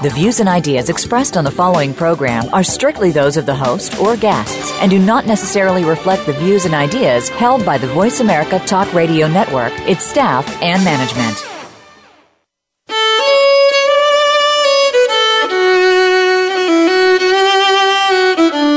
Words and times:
The 0.00 0.10
views 0.10 0.38
and 0.38 0.48
ideas 0.48 0.90
expressed 0.90 1.36
on 1.36 1.42
the 1.42 1.50
following 1.50 1.92
program 1.92 2.54
are 2.54 2.62
strictly 2.62 3.10
those 3.10 3.36
of 3.36 3.46
the 3.46 3.54
host 3.56 3.98
or 3.98 4.16
guests 4.16 4.70
and 4.80 4.92
do 4.92 4.98
not 5.00 5.26
necessarily 5.26 5.84
reflect 5.84 6.24
the 6.24 6.34
views 6.34 6.66
and 6.66 6.72
ideas 6.72 7.28
held 7.30 7.66
by 7.66 7.78
the 7.78 7.88
Voice 7.88 8.20
America 8.20 8.60
Talk 8.60 8.94
Radio 8.94 9.26
Network, 9.26 9.72
its 9.88 10.04
staff, 10.04 10.46
and 10.62 10.84
management. 10.84 11.44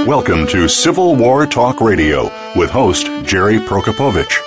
Welcome 0.07 0.47
to 0.47 0.67
Civil 0.67 1.15
War 1.15 1.45
Talk 1.45 1.81
Radio 1.81 2.31
with 2.55 2.71
host 2.71 3.05
Jerry 3.23 3.59
Prokopowicz. 3.59 4.41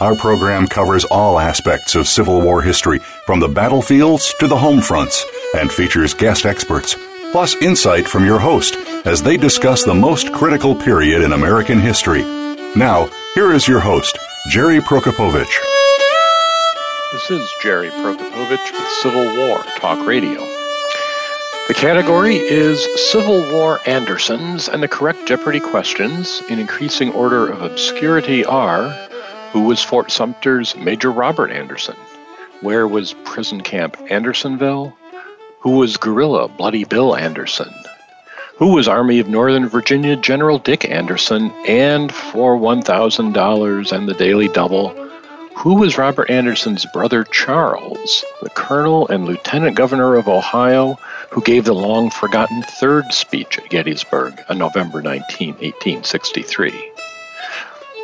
Our 0.00 0.14
program 0.16 0.66
covers 0.66 1.04
all 1.04 1.38
aspects 1.38 1.94
of 1.94 2.08
Civil 2.08 2.40
War 2.40 2.62
history, 2.62 3.00
from 3.26 3.38
the 3.38 3.48
battlefields 3.48 4.32
to 4.40 4.46
the 4.46 4.56
home 4.56 4.80
fronts, 4.80 5.26
and 5.54 5.72
features 5.72 6.14
guest 6.14 6.46
experts, 6.46 6.96
plus 7.32 7.54
insight 7.56 8.06
from 8.06 8.24
your 8.24 8.38
host 8.38 8.76
as 9.06 9.22
they 9.22 9.36
discuss 9.36 9.84
the 9.84 9.94
most 9.94 10.32
critical 10.32 10.74
period 10.74 11.22
in 11.22 11.32
American 11.32 11.80
history. 11.80 12.22
Now, 12.76 13.08
here 13.34 13.52
is 13.52 13.66
your 13.66 13.80
host, 13.80 14.18
Jerry 14.50 14.80
Prokopowicz. 14.80 15.50
This 17.12 17.30
is 17.30 17.52
Jerry 17.62 17.90
Prokopowicz 17.90 18.72
with 18.72 18.88
Civil 19.02 19.36
War 19.36 19.58
Talk 19.76 20.06
Radio. 20.06 20.38
The 21.68 21.74
category 21.74 22.36
is 22.36 22.84
Civil 23.10 23.40
War 23.52 23.80
Andersons, 23.86 24.68
and 24.68 24.82
the 24.82 24.88
correct 24.88 25.26
Jeopardy 25.26 25.60
questions 25.60 26.42
in 26.48 26.58
increasing 26.58 27.12
order 27.12 27.48
of 27.48 27.62
obscurity 27.62 28.44
are 28.44 28.90
Who 29.52 29.62
was 29.62 29.82
Fort 29.82 30.10
Sumter's 30.10 30.74
Major 30.76 31.12
Robert 31.12 31.50
Anderson? 31.50 31.96
Where 32.60 32.88
was 32.88 33.14
Prison 33.24 33.60
Camp 33.60 33.96
Andersonville? 34.10 34.96
Who 35.60 35.72
was 35.72 35.98
Guerrilla 35.98 36.48
Bloody 36.48 36.84
Bill 36.84 37.14
Anderson? 37.14 37.70
Who 38.56 38.72
was 38.72 38.88
Army 38.88 39.18
of 39.18 39.28
Northern 39.28 39.68
Virginia 39.68 40.16
General 40.16 40.58
Dick 40.58 40.88
Anderson? 40.88 41.50
And 41.66 42.10
for 42.10 42.56
$1,000 42.56 43.92
and 43.92 44.08
the 44.08 44.14
Daily 44.14 44.48
Double, 44.48 44.88
who 45.54 45.74
was 45.74 45.98
Robert 45.98 46.30
Anderson's 46.30 46.86
brother 46.94 47.24
Charles, 47.24 48.24
the 48.40 48.48
Colonel 48.48 49.06
and 49.08 49.26
Lieutenant 49.26 49.76
Governor 49.76 50.16
of 50.16 50.28
Ohio, 50.28 50.98
who 51.28 51.42
gave 51.42 51.66
the 51.66 51.74
long 51.74 52.08
forgotten 52.08 52.62
third 52.62 53.12
speech 53.12 53.58
at 53.58 53.68
Gettysburg 53.68 54.42
on 54.48 54.56
November 54.56 55.02
19, 55.02 55.50
1863? 55.56 56.92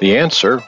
The 0.03 0.19
answer, 0.19 0.63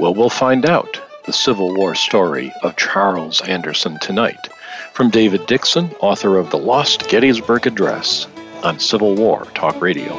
well, 0.00 0.14
we'll 0.14 0.30
find 0.30 0.64
out. 0.64 0.98
The 1.26 1.32
Civil 1.34 1.74
War 1.76 1.94
story 1.94 2.54
of 2.62 2.76
Charles 2.76 3.42
Anderson 3.42 3.98
tonight. 4.00 4.48
From 4.92 5.08
David 5.08 5.46
Dixon, 5.46 5.90
author 6.00 6.36
of 6.36 6.50
The 6.50 6.58
Lost 6.58 7.08
Gettysburg 7.08 7.66
Address 7.66 8.26
on 8.62 8.78
Civil 8.78 9.14
War 9.14 9.46
Talk 9.54 9.80
Radio. 9.80 10.12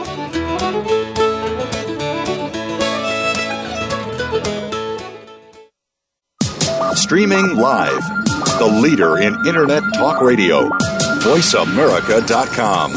Streaming 6.95 7.55
live, 7.55 8.03
the 8.57 8.79
leader 8.81 9.19
in 9.19 9.35
Internet 9.47 9.83
talk 9.93 10.21
radio, 10.21 10.69
voiceamerica.com. 11.19 12.93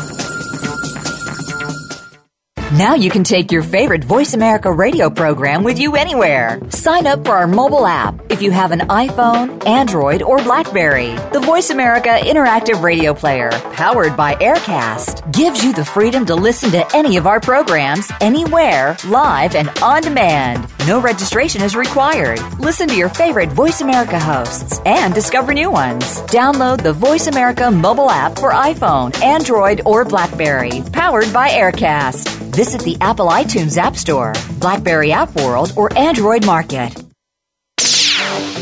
Now 2.79 2.95
you 2.95 3.11
can 3.11 3.23
take 3.23 3.53
your 3.53 3.63
favorite 3.63 4.05
Voice 4.05 4.33
America 4.33 4.73
radio 4.73 5.11
program 5.11 5.63
with 5.63 5.79
you 5.79 5.95
anywhere. 5.95 6.59
Sign 6.71 7.07
up 7.07 7.25
for 7.27 7.33
our 7.33 7.47
mobile 7.47 7.87
app 7.87 8.26
if 8.37 8.43
you 8.43 8.51
have 8.51 8.71
an 8.71 8.81
iPhone, 8.81 9.67
Android, 9.67 10.21
or 10.21 10.37
Blackberry. 10.43 11.15
The 11.33 11.41
Voice 11.41 11.71
America 11.71 12.19
Interactive 12.21 12.83
Radio 12.83 13.15
Player, 13.15 13.49
powered 13.73 14.15
by 14.15 14.35
Aircast, 14.35 15.33
gives 15.33 15.65
you 15.65 15.73
the 15.73 15.87
freedom 15.87 16.27
to 16.27 16.35
listen 16.35 16.71
to 16.73 16.87
any 16.95 17.17
of 17.17 17.27
our 17.27 17.41
programs 17.41 18.13
anywhere, 18.21 18.95
live 19.07 19.55
and 19.55 19.71
on 19.83 20.03
demand. 20.03 20.69
No 20.87 21.01
registration 21.01 21.63
is 21.63 21.75
required. 21.75 22.39
Listen 22.59 22.87
to 22.89 22.95
your 22.95 23.09
favorite 23.09 23.49
Voice 23.49 23.81
America 23.81 24.21
hosts 24.21 24.81
and 24.85 25.15
discover 25.15 25.55
new 25.55 25.71
ones. 25.71 26.21
Download 26.25 26.83
the 26.83 26.93
Voice 26.93 27.29
America 27.29 27.71
mobile 27.71 28.11
app 28.11 28.39
for 28.39 28.53
iPhone, 28.53 29.19
Android, 29.23 29.81
or 29.87 30.05
Blackberry, 30.05 30.83
powered 30.93 31.33
by 31.33 31.49
Aircast. 31.49 32.29
Visit 32.55 32.83
the 32.83 32.99
Apple 33.01 33.29
iTunes 33.29 33.79
App 33.79 33.97
Store, 33.97 34.35
Blackberry 34.61 35.11
App 35.11 35.35
World, 35.37 35.73
or 35.75 35.91
Android 35.97 36.45
Market. 36.45 37.06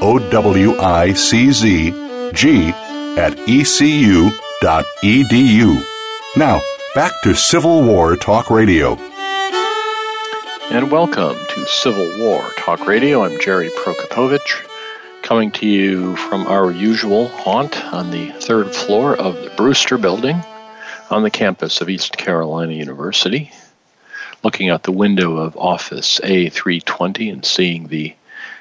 O 0.00 0.18
W 0.30 0.78
I 0.78 1.12
C 1.12 1.50
Z 1.50 1.90
G 2.32 2.68
at 3.18 3.36
ecu.edu. 3.48 4.32
Now, 6.36 6.60
back 6.94 7.12
to 7.24 7.34
Civil 7.34 7.82
War 7.82 8.14
Talk 8.14 8.48
Radio. 8.48 8.94
And 10.70 10.92
welcome 10.92 11.36
to 11.36 11.66
Civil 11.66 12.16
War 12.20 12.48
Talk 12.58 12.86
Radio. 12.86 13.24
I'm 13.24 13.40
Jerry 13.40 13.70
Prokopowicz, 13.70 14.64
coming 15.22 15.50
to 15.52 15.66
you 15.66 16.14
from 16.14 16.46
our 16.46 16.70
usual 16.70 17.26
haunt 17.26 17.82
on 17.92 18.12
the 18.12 18.30
third 18.30 18.72
floor 18.72 19.16
of 19.16 19.34
the 19.34 19.50
Brewster 19.56 19.98
Building 19.98 20.40
on 21.10 21.24
the 21.24 21.30
campus 21.30 21.80
of 21.80 21.88
East 21.88 22.16
Carolina 22.16 22.72
University, 22.72 23.50
looking 24.44 24.70
out 24.70 24.84
the 24.84 24.92
window 24.92 25.38
of 25.38 25.56
Office 25.56 26.20
A320 26.22 27.32
and 27.32 27.44
seeing 27.44 27.88
the 27.88 28.14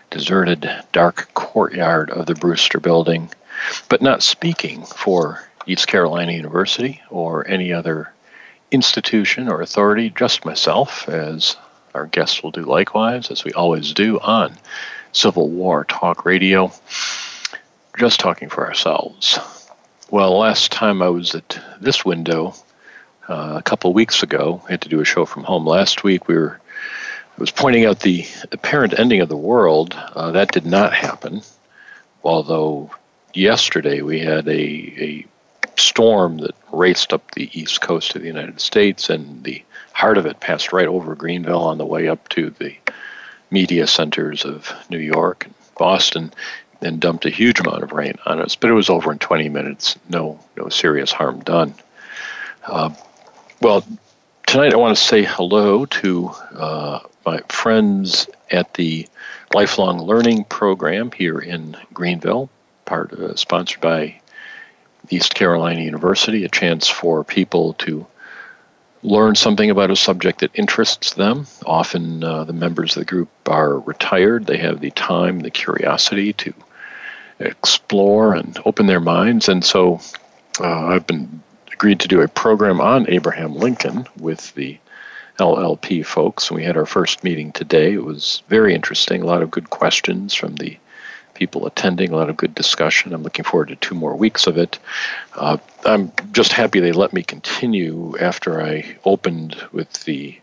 deserted, 0.10 0.70
dark 0.92 1.34
courtyard 1.34 2.10
of 2.10 2.26
the 2.26 2.36
Brewster 2.36 2.80
Building, 2.80 3.30
but 3.90 4.02
not 4.02 4.24
speaking 4.24 4.86
for 4.86 5.44
East 5.66 5.88
Carolina 5.88 6.32
University 6.32 7.02
or 7.10 7.48
any 7.48 7.74
other 7.74 8.14
institution 8.72 9.50
or 9.50 9.62
authority, 9.62 10.10
just 10.10 10.46
myself, 10.46 11.08
as 11.10 11.58
our 11.94 12.06
guests 12.06 12.44
will 12.44 12.52
do 12.52 12.64
likewise, 12.64 13.32
as 13.32 13.44
we 13.44 13.52
always 13.54 13.94
do 13.94 14.20
on 14.20 14.56
Civil 15.12 15.50
War 15.50 15.84
Talk 15.86 16.26
Radio, 16.26 16.72
just 17.98 18.20
talking 18.20 18.50
for 18.50 18.66
ourselves. 18.66 19.40
Well, 20.10 20.38
last 20.38 20.72
time 20.72 21.02
I 21.02 21.10
was 21.10 21.36
at 21.36 21.60
this 21.82 22.06
window 22.06 22.54
uh, 23.28 23.56
a 23.58 23.64
couple 23.64 23.92
weeks 23.94 24.24
ago, 24.24 24.62
I 24.68 24.72
had 24.72 24.82
to 24.82 24.90
do 24.90 25.02
a 25.02 25.06
show 25.06 25.26
from 25.26 25.44
home. 25.44 25.66
Last 25.66 26.04
week 26.04 26.28
we 26.28 26.36
were 26.36 26.62
was 27.38 27.52
pointing 27.52 27.86
out 27.86 28.00
the 28.00 28.26
apparent 28.52 28.98
ending 28.98 29.22
of 29.22 29.30
the 29.30 29.38
world. 29.38 29.94
Uh, 30.16 30.32
that 30.32 30.52
did 30.52 30.66
not 30.66 30.94
happen, 30.94 31.42
although 32.24 32.92
yesterday 33.34 34.02
we 34.02 34.20
had 34.20 34.48
a, 34.48 34.52
a 34.52 35.26
storm 35.78 36.40
that 36.40 36.56
raced 36.72 37.14
up 37.14 37.32
the 37.32 37.50
east 37.60 37.82
coast 37.82 38.16
of 38.16 38.22
the 38.22 38.28
United 38.28 38.60
States, 38.60 39.10
and 39.10 39.44
the 39.44 39.64
heart 39.94 40.18
of 40.18 40.26
it 40.26 40.40
passed 40.40 40.74
right 40.74 40.88
over 40.88 41.16
Greenville 41.16 41.64
on 41.64 41.78
the 41.78 41.86
way 41.86 42.08
up 42.08 42.28
to 42.30 42.50
the 42.52 42.76
media 43.52 43.88
centers 43.88 44.44
of 44.44 44.72
New 44.90 44.98
York 44.98 45.46
and 45.46 45.54
Boston, 45.78 46.34
and 46.82 47.00
dumped 47.00 47.26
a 47.26 47.30
huge 47.30 47.60
amount 47.60 47.84
of 47.84 47.92
rain 47.92 48.16
on 48.26 48.40
us. 48.40 48.56
But 48.56 48.70
it 48.70 48.74
was 48.74 48.90
over 48.90 49.12
in 49.12 49.20
20 49.20 49.50
minutes. 49.50 49.98
No, 50.10 50.40
no 50.56 50.70
serious 50.70 51.12
harm 51.12 51.40
done. 51.40 51.74
Uh, 52.66 52.94
well, 53.62 53.84
tonight 54.48 54.74
I 54.74 54.78
want 54.78 54.98
to 54.98 55.04
say 55.04 55.24
hello 55.24 55.86
to 55.86 56.28
uh, 56.56 57.00
my 57.26 57.42
friends 57.50 58.30
at 58.50 58.74
the 58.76 59.06
Lifelong 59.54 60.00
Learning 60.00 60.46
Program 60.46 61.12
here 61.12 61.38
in 61.38 61.76
Greenville, 61.94 62.50
part 62.86 63.12
uh, 63.12 63.36
sponsored 63.36 63.82
by 63.82 64.22
East 65.10 65.36
Carolina 65.36 65.82
University, 65.82 66.46
a 66.46 66.50
chance 66.50 66.88
for 66.88 67.26
people 67.26 67.74
to 67.74 68.08
learn 69.04 69.36
something 69.36 69.70
about 69.70 69.92
a 69.92 69.98
subject 69.98 70.40
that 70.40 70.52
interests 70.54 71.14
them. 71.16 71.46
Often 71.66 72.24
uh, 72.24 72.46
the 72.46 72.54
members 72.54 72.96
of 72.96 73.02
the 73.02 73.06
group 73.06 73.30
are 73.48 73.78
retired. 73.78 74.46
They 74.46 74.60
have 74.60 74.80
the 74.80 74.92
time, 74.92 75.42
the 75.42 75.52
curiosity 75.52 76.32
to 76.34 76.54
explore 77.40 78.34
and 78.34 78.58
open 78.66 78.86
their 78.86 79.02
minds. 79.02 79.50
And 79.50 79.64
so 79.64 80.00
uh, 80.62 80.86
I've 80.88 81.06
been 81.06 81.44
agreed 81.78 82.00
to 82.00 82.08
do 82.08 82.22
a 82.22 82.28
program 82.28 82.82
on 82.82 83.08
Abraham 83.08 83.54
Lincoln 83.54 84.08
with 84.20 84.52
the 84.56 84.80
LLP 85.38 86.04
folks. 86.04 86.50
We 86.50 86.64
had 86.64 86.76
our 86.76 86.88
first 86.88 87.24
meeting 87.24 87.52
today. 87.52 87.94
It 87.94 88.04
was 88.04 88.42
very 88.48 88.74
interesting, 88.74 89.22
a 89.22 89.28
lot 89.28 89.44
of 89.44 89.52
good 89.52 89.70
questions 89.70 90.34
from 90.34 90.56
the 90.56 90.76
people 91.36 91.68
attending, 91.68 92.12
a 92.12 92.16
lot 92.16 92.32
of 92.32 92.36
good 92.36 92.56
discussion. 92.56 93.14
I'm 93.14 93.22
looking 93.22 93.46
forward 93.46 93.68
to 93.68 93.76
two 93.76 93.94
more 93.94 94.16
weeks 94.16 94.48
of 94.48 94.58
it. 94.58 94.80
Uh, 95.36 95.58
I'm 95.86 96.12
just 96.32 96.52
happy 96.52 96.80
they 96.80 96.94
let 96.94 97.14
me 97.14 97.22
continue 97.22 98.18
after 98.20 98.60
I 98.60 98.98
opened 99.06 99.56
with 99.72 100.04
the 100.06 100.40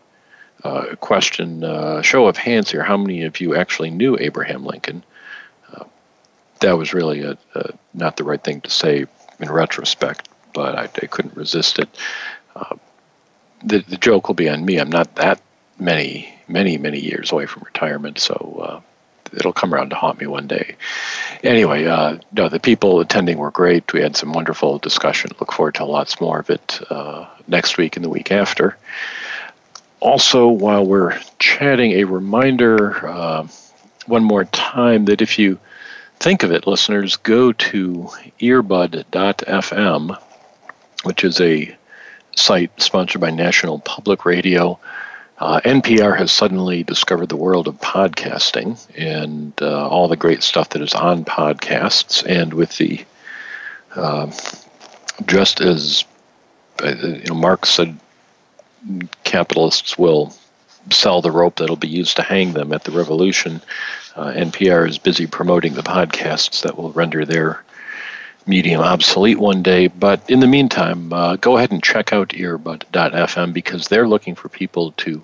uh, 0.63 0.95
question 1.01 1.65
uh, 1.65 2.01
show 2.01 2.27
of 2.27 2.37
hands 2.37 2.71
here 2.71 2.81
how 2.81 2.95
many 2.95 3.25
of 3.25 3.41
you 3.41 3.55
actually 3.55 3.91
knew 3.91 4.17
Abraham 4.17 4.65
Lincoln? 4.65 5.03
Uh, 5.73 5.83
that 6.61 6.77
was 6.77 6.93
really 6.93 7.23
a, 7.23 7.37
a, 7.55 7.73
not 7.93 8.15
the 8.15 8.23
right 8.23 8.41
thing 8.41 8.61
to 8.61 8.69
say 8.69 9.05
in 9.39 9.51
retrospect, 9.51 10.29
but 10.55 10.75
I, 10.75 10.83
I 10.83 11.05
couldn't 11.05 11.37
resist 11.37 11.77
it. 11.77 11.89
Uh, 12.55 12.77
the, 13.63 13.79
the 13.79 13.97
joke 13.97 14.27
will 14.27 14.35
be 14.35 14.49
on 14.49 14.65
me. 14.65 14.77
I'm 14.77 14.89
not 14.89 15.15
that 15.15 15.41
many, 15.77 16.33
many, 16.47 16.77
many 16.77 16.99
years 16.99 17.31
away 17.31 17.45
from 17.45 17.63
retirement, 17.63 18.17
so 18.17 18.35
uh, 18.63 18.81
it'll 19.35 19.53
come 19.53 19.73
around 19.73 19.89
to 19.89 19.95
haunt 19.95 20.19
me 20.19 20.27
one 20.27 20.47
day. 20.47 20.75
Anyway, 21.43 21.85
uh, 21.85 22.17
no, 22.31 22.49
the 22.49 22.59
people 22.59 22.99
attending 23.01 23.37
were 23.37 23.51
great. 23.51 23.91
We 23.93 24.01
had 24.01 24.15
some 24.15 24.33
wonderful 24.33 24.79
discussion. 24.79 25.31
Look 25.39 25.51
forward 25.51 25.75
to 25.75 25.85
lots 25.85 26.21
more 26.21 26.39
of 26.39 26.49
it 26.49 26.79
uh, 26.89 27.27
next 27.47 27.77
week 27.77 27.97
and 27.97 28.05
the 28.05 28.09
week 28.09 28.31
after. 28.31 28.77
Also, 29.99 30.47
while 30.47 30.85
we're 30.85 31.19
chatting, 31.39 31.93
a 31.93 32.03
reminder 32.03 33.07
uh, 33.07 33.47
one 34.05 34.23
more 34.23 34.45
time 34.45 35.05
that 35.05 35.21
if 35.21 35.39
you 35.39 35.59
think 36.19 36.43
of 36.43 36.51
it, 36.51 36.67
listeners, 36.67 37.17
go 37.17 37.51
to 37.51 38.09
earbud.fm, 38.39 40.21
which 41.05 41.23
is 41.23 41.39
a 41.39 41.75
site 42.35 42.81
sponsored 42.81 43.21
by 43.21 43.31
National 43.31 43.79
Public 43.79 44.25
Radio. 44.25 44.79
Uh, 45.37 45.59
NPR 45.65 46.17
has 46.17 46.31
suddenly 46.31 46.83
discovered 46.83 47.29
the 47.29 47.35
world 47.35 47.67
of 47.67 47.79
podcasting 47.79 48.79
and 48.97 49.53
uh, 49.61 49.87
all 49.87 50.07
the 50.07 50.15
great 50.15 50.43
stuff 50.43 50.69
that 50.69 50.81
is 50.81 50.93
on 50.93 51.25
podcasts. 51.25 52.25
And 52.25 52.53
with 52.53 52.77
the, 52.77 53.03
uh, 53.95 54.31
just 55.25 55.61
as 55.61 56.05
uh, 56.81 56.95
you 56.95 57.25
know, 57.27 57.35
Marx 57.35 57.69
said, 57.69 57.97
capitalists 59.23 59.97
will 59.97 60.33
sell 60.91 61.21
the 61.21 61.31
rope 61.31 61.57
that'll 61.57 61.75
be 61.75 61.87
used 61.87 62.15
to 62.17 62.21
hang 62.21 62.53
them 62.53 62.71
at 62.71 62.83
the 62.83 62.91
revolution. 62.91 63.61
Uh, 64.15 64.27
NPR 64.27 64.87
is 64.87 64.97
busy 64.97 65.27
promoting 65.27 65.73
the 65.73 65.83
podcasts 65.83 66.61
that 66.61 66.77
will 66.77 66.91
render 66.91 67.25
their 67.25 67.64
medium 68.47 68.81
obsolete 68.81 69.39
one 69.39 69.63
day. 69.63 69.87
But 69.87 70.29
in 70.29 70.39
the 70.39 70.47
meantime, 70.47 71.11
uh, 71.11 71.35
go 71.37 71.57
ahead 71.57 71.71
and 71.71 71.83
check 71.83 72.13
out 72.13 72.29
earbud.fm 72.29 73.53
because 73.53 73.87
they're 73.87 74.07
looking 74.07 74.35
for 74.35 74.49
people 74.49 74.91
to 74.93 75.23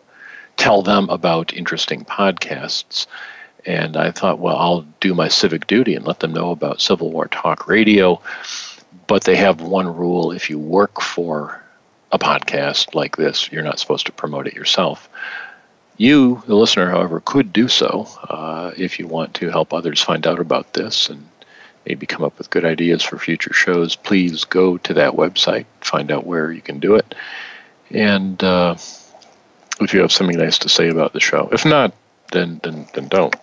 tell 0.58 0.82
them 0.82 1.10
about 1.10 1.54
interesting 1.54 2.06
podcasts. 2.06 3.08
And 3.66 3.96
I 3.96 4.12
thought, 4.12 4.40
well, 4.40 4.58
I'll 4.58 4.82
do 5.00 5.14
my 5.14 5.28
civic 5.28 5.68
duty 5.68 5.96
and 5.96 6.06
let 6.06 6.20
them 6.20 6.34
know 6.34 6.52
about 6.52 6.82
Civil 6.82 7.12
War 7.12 7.28
Talk 7.28 7.68
Radio. 7.68 8.22
But 9.08 9.24
they 9.24 9.36
have 9.36 9.62
one 9.62 9.96
rule 9.96 10.32
if 10.32 10.50
you 10.50 10.58
work 10.58 11.02
for 11.02 11.62
a 12.12 12.20
podcast 12.20 12.96
like 12.96 13.16
this, 13.16 13.52
you're 13.52 13.64
not 13.64 13.80
supposed 13.80 14.08
to 14.08 14.12
promote 14.12 14.48
it 14.48 14.54
yourself. 14.54 15.10
You, 15.98 16.42
the 16.48 16.56
listener, 16.56 16.90
however, 16.90 17.22
could 17.24 17.54
do 17.54 17.68
so 17.68 18.08
uh, 18.28 18.72
if 18.76 19.00
you 19.00 19.08
want 19.08 19.36
to 19.36 19.50
help 19.50 19.74
others 19.74 20.02
find 20.02 20.26
out 20.26 20.40
about 20.40 20.74
this 20.74 21.10
and 21.10 21.28
maybe 21.86 22.06
come 22.06 22.24
up 22.24 22.38
with 22.38 22.50
good 22.50 22.66
ideas 22.66 23.04
for 23.04 23.18
future 23.18 23.54
shows, 23.54 23.96
please 23.96 24.46
go 24.46 24.78
to 24.78 24.94
that 24.94 25.14
website, 25.14 25.66
find 25.82 26.12
out 26.12 26.26
where 26.26 26.52
you 26.52 26.62
can 26.62 26.80
do 26.80 26.96
it, 26.96 27.16
and 27.90 28.44
uh, 28.44 28.76
if 29.80 29.94
you 29.94 30.02
have 30.02 30.12
something 30.12 30.38
nice 30.38 30.60
to 30.60 30.70
say 30.70 30.90
about 30.90 31.14
the 31.14 31.20
show. 31.20 31.50
If 31.52 31.66
not, 31.66 31.94
then 32.32 32.60
then 32.64 32.88
then 32.94 33.08
don't. 33.08 33.36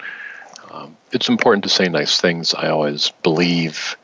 Um, 0.71 0.97
it's 1.13 1.29
important 1.29 1.65
to 1.65 1.71
say 1.71 1.89
nice 1.89 2.21
things. 2.21 2.55
I 2.55 2.69
always 2.69 3.13
believe 3.23 3.97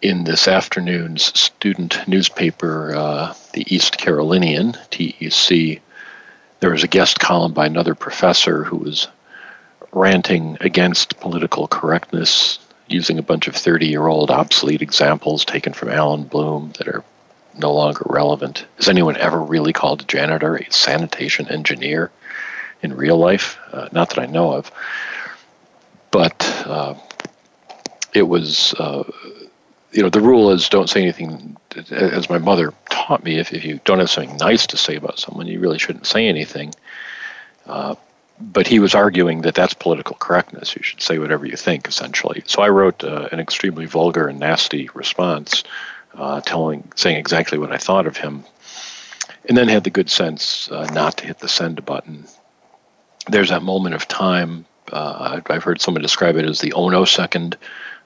in 0.00 0.24
this 0.24 0.46
afternoon's 0.46 1.38
student 1.38 2.06
newspaper, 2.06 2.94
uh, 2.94 3.34
the 3.52 3.74
East 3.74 3.98
Carolinian 3.98 4.76
(TEC). 4.90 5.80
There 6.60 6.70
was 6.70 6.84
a 6.84 6.88
guest 6.88 7.20
column 7.20 7.52
by 7.52 7.66
another 7.66 7.94
professor 7.94 8.64
who 8.64 8.76
was 8.76 9.08
ranting 9.92 10.58
against 10.60 11.18
political 11.20 11.66
correctness 11.66 12.58
using 12.88 13.18
a 13.18 13.22
bunch 13.22 13.48
of 13.48 13.54
30 13.54 13.86
year 13.86 14.06
old 14.06 14.30
obsolete 14.30 14.82
examples 14.82 15.44
taken 15.44 15.72
from 15.72 15.90
Allan 15.90 16.24
Bloom 16.24 16.72
that 16.78 16.88
are 16.88 17.04
no 17.56 17.72
longer 17.72 18.04
relevant. 18.06 18.66
Has 18.76 18.88
anyone 18.88 19.16
ever 19.16 19.40
really 19.40 19.72
called 19.72 20.02
a 20.02 20.04
janitor 20.04 20.56
a 20.56 20.72
sanitation 20.72 21.48
engineer 21.48 22.10
in 22.82 22.96
real 22.96 23.18
life? 23.18 23.58
Uh, 23.72 23.88
not 23.92 24.10
that 24.10 24.18
I 24.18 24.26
know 24.26 24.52
of. 24.52 24.70
But 26.10 26.42
uh, 26.66 26.94
it 28.14 28.22
was, 28.22 28.74
uh, 28.74 29.04
you 29.92 30.02
know, 30.02 30.08
the 30.08 30.20
rule 30.20 30.50
is 30.50 30.68
don't 30.68 30.88
say 30.88 31.02
anything, 31.02 31.56
as 31.90 32.30
my 32.30 32.38
mother 32.38 32.72
taught 32.88 33.24
me, 33.24 33.38
if, 33.38 33.52
if 33.52 33.64
you 33.64 33.80
don't 33.84 33.98
have 33.98 34.10
something 34.10 34.36
nice 34.36 34.66
to 34.68 34.76
say 34.76 34.96
about 34.96 35.18
someone, 35.18 35.46
you 35.46 35.60
really 35.60 35.78
shouldn't 35.78 36.06
say 36.06 36.26
anything. 36.26 36.72
But 38.40 38.66
he 38.66 38.78
was 38.78 38.94
arguing 38.94 39.42
that 39.42 39.54
that's 39.54 39.74
political 39.74 40.16
correctness. 40.16 40.76
You 40.76 40.82
should 40.82 41.02
say 41.02 41.18
whatever 41.18 41.44
you 41.44 41.56
think, 41.56 41.88
essentially. 41.88 42.44
So 42.46 42.62
I 42.62 42.68
wrote 42.68 43.02
uh, 43.02 43.28
an 43.32 43.40
extremely 43.40 43.86
vulgar 43.86 44.28
and 44.28 44.38
nasty 44.38 44.88
response, 44.94 45.64
uh, 46.14 46.40
telling, 46.42 46.90
saying 46.94 47.16
exactly 47.16 47.58
what 47.58 47.72
I 47.72 47.78
thought 47.78 48.06
of 48.06 48.16
him, 48.16 48.44
and 49.48 49.56
then 49.56 49.68
had 49.68 49.84
the 49.84 49.90
good 49.90 50.08
sense 50.08 50.70
uh, 50.70 50.86
not 50.92 51.18
to 51.18 51.26
hit 51.26 51.40
the 51.40 51.48
send 51.48 51.84
button. 51.84 52.26
There's 53.28 53.50
that 53.50 53.62
moment 53.62 53.96
of 53.96 54.06
time. 54.06 54.66
Uh, 54.90 55.40
I've 55.48 55.64
heard 55.64 55.80
someone 55.80 56.02
describe 56.02 56.36
it 56.36 56.46
as 56.46 56.60
the 56.60 56.72
oh 56.72 56.88
no 56.88 57.04
second, 57.04 57.56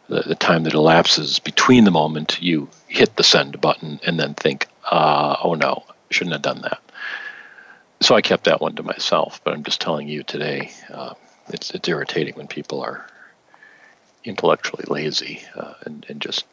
the, 0.08 0.22
the, 0.22 0.34
time 0.34 0.64
that 0.64 0.74
elapses 0.74 1.38
between 1.38 1.84
the 1.84 1.90
moment 1.92 2.42
you 2.42 2.68
hit 2.88 3.14
the 3.16 3.22
send 3.22 3.60
button 3.60 4.00
and 4.04 4.18
then 4.18 4.34
think, 4.34 4.66
uh, 4.90 5.36
oh 5.44 5.54
no, 5.54 5.84
shouldn't 6.10 6.32
have 6.32 6.42
done 6.42 6.62
that 6.62 6.80
so 8.04 8.14
I 8.14 8.22
kept 8.22 8.44
that 8.44 8.60
one 8.60 8.76
to 8.76 8.82
myself. 8.82 9.40
But 9.44 9.54
I'm 9.54 9.64
just 9.64 9.80
telling 9.80 10.08
you 10.08 10.22
today, 10.22 10.70
uh, 10.92 11.14
it's 11.48 11.70
it's 11.70 11.88
irritating 11.88 12.34
when 12.34 12.48
people 12.48 12.80
are 12.80 13.06
intellectually 14.24 14.84
lazy 14.88 15.42
uh, 15.56 15.74
and 15.84 16.06
and 16.08 16.20
just 16.20 16.44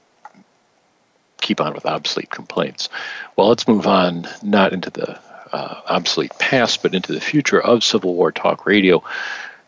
keep 1.42 1.62
on 1.62 1.74
with 1.74 1.86
obsolete 1.86 2.30
complaints. 2.30 2.90
Well, 3.36 3.48
let's 3.48 3.68
move 3.68 3.88
on 3.88 4.28
not 4.44 4.74
into 4.74 4.90
the 4.90 5.20
uh, 5.52 5.82
obsolete 5.88 6.34
past, 6.38 6.84
but 6.84 6.94
into 6.94 7.14
the 7.14 7.22
future 7.22 7.60
of 7.62 7.84
Civil 7.84 8.14
War 8.14 8.32
Talk 8.32 8.66
Radio. 8.66 9.04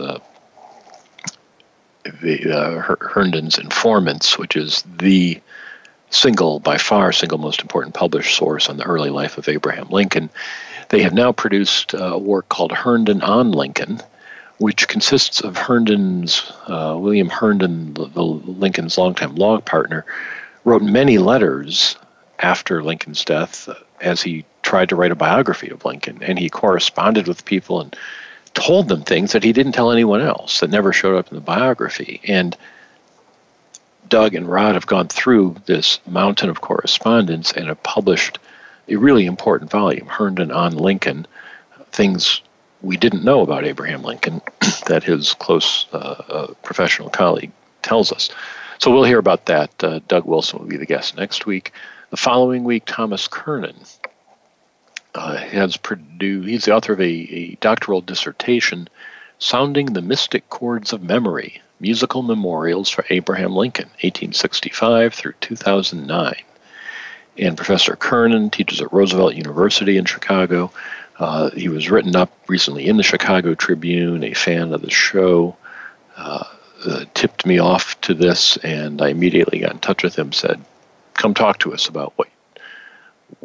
uh, 2.06 2.82
Herndon's 3.02 3.58
Informants, 3.58 4.38
which 4.38 4.56
is 4.56 4.84
the 4.98 5.42
single, 6.10 6.60
by 6.60 6.78
far, 6.78 7.12
single 7.12 7.38
most 7.38 7.62
important 7.62 7.96
published 7.96 8.38
source 8.38 8.70
on 8.70 8.78
the 8.78 8.86
early 8.86 9.10
life 9.10 9.38
of 9.38 9.50
Abraham 9.50 9.90
Lincoln. 9.90 10.30
They 10.90 11.02
have 11.02 11.14
now 11.14 11.32
produced 11.32 11.94
a 11.98 12.18
work 12.18 12.50
called 12.50 12.72
Herndon 12.72 13.22
on 13.22 13.52
Lincoln, 13.52 14.02
which 14.58 14.88
consists 14.88 15.42
of 15.42 15.58
Herndon's, 15.58 16.52
uh, 16.68 16.96
William 17.00 17.30
Herndon, 17.30 17.94
the, 17.94 18.06
the 18.08 18.24
Lincoln's 18.24 18.98
longtime 18.98 19.36
law 19.36 19.60
partner, 19.60 20.06
wrote 20.64 20.82
many 20.82 21.18
letters 21.18 21.98
after 22.40 22.84
Lincoln's 22.84 23.26
death 23.26 23.68
uh, 23.68 23.76
as 24.02 24.22
he 24.22 24.46
tried 24.62 24.90
to 24.90 24.96
write 24.96 25.12
a 25.12 25.16
biography 25.16 25.70
of 25.70 25.86
Lincoln, 25.86 26.20
and 26.22 26.38
he 26.38 26.50
corresponded 26.50 27.28
with 27.28 27.46
people 27.46 27.82
and 27.82 27.96
told 28.56 28.88
them 28.88 29.04
things 29.04 29.34
that 29.34 29.44
he 29.44 29.54
didn't 29.54 29.74
tell 29.74 29.92
anyone 29.92 30.22
else 30.22 30.62
that 30.62 30.70
never 30.70 30.92
showed 30.92 31.18
up 31.18 31.30
in 31.30 31.36
the 31.36 31.42
biography. 31.42 32.22
And 32.24 32.58
Doug 34.10 34.34
and 34.34 34.50
Rod 34.50 34.74
have 34.74 34.88
gone 34.88 35.10
through 35.10 35.58
this 35.66 36.00
mountain 36.08 36.50
of 36.50 36.62
correspondence 36.62 37.52
and 37.52 37.68
have 37.68 37.84
published 37.84 38.40
a 38.88 38.96
really 38.96 39.26
important 39.26 39.70
volume, 39.70 40.08
Herndon 40.08 40.52
on 40.52 40.76
Lincoln, 40.76 41.28
things 41.92 42.42
we 42.82 42.98
didn't 42.98 43.24
know 43.24 43.42
about 43.42 43.66
Abraham 43.66 44.04
Lincoln 44.04 44.42
that 44.88 45.04
his 45.04 45.34
close 45.34 45.86
uh, 45.92 45.98
uh, 45.98 46.54
professional 46.64 47.10
colleague 47.10 47.52
tells 47.82 48.12
us. 48.12 48.30
So 48.80 48.92
we'll 48.92 49.04
hear 49.04 49.20
about 49.20 49.46
that. 49.48 49.84
Uh, 49.84 50.00
Doug 50.08 50.26
Wilson 50.26 50.60
will 50.60 50.68
be 50.68 50.78
the 50.78 50.86
guest 50.86 51.18
next 51.18 51.46
week. 51.46 51.72
The 52.12 52.18
following 52.18 52.64
week, 52.64 52.84
Thomas 52.86 53.28
Kernan 53.28 53.76
uh, 55.16 55.38
has 55.38 55.78
produced, 55.78 56.48
he's 56.48 56.66
the 56.66 56.76
author 56.76 56.94
of 56.94 57.02
a, 57.02 57.04
a 57.04 57.56
doctoral 57.56 58.02
dissertation, 58.02 58.88
Sounding 59.40 59.88
the 59.88 60.02
Mystic 60.02 60.50
Chords 60.50 60.94
of 60.94 61.04
Memory 61.04 61.62
Musical 61.80 62.22
Memorials 62.22 62.90
for 62.90 63.06
Abraham 63.10 63.54
Lincoln, 63.54 63.88
1865 64.02 65.14
through 65.14 65.34
2009. 65.42 66.36
And 67.38 67.58
Professor 67.58 67.98
Kernan 67.98 68.50
teaches 68.50 68.80
at 68.80 68.94
Roosevelt 68.94 69.36
University 69.36 69.98
in 69.98 70.06
Chicago. 70.06 70.72
Uh, 71.20 71.50
he 71.50 71.68
was 71.68 71.90
written 71.90 72.16
up 72.16 72.32
recently 72.48 72.88
in 72.88 72.96
the 72.96 73.04
Chicago 73.04 73.56
Tribune, 73.56 74.24
a 74.24 74.34
fan 74.34 74.74
of 74.74 74.82
the 74.82 74.90
show. 74.90 75.58
Uh, 76.16 76.46
uh, 76.86 77.06
tipped 77.14 77.46
me 77.46 77.60
off 77.60 78.00
to 78.02 78.14
this, 78.14 78.58
and 78.58 79.02
I 79.02 79.10
immediately 79.10 79.60
got 79.60 79.74
in 79.74 79.80
touch 79.80 80.04
with 80.04 80.18
him. 80.18 80.32
Said, 80.32 80.62
"Come 81.14 81.34
talk 81.34 81.60
to 81.60 81.74
us 81.74 81.88
about 81.88 82.14
what 82.16 82.30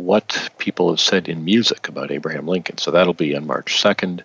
what 0.05 0.51
people 0.59 0.91
have 0.91 1.01
said 1.01 1.29
in 1.29 1.45
music 1.45 1.89
about 1.89 2.11
Abraham 2.11 2.47
Lincoln." 2.47 2.79
So 2.79 2.91
that'll 2.91 3.15
be 3.15 3.37
on 3.37 3.47
March 3.47 3.81
second. 3.81 4.25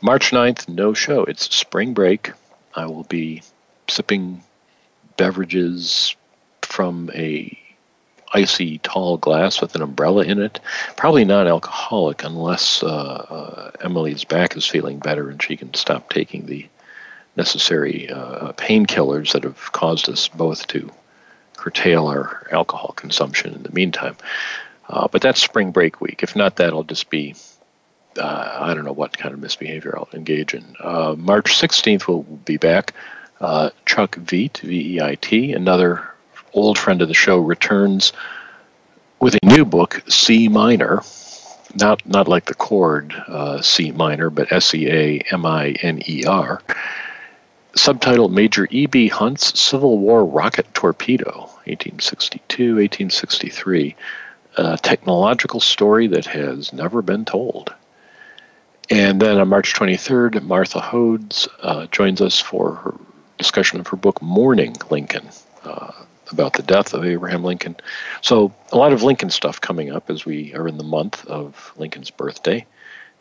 March 0.00 0.30
9th, 0.30 0.68
no 0.68 0.94
show. 0.94 1.24
It's 1.24 1.54
spring 1.54 1.92
break. 1.92 2.32
I 2.74 2.86
will 2.86 3.04
be 3.04 3.42
sipping 3.88 4.42
beverages 5.16 6.14
from 6.62 7.10
a 7.14 7.58
icy 8.32 8.78
tall 8.78 9.16
glass 9.16 9.60
with 9.60 9.74
an 9.74 9.82
umbrella 9.82 10.24
in 10.24 10.38
it. 10.38 10.60
Probably 10.96 11.24
not 11.24 11.46
alcoholic 11.46 12.24
unless 12.24 12.82
uh, 12.82 12.86
uh, 12.86 13.70
Emily's 13.80 14.24
back 14.24 14.56
is 14.56 14.66
feeling 14.66 14.98
better 14.98 15.30
and 15.30 15.42
she 15.42 15.56
can 15.56 15.72
stop 15.74 16.10
taking 16.10 16.46
the 16.46 16.66
necessary 17.36 18.10
uh, 18.10 18.52
painkillers 18.52 19.32
that 19.32 19.44
have 19.44 19.72
caused 19.72 20.08
us 20.08 20.28
both 20.28 20.66
to 20.68 20.90
curtail 21.56 22.06
our 22.06 22.46
alcohol 22.52 22.92
consumption 22.94 23.54
in 23.54 23.62
the 23.62 23.72
meantime. 23.72 24.16
Uh, 24.88 25.06
but 25.08 25.20
that's 25.22 25.40
spring 25.40 25.70
break 25.70 26.00
week. 26.00 26.22
If 26.22 26.34
not 26.34 26.56
that, 26.56 26.72
I'll 26.72 26.82
just 26.82 27.10
be 27.10 27.34
uh, 28.18 28.58
I 28.60 28.74
don't 28.74 28.84
know 28.84 28.92
what 28.92 29.16
kind 29.16 29.34
of 29.34 29.40
misbehavior 29.40 29.96
I'll 29.96 30.08
engage 30.12 30.54
in. 30.54 30.76
Uh, 30.80 31.14
March 31.16 31.58
16th, 31.58 32.08
we'll 32.08 32.22
be 32.22 32.56
back. 32.56 32.94
Uh, 33.40 33.70
Chuck 33.86 34.16
Veit, 34.16 34.58
V 34.58 34.96
E 34.96 35.00
I 35.00 35.14
T, 35.14 35.52
another 35.52 36.08
old 36.52 36.78
friend 36.78 37.02
of 37.02 37.08
the 37.08 37.14
show, 37.14 37.38
returns 37.38 38.12
with 39.20 39.34
a 39.34 39.46
new 39.46 39.64
book, 39.64 40.02
Sea 40.08 40.48
Miner. 40.48 41.02
Not, 41.74 42.04
not 42.06 42.28
like 42.28 42.46
the 42.46 42.54
chord 42.54 43.12
uh, 43.12 43.60
C 43.60 43.92
minor, 43.92 44.30
but 44.30 44.50
S 44.50 44.74
E 44.74 44.88
A 44.88 45.18
M 45.30 45.44
I 45.44 45.68
N 45.82 46.02
E 46.06 46.24
R. 46.24 46.62
Subtitle 47.76 48.30
Major 48.30 48.66
E.B. 48.70 49.08
Hunt's 49.08 49.60
Civil 49.60 49.98
War 49.98 50.24
Rocket 50.24 50.66
Torpedo, 50.74 51.30
1862 51.66 52.74
1863. 52.76 53.94
A 54.58 54.76
technological 54.76 55.60
story 55.60 56.08
that 56.08 56.26
has 56.26 56.72
never 56.72 57.00
been 57.00 57.24
told. 57.24 57.72
And 58.90 59.22
then 59.22 59.38
on 59.38 59.48
March 59.48 59.72
23rd, 59.72 60.42
Martha 60.42 60.80
Hodes 60.80 61.46
uh, 61.62 61.86
joins 61.86 62.20
us 62.20 62.40
for 62.40 62.74
her 62.74 62.94
discussion 63.36 63.78
of 63.78 63.86
her 63.86 63.96
book, 63.96 64.20
Mourning 64.20 64.74
Lincoln, 64.90 65.28
uh, 65.62 65.92
about 66.32 66.54
the 66.54 66.64
death 66.64 66.92
of 66.92 67.04
Abraham 67.04 67.44
Lincoln. 67.44 67.76
So, 68.20 68.52
a 68.72 68.76
lot 68.76 68.92
of 68.92 69.04
Lincoln 69.04 69.30
stuff 69.30 69.60
coming 69.60 69.92
up 69.92 70.10
as 70.10 70.26
we 70.26 70.52
are 70.54 70.66
in 70.66 70.76
the 70.76 70.82
month 70.82 71.24
of 71.26 71.72
Lincoln's 71.76 72.10
birthday, 72.10 72.66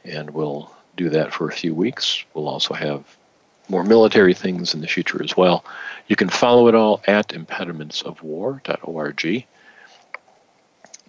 and 0.03 0.31
we'll 0.31 0.71
do 0.95 1.09
that 1.09 1.33
for 1.33 1.47
a 1.47 1.53
few 1.53 1.75
weeks. 1.75 2.25
We'll 2.33 2.49
also 2.49 2.73
have 2.73 3.03
more 3.69 3.83
military 3.83 4.33
things 4.33 4.73
in 4.73 4.81
the 4.81 4.87
future 4.87 5.23
as 5.23 5.37
well. 5.37 5.63
You 6.07 6.15
can 6.15 6.29
follow 6.29 6.67
it 6.67 6.73
all 6.73 7.03
at 7.05 7.27
impedimentsofwar.org. 7.27 9.45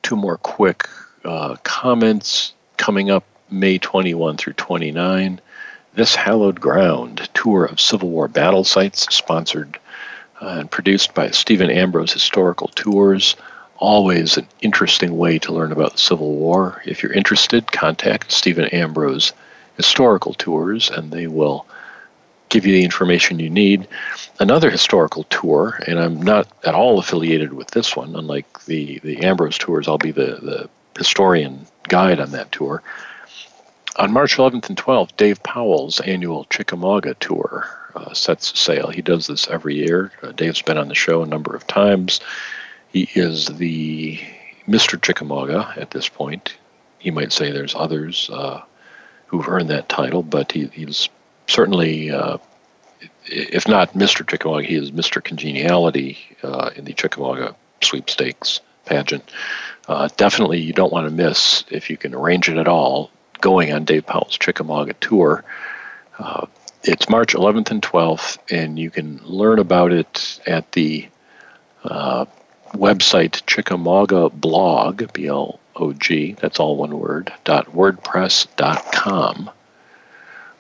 Two 0.08 0.16
more 0.16 0.38
quick 0.38 0.88
uh, 1.22 1.56
comments 1.64 2.54
coming 2.78 3.10
up 3.10 3.24
May 3.50 3.76
21 3.76 4.38
through 4.38 4.54
29. 4.54 5.38
This 5.92 6.14
Hallowed 6.14 6.62
Ground 6.62 7.28
tour 7.34 7.66
of 7.66 7.78
Civil 7.78 8.08
War 8.08 8.26
battle 8.26 8.64
sites, 8.64 9.14
sponsored 9.14 9.78
uh, 10.40 10.60
and 10.60 10.70
produced 10.70 11.12
by 11.12 11.28
Stephen 11.32 11.68
Ambrose 11.68 12.14
Historical 12.14 12.68
Tours. 12.68 13.36
Always 13.76 14.38
an 14.38 14.48
interesting 14.62 15.18
way 15.18 15.38
to 15.40 15.52
learn 15.52 15.72
about 15.72 15.92
the 15.92 15.98
Civil 15.98 16.32
War. 16.36 16.80
If 16.86 17.02
you're 17.02 17.12
interested, 17.12 17.70
contact 17.70 18.32
Stephen 18.32 18.64
Ambrose 18.68 19.34
Historical 19.76 20.32
Tours, 20.32 20.88
and 20.88 21.12
they 21.12 21.26
will 21.26 21.66
give 22.48 22.66
you 22.66 22.72
the 22.72 22.84
information 22.84 23.38
you 23.38 23.50
need. 23.50 23.88
Another 24.40 24.70
historical 24.70 25.24
tour, 25.24 25.80
and 25.86 25.98
I'm 25.98 26.20
not 26.20 26.48
at 26.64 26.74
all 26.74 26.98
affiliated 26.98 27.52
with 27.52 27.70
this 27.70 27.96
one, 27.96 28.14
unlike 28.16 28.64
the, 28.64 28.98
the 29.00 29.24
Ambrose 29.24 29.58
tours, 29.58 29.88
I'll 29.88 29.98
be 29.98 30.12
the, 30.12 30.38
the 30.42 30.70
historian 30.96 31.66
guide 31.88 32.20
on 32.20 32.30
that 32.30 32.52
tour. 32.52 32.82
On 33.96 34.12
March 34.12 34.36
11th 34.36 34.68
and 34.68 34.78
12th, 34.78 35.16
Dave 35.16 35.42
Powell's 35.42 36.00
annual 36.00 36.44
Chickamauga 36.44 37.14
tour 37.14 37.68
uh, 37.96 38.12
sets 38.14 38.58
sail. 38.58 38.88
He 38.88 39.02
does 39.02 39.26
this 39.26 39.48
every 39.48 39.74
year. 39.74 40.12
Uh, 40.22 40.32
Dave's 40.32 40.62
been 40.62 40.78
on 40.78 40.88
the 40.88 40.94
show 40.94 41.22
a 41.22 41.26
number 41.26 41.56
of 41.56 41.66
times. 41.66 42.20
He 42.92 43.08
is 43.14 43.46
the 43.46 44.20
Mr. 44.68 45.00
Chickamauga 45.00 45.72
at 45.76 45.90
this 45.90 46.08
point. 46.08 46.56
He 46.98 47.10
might 47.10 47.32
say 47.32 47.50
there's 47.50 47.74
others 47.74 48.30
uh, 48.32 48.62
who've 49.26 49.48
earned 49.48 49.70
that 49.70 49.88
title, 49.88 50.22
but 50.22 50.52
he, 50.52 50.66
he's 50.66 51.08
certainly, 51.48 52.10
uh, 52.10 52.38
if 53.26 53.66
not 53.66 53.94
Mr. 53.94 54.28
Chickamauga, 54.28 54.64
he 54.64 54.76
is 54.76 54.92
Mr. 54.92 55.22
Congeniality 55.22 56.18
uh, 56.44 56.70
in 56.76 56.84
the 56.84 56.92
Chickamauga 56.92 57.56
sweepstakes 57.82 58.60
pageant. 58.84 59.28
Uh, 59.88 60.08
definitely, 60.16 60.60
you 60.60 60.72
don't 60.72 60.92
want 60.92 61.08
to 61.08 61.14
miss, 61.14 61.64
if 61.70 61.90
you 61.90 61.96
can 61.96 62.14
arrange 62.14 62.48
it 62.48 62.56
at 62.58 62.68
all, 62.68 63.10
going 63.40 63.72
on 63.72 63.84
Dave 63.84 64.06
Powell's 64.06 64.38
Chickamauga 64.38 64.94
tour. 64.94 65.44
Uh, 66.18 66.46
it's 66.84 67.08
March 67.08 67.34
11th 67.34 67.70
and 67.70 67.82
12th, 67.82 68.38
and 68.50 68.78
you 68.78 68.90
can 68.90 69.18
learn 69.24 69.58
about 69.58 69.92
it 69.92 70.40
at 70.46 70.70
the 70.72 71.08
uh, 71.84 72.26
website 72.72 73.44
Chickamauga 73.46 74.28
blog, 74.30 75.12
B 75.12 75.26
L 75.26 75.58
O 75.76 75.92
G, 75.92 76.34
that's 76.34 76.60
all 76.60 76.76
one 76.76 76.98
word, 76.98 77.32
dot 77.44 77.66
wordpress.com. 77.66 79.50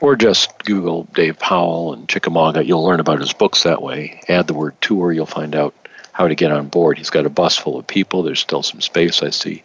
Or 0.00 0.14
just 0.14 0.64
Google 0.64 1.04
Dave 1.12 1.38
Powell 1.38 1.92
and 1.92 2.08
Chickamauga. 2.08 2.64
You'll 2.64 2.84
learn 2.84 3.00
about 3.00 3.20
his 3.20 3.32
books 3.32 3.64
that 3.64 3.82
way. 3.82 4.20
Add 4.28 4.46
the 4.46 4.54
word 4.54 4.80
tour, 4.80 5.12
you'll 5.12 5.26
find 5.26 5.54
out 5.56 5.74
how 6.12 6.28
to 6.28 6.34
get 6.34 6.52
on 6.52 6.68
board. 6.68 6.98
He's 6.98 7.10
got 7.10 7.26
a 7.26 7.30
bus 7.30 7.56
full 7.56 7.78
of 7.78 7.86
people. 7.86 8.22
There's 8.22 8.40
still 8.40 8.62
some 8.62 8.80
space, 8.80 9.22
I 9.22 9.30
see. 9.30 9.64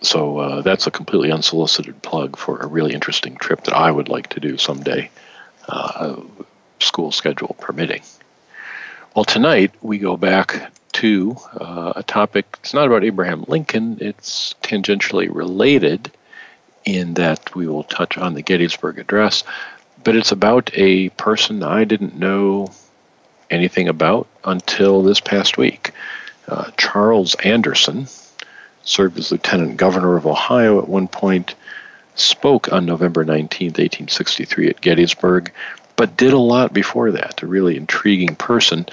So 0.00 0.38
uh, 0.38 0.62
that's 0.62 0.86
a 0.86 0.90
completely 0.90 1.32
unsolicited 1.32 2.02
plug 2.02 2.36
for 2.36 2.58
a 2.58 2.66
really 2.66 2.94
interesting 2.94 3.36
trip 3.36 3.64
that 3.64 3.74
I 3.74 3.90
would 3.90 4.08
like 4.08 4.28
to 4.30 4.40
do 4.40 4.56
someday, 4.56 5.10
uh, 5.68 6.20
school 6.80 7.10
schedule 7.12 7.56
permitting. 7.58 8.02
Well, 9.14 9.24
tonight 9.24 9.74
we 9.82 9.98
go 9.98 10.16
back 10.16 10.70
to 10.92 11.36
uh, 11.60 11.94
a 11.96 12.02
topic. 12.02 12.46
It's 12.60 12.74
not 12.74 12.86
about 12.86 13.04
Abraham 13.04 13.44
Lincoln. 13.48 13.98
It's 14.00 14.54
tangentially 14.62 15.28
related 15.34 16.12
in 16.88 17.14
that 17.14 17.54
we 17.54 17.66
will 17.66 17.84
touch 17.84 18.16
on 18.16 18.34
the 18.34 18.42
Gettysburg 18.42 18.98
Address, 18.98 19.44
but 20.02 20.16
it's 20.16 20.32
about 20.32 20.70
a 20.74 21.10
person 21.10 21.62
I 21.62 21.84
didn't 21.84 22.18
know 22.18 22.70
anything 23.50 23.88
about 23.88 24.26
until 24.44 25.02
this 25.02 25.20
past 25.20 25.58
week. 25.58 25.92
Uh, 26.46 26.70
Charles 26.78 27.34
Anderson, 27.36 28.06
served 28.82 29.18
as 29.18 29.30
lieutenant 29.30 29.76
governor 29.76 30.16
of 30.16 30.26
Ohio 30.26 30.78
at 30.78 30.88
one 30.88 31.08
point, 31.08 31.54
spoke 32.14 32.72
on 32.72 32.86
November 32.86 33.24
19, 33.24 33.68
1863, 33.68 34.70
at 34.70 34.80
Gettysburg, 34.80 35.52
but 35.96 36.16
did 36.16 36.32
a 36.32 36.38
lot 36.38 36.72
before 36.72 37.12
that. 37.12 37.42
A 37.42 37.46
really 37.46 37.76
intriguing 37.76 38.34
person. 38.34 38.86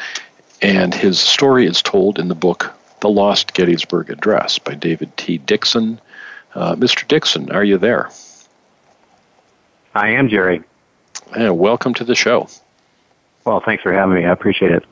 And 0.61 0.93
his 0.93 1.19
story 1.19 1.65
is 1.65 1.81
told 1.81 2.19
in 2.19 2.27
the 2.27 2.35
book 2.35 2.73
The 2.99 3.09
Lost 3.09 3.53
Gettysburg 3.53 4.09
Address 4.09 4.59
by 4.59 4.75
David 4.75 5.15
T. 5.15 5.37
Dixon. 5.37 6.01
Uh, 6.55 6.73
Mr. 6.75 7.05
Dixon, 7.07 7.51
are 7.51 7.63
you 7.63 7.77
there? 7.77 8.09
I 9.93 10.11
am, 10.11 10.29
Jerry. 10.29 10.63
And 11.35 11.57
welcome 11.59 11.93
to 11.95 12.05
the 12.05 12.15
show. 12.15 12.47
Well, 13.43 13.59
thanks 13.59 13.83
for 13.83 13.91
having 13.91 14.15
me. 14.15 14.25
I 14.25 14.31
appreciate 14.31 14.71
it. 14.71 14.85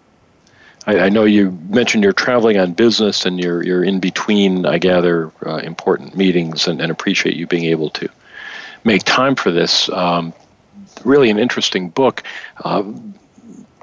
I, 0.85 0.99
I, 0.99 1.09
know 1.09 1.23
you 1.23 1.51
mentioned 1.69 2.03
you're 2.03 2.11
traveling 2.11 2.57
on 2.57 2.73
business 2.73 3.25
and 3.25 3.39
you're 3.39 3.63
you're 3.63 3.83
in 3.83 4.01
between, 4.01 4.65
I 4.65 4.77
gather, 4.77 5.31
uh, 5.45 5.57
important 5.57 6.17
meetings, 6.17 6.67
and, 6.67 6.81
and, 6.81 6.91
appreciate 6.91 7.37
you 7.37 7.47
being 7.47 7.65
able 7.65 7.89
to 7.91 8.09
make 8.83 9.03
time 9.03 9.35
for 9.35 9.49
this. 9.49 9.87
Um, 9.89 10.33
really, 11.05 11.29
an 11.29 11.39
interesting 11.39 11.89
book. 11.89 12.23
Uh, 12.63 12.83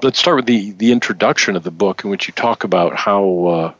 let's 0.03 0.19
start 0.19 0.37
with 0.37 0.45
the 0.45 0.71
the 0.71 0.91
introduction 0.91 1.55
of 1.55 1.63
the 1.63 1.71
book, 1.71 2.03
in 2.03 2.11
which 2.11 2.27
you 2.27 2.33
talk 2.35 2.63
about 2.63 2.95
how. 2.95 3.75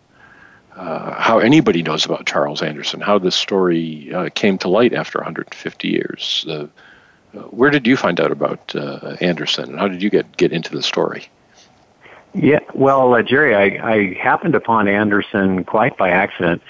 Uh, 0.76 0.80
uh 0.80 1.22
how 1.22 1.40
anybody 1.40 1.84
knows 1.84 2.06
about 2.06 2.26
Charles 2.26 2.62
Anderson, 2.62 3.02
how 3.02 3.20
this 3.20 3.36
story 3.36 4.14
uh, 4.14 4.30
came 4.34 4.58
to 4.60 4.68
light 4.70 4.94
after 4.94 5.20
150 5.20 5.88
years. 5.88 6.46
where 7.50 7.70
did 7.70 7.88
you 7.88 7.98
find 7.98 8.20
out 8.20 8.32
about 8.32 8.76
uh, 8.76 9.18
Anderson, 9.22 9.70
and 9.70 9.80
how 9.80 9.88
did 9.88 10.02
you 10.02 10.10
get 10.10 10.38
get 10.38 10.52
into 10.52 10.72
the 10.72 10.84
story? 10.84 11.30
Yeah, 12.34 12.60
well, 12.74 13.14
uh, 13.14 13.22
Jerry, 13.22 13.56
I, 13.56 13.92
I 13.92 14.14
happened 14.14 14.56
upon 14.56 14.88
Anderson 14.88 15.66
quite 15.66 15.98
by 15.98 16.10
accident. 16.10 16.62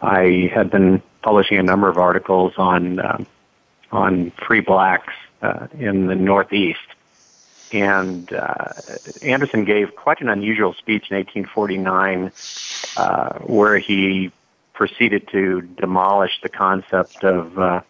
I 0.00 0.50
had 0.52 0.70
been 0.70 1.02
publishing 1.20 1.58
a 1.58 1.62
number 1.62 1.88
of 1.88 1.98
articles 1.98 2.54
on 2.56 2.98
um, 2.98 3.26
on 3.92 4.30
free 4.46 4.60
blacks 4.60 5.12
uh, 5.42 5.66
in 5.78 6.06
the 6.06 6.14
Northeast, 6.14 6.80
and 7.72 8.32
uh, 8.32 8.72
Anderson 9.22 9.64
gave 9.64 9.94
quite 9.96 10.20
an 10.20 10.28
unusual 10.28 10.74
speech 10.74 11.10
in 11.10 11.16
1849, 11.16 12.32
uh, 12.96 13.38
where 13.40 13.78
he 13.78 14.30
proceeded 14.72 15.28
to 15.28 15.62
demolish 15.62 16.40
the 16.42 16.48
concept 16.48 17.24
of 17.24 17.58
uh, 17.58 17.80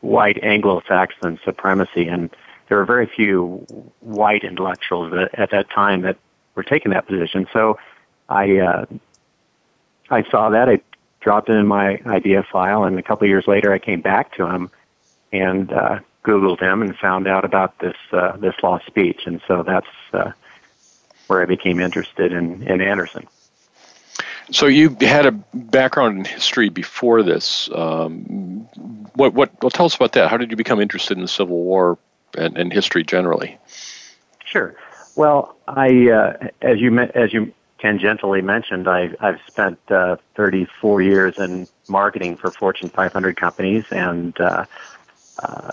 white 0.00 0.42
Anglo-Saxon 0.42 1.38
supremacy, 1.44 2.08
and 2.08 2.30
there 2.68 2.78
were 2.78 2.84
very 2.84 3.06
few 3.06 3.64
white 4.00 4.44
intellectuals 4.44 5.12
at, 5.12 5.38
at 5.38 5.50
that 5.50 5.70
time 5.70 6.02
that 6.02 6.16
were 6.54 6.62
taking 6.62 6.92
that 6.92 7.06
position. 7.06 7.46
So 7.52 7.78
I 8.28 8.58
uh, 8.58 8.86
I 10.10 10.22
saw 10.30 10.50
that. 10.50 10.68
I 10.68 10.80
dropped 11.20 11.48
it 11.48 11.54
in 11.54 11.66
my 11.66 12.00
idea 12.06 12.42
file, 12.42 12.84
and 12.84 12.98
a 12.98 13.02
couple 13.02 13.24
of 13.24 13.28
years 13.28 13.46
later, 13.46 13.72
I 13.72 13.78
came 13.78 14.00
back 14.00 14.34
to 14.36 14.46
him 14.46 14.70
and 15.32 15.72
uh, 15.72 16.00
Googled 16.24 16.60
him 16.60 16.82
and 16.82 16.96
found 16.96 17.26
out 17.26 17.44
about 17.44 17.78
this 17.78 17.96
uh, 18.12 18.36
this 18.36 18.54
lost 18.62 18.86
speech, 18.86 19.22
and 19.26 19.40
so 19.46 19.62
that's 19.62 19.86
uh, 20.12 20.32
where 21.28 21.42
I 21.42 21.46
became 21.46 21.80
interested 21.80 22.32
in, 22.32 22.62
in 22.64 22.80
Anderson. 22.80 23.26
So 24.50 24.66
you 24.66 24.96
had 25.00 25.26
a 25.26 25.32
background 25.32 26.18
in 26.18 26.24
history 26.24 26.70
before 26.70 27.22
this. 27.22 27.68
Um, 27.72 28.68
what 29.14 29.34
what? 29.34 29.50
Well, 29.62 29.70
tell 29.70 29.86
us 29.86 29.94
about 29.94 30.12
that. 30.12 30.30
How 30.30 30.36
did 30.36 30.50
you 30.50 30.56
become 30.56 30.80
interested 30.80 31.16
in 31.16 31.22
the 31.22 31.28
Civil 31.28 31.56
War 31.56 31.98
and, 32.36 32.56
and 32.56 32.72
history 32.72 33.04
generally? 33.04 33.58
Sure. 34.44 34.74
Well, 35.16 35.56
I 35.68 36.08
uh, 36.10 36.48
as 36.62 36.80
you 36.80 36.98
as 36.98 37.32
you 37.32 37.52
tangentially 37.78 38.42
mentioned, 38.42 38.88
I, 38.88 39.10
I've 39.20 39.40
spent 39.46 39.78
uh, 39.90 40.16
34 40.34 41.02
years 41.02 41.38
in 41.38 41.68
marketing 41.88 42.36
for 42.36 42.50
Fortune 42.50 42.88
500 42.88 43.36
companies, 43.36 43.84
and 43.90 44.38
uh, 44.40 44.64
uh, 45.42 45.72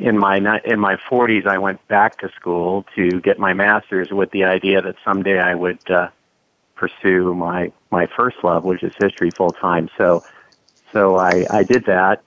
in 0.00 0.18
my 0.18 0.60
in 0.64 0.80
my 0.80 0.96
40s, 0.96 1.46
I 1.46 1.58
went 1.58 1.86
back 1.88 2.18
to 2.20 2.30
school 2.32 2.86
to 2.96 3.20
get 3.20 3.38
my 3.38 3.52
master's 3.52 4.10
with 4.10 4.30
the 4.30 4.44
idea 4.44 4.80
that 4.80 4.96
someday 5.04 5.38
I 5.38 5.54
would 5.54 5.90
uh, 5.90 6.08
pursue 6.74 7.34
my 7.34 7.70
my 7.90 8.06
first 8.16 8.38
love, 8.42 8.64
which 8.64 8.82
is 8.82 8.92
history, 8.98 9.30
full 9.30 9.52
time. 9.52 9.90
So, 9.98 10.24
so 10.92 11.16
I 11.16 11.46
I 11.50 11.62
did 11.64 11.84
that. 11.84 12.22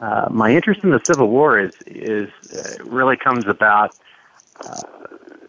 Uh, 0.00 0.28
my 0.30 0.50
interest 0.50 0.82
in 0.82 0.90
the 0.90 1.02
Civil 1.06 1.28
War 1.28 1.58
is 1.58 1.72
is 1.86 2.30
uh, 2.56 2.84
really 2.84 3.18
comes 3.18 3.46
about 3.46 3.94
uh, 4.58 4.80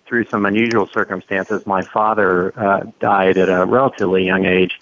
through 0.05 0.25
some 0.25 0.45
unusual 0.45 0.87
circumstances. 0.87 1.65
My 1.65 1.83
father 1.83 2.51
uh, 2.59 2.83
died 2.99 3.37
at 3.37 3.47
a 3.47 3.65
relatively 3.65 4.25
young 4.25 4.45
age, 4.45 4.81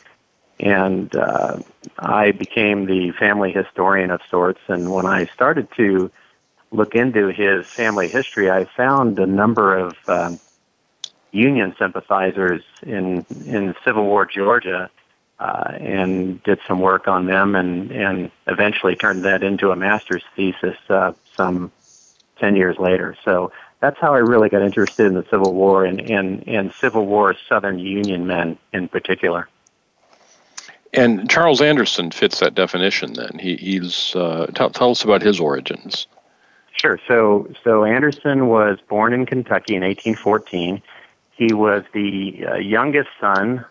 and 0.59 1.15
uh, 1.15 1.59
I 1.99 2.31
became 2.31 2.87
the 2.87 3.11
family 3.11 3.51
historian 3.51 4.09
of 4.09 4.21
sorts. 4.31 4.61
And 4.67 4.91
when 4.91 5.05
I 5.05 5.27
started 5.27 5.67
to 5.77 6.09
look 6.71 6.95
into 6.95 7.27
his 7.27 7.65
family 7.67 8.07
history, 8.07 8.49
I 8.49 8.65
found 8.65 9.19
a 9.19 9.25
number 9.25 9.77
of 9.77 9.95
um, 10.07 10.39
Union 11.31 11.75
sympathizers 11.77 12.63
in 12.83 13.25
in 13.45 13.75
Civil 13.83 14.05
War 14.05 14.25
Georgia, 14.25 14.89
uh, 15.39 15.71
and 15.79 16.41
did 16.43 16.59
some 16.67 16.79
work 16.79 17.07
on 17.07 17.25
them, 17.25 17.55
and 17.55 17.91
and 17.91 18.31
eventually 18.47 18.95
turned 18.95 19.23
that 19.25 19.43
into 19.43 19.71
a 19.71 19.75
master's 19.75 20.23
thesis 20.35 20.77
uh, 20.89 21.13
some 21.35 21.71
ten 22.37 22.55
years 22.55 22.77
later. 22.77 23.15
So 23.23 23.51
that's 23.79 23.99
how 23.99 24.13
I 24.13 24.19
really 24.19 24.49
got 24.49 24.61
interested 24.61 25.05
in 25.05 25.13
the 25.13 25.25
Civil 25.29 25.53
War 25.53 25.85
and 25.85 26.01
and, 26.01 26.47
and 26.47 26.73
Civil 26.73 27.05
War 27.05 27.35
Southern 27.47 27.79
Union 27.79 28.27
men 28.27 28.57
in 28.73 28.87
particular. 28.87 29.47
And 30.91 31.29
Charles 31.29 31.61
Anderson 31.61 32.09
fits 32.09 32.39
that 32.39 32.55
definition. 32.55 33.13
Then 33.13 33.37
he, 33.39 33.55
he's 33.55 34.15
uh, 34.15 34.47
tell, 34.55 34.71
tell 34.71 34.89
us 34.89 35.03
about 35.03 35.21
his 35.21 35.39
origins. 35.39 36.07
Sure. 36.79 36.99
So 37.07 37.49
so 37.63 37.83
Anderson 37.83 38.47
was 38.47 38.79
born 38.87 39.11
in 39.13 39.25
Kentucky 39.25 39.75
in 39.75 39.81
1814. 39.81 40.81
He 41.31 41.53
was 41.53 41.83
the 41.93 42.45
uh, 42.45 42.55
youngest 42.55 43.09
son 43.19 43.65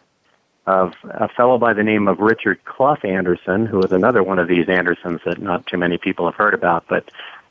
of 0.66 0.92
a 1.04 1.28
fellow 1.28 1.56
by 1.56 1.72
the 1.72 1.82
name 1.82 2.06
of 2.06 2.18
Richard 2.18 2.62
Clough 2.66 2.98
Anderson, 3.04 3.64
who 3.64 3.78
was 3.78 3.92
another 3.92 4.22
one 4.22 4.38
of 4.38 4.46
these 4.46 4.68
Andersons 4.68 5.22
that 5.24 5.40
not 5.40 5.66
too 5.66 5.78
many 5.78 5.96
people 5.96 6.26
have 6.26 6.34
heard 6.34 6.52
about. 6.52 6.84
But 6.86 7.10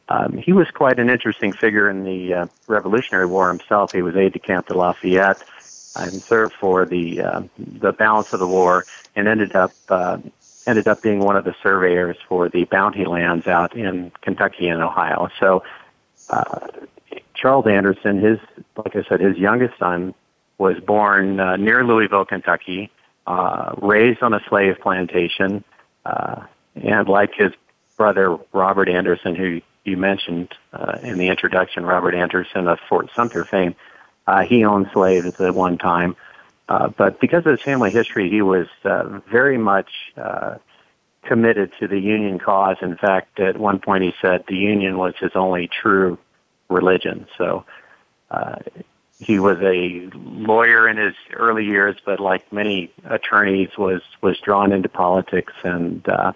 um, 0.09 0.37
he 0.37 0.53
was 0.53 0.69
quite 0.69 0.99
an 0.99 1.09
interesting 1.09 1.51
figure 1.51 1.89
in 1.89 2.03
the 2.03 2.33
uh, 2.33 2.47
Revolutionary 2.67 3.25
War 3.25 3.47
himself. 3.47 3.91
He 3.91 4.03
was 4.03 4.15
aide 4.15 4.33
de 4.33 4.39
camp 4.39 4.67
to 4.67 4.77
Lafayette 4.77 5.43
and 5.95 6.21
served 6.21 6.53
for 6.53 6.85
the 6.85 7.21
uh, 7.21 7.41
the 7.57 7.93
balance 7.93 8.31
of 8.31 8.39
the 8.39 8.47
war, 8.47 8.85
and 9.15 9.27
ended 9.27 9.55
up 9.55 9.71
uh, 9.89 10.19
ended 10.67 10.88
up 10.88 11.01
being 11.01 11.19
one 11.19 11.36
of 11.36 11.45
the 11.45 11.56
surveyors 11.63 12.17
for 12.27 12.49
the 12.49 12.65
bounty 12.65 13.06
lands 13.06 13.47
out 13.47 13.75
in 13.75 14.12
Kentucky 14.21 14.67
and 14.67 14.82
Ohio. 14.82 15.30
So. 15.39 15.63
Uh, 16.30 16.67
Charles 17.38 17.67
Anderson, 17.67 18.19
his 18.19 18.39
like 18.75 18.95
I 18.95 19.03
said, 19.08 19.21
his 19.21 19.38
youngest 19.38 19.77
son 19.77 20.13
was 20.58 20.80
born 20.80 21.39
uh, 21.39 21.56
near 21.56 21.84
Louisville, 21.86 22.25
Kentucky, 22.25 22.89
uh, 23.27 23.75
raised 23.82 24.23
on 24.23 24.34
a 24.34 24.41
slave 24.49 24.77
plantation, 24.82 25.63
uh, 26.06 26.43
and 26.75 27.08
like 27.08 27.34
his 27.36 27.51
brother 27.95 28.38
Robert 28.53 28.89
Anderson, 28.89 29.36
who 29.36 29.62
you 29.84 29.97
mentioned 29.97 30.53
uh, 30.73 30.97
in 31.03 31.17
the 31.17 31.27
introduction, 31.27 31.86
Robert 31.86 32.15
Anderson 32.15 32.67
of 32.67 32.80
Fort 32.89 33.10
Sumter 33.15 33.45
fame, 33.45 33.75
uh, 34.25 34.43
he 34.43 34.65
owned 34.65 34.89
slaves 34.93 35.39
at 35.39 35.53
one 35.53 35.77
time. 35.77 36.15
Uh, 36.69 36.89
but 36.89 37.19
because 37.19 37.45
of 37.45 37.51
his 37.51 37.62
family 37.62 37.91
history, 37.91 38.30
he 38.30 38.41
was 38.41 38.67
uh, 38.84 39.19
very 39.32 39.58
much 39.58 39.89
uh, 40.17 40.56
committed 41.23 41.71
to 41.80 41.88
the 41.88 41.99
Union 41.99 42.39
cause. 42.39 42.77
In 42.82 42.97
fact, 42.97 43.39
at 43.39 43.58
one 43.58 43.80
point 43.80 44.03
he 44.03 44.13
said 44.21 44.43
the 44.47 44.56
Union 44.56 44.97
was 44.97 45.13
his 45.19 45.32
only 45.36 45.67
true 45.67 46.17
religion. 46.69 47.27
So 47.38 47.65
uh, 48.32 48.56
he 49.19 49.39
was 49.39 49.58
a 49.62 50.10
lawyer 50.13 50.88
in 50.88 50.97
his 50.97 51.15
early 51.34 51.65
years, 51.65 51.95
but 52.06 52.19
like 52.19 52.51
many 52.51 52.91
attorneys, 53.06 53.69
was 53.77 54.01
was 54.21 54.38
drawn 54.39 54.71
into 54.71 54.89
politics 54.89 55.53
and 55.63 56.08
uh, 56.08 56.34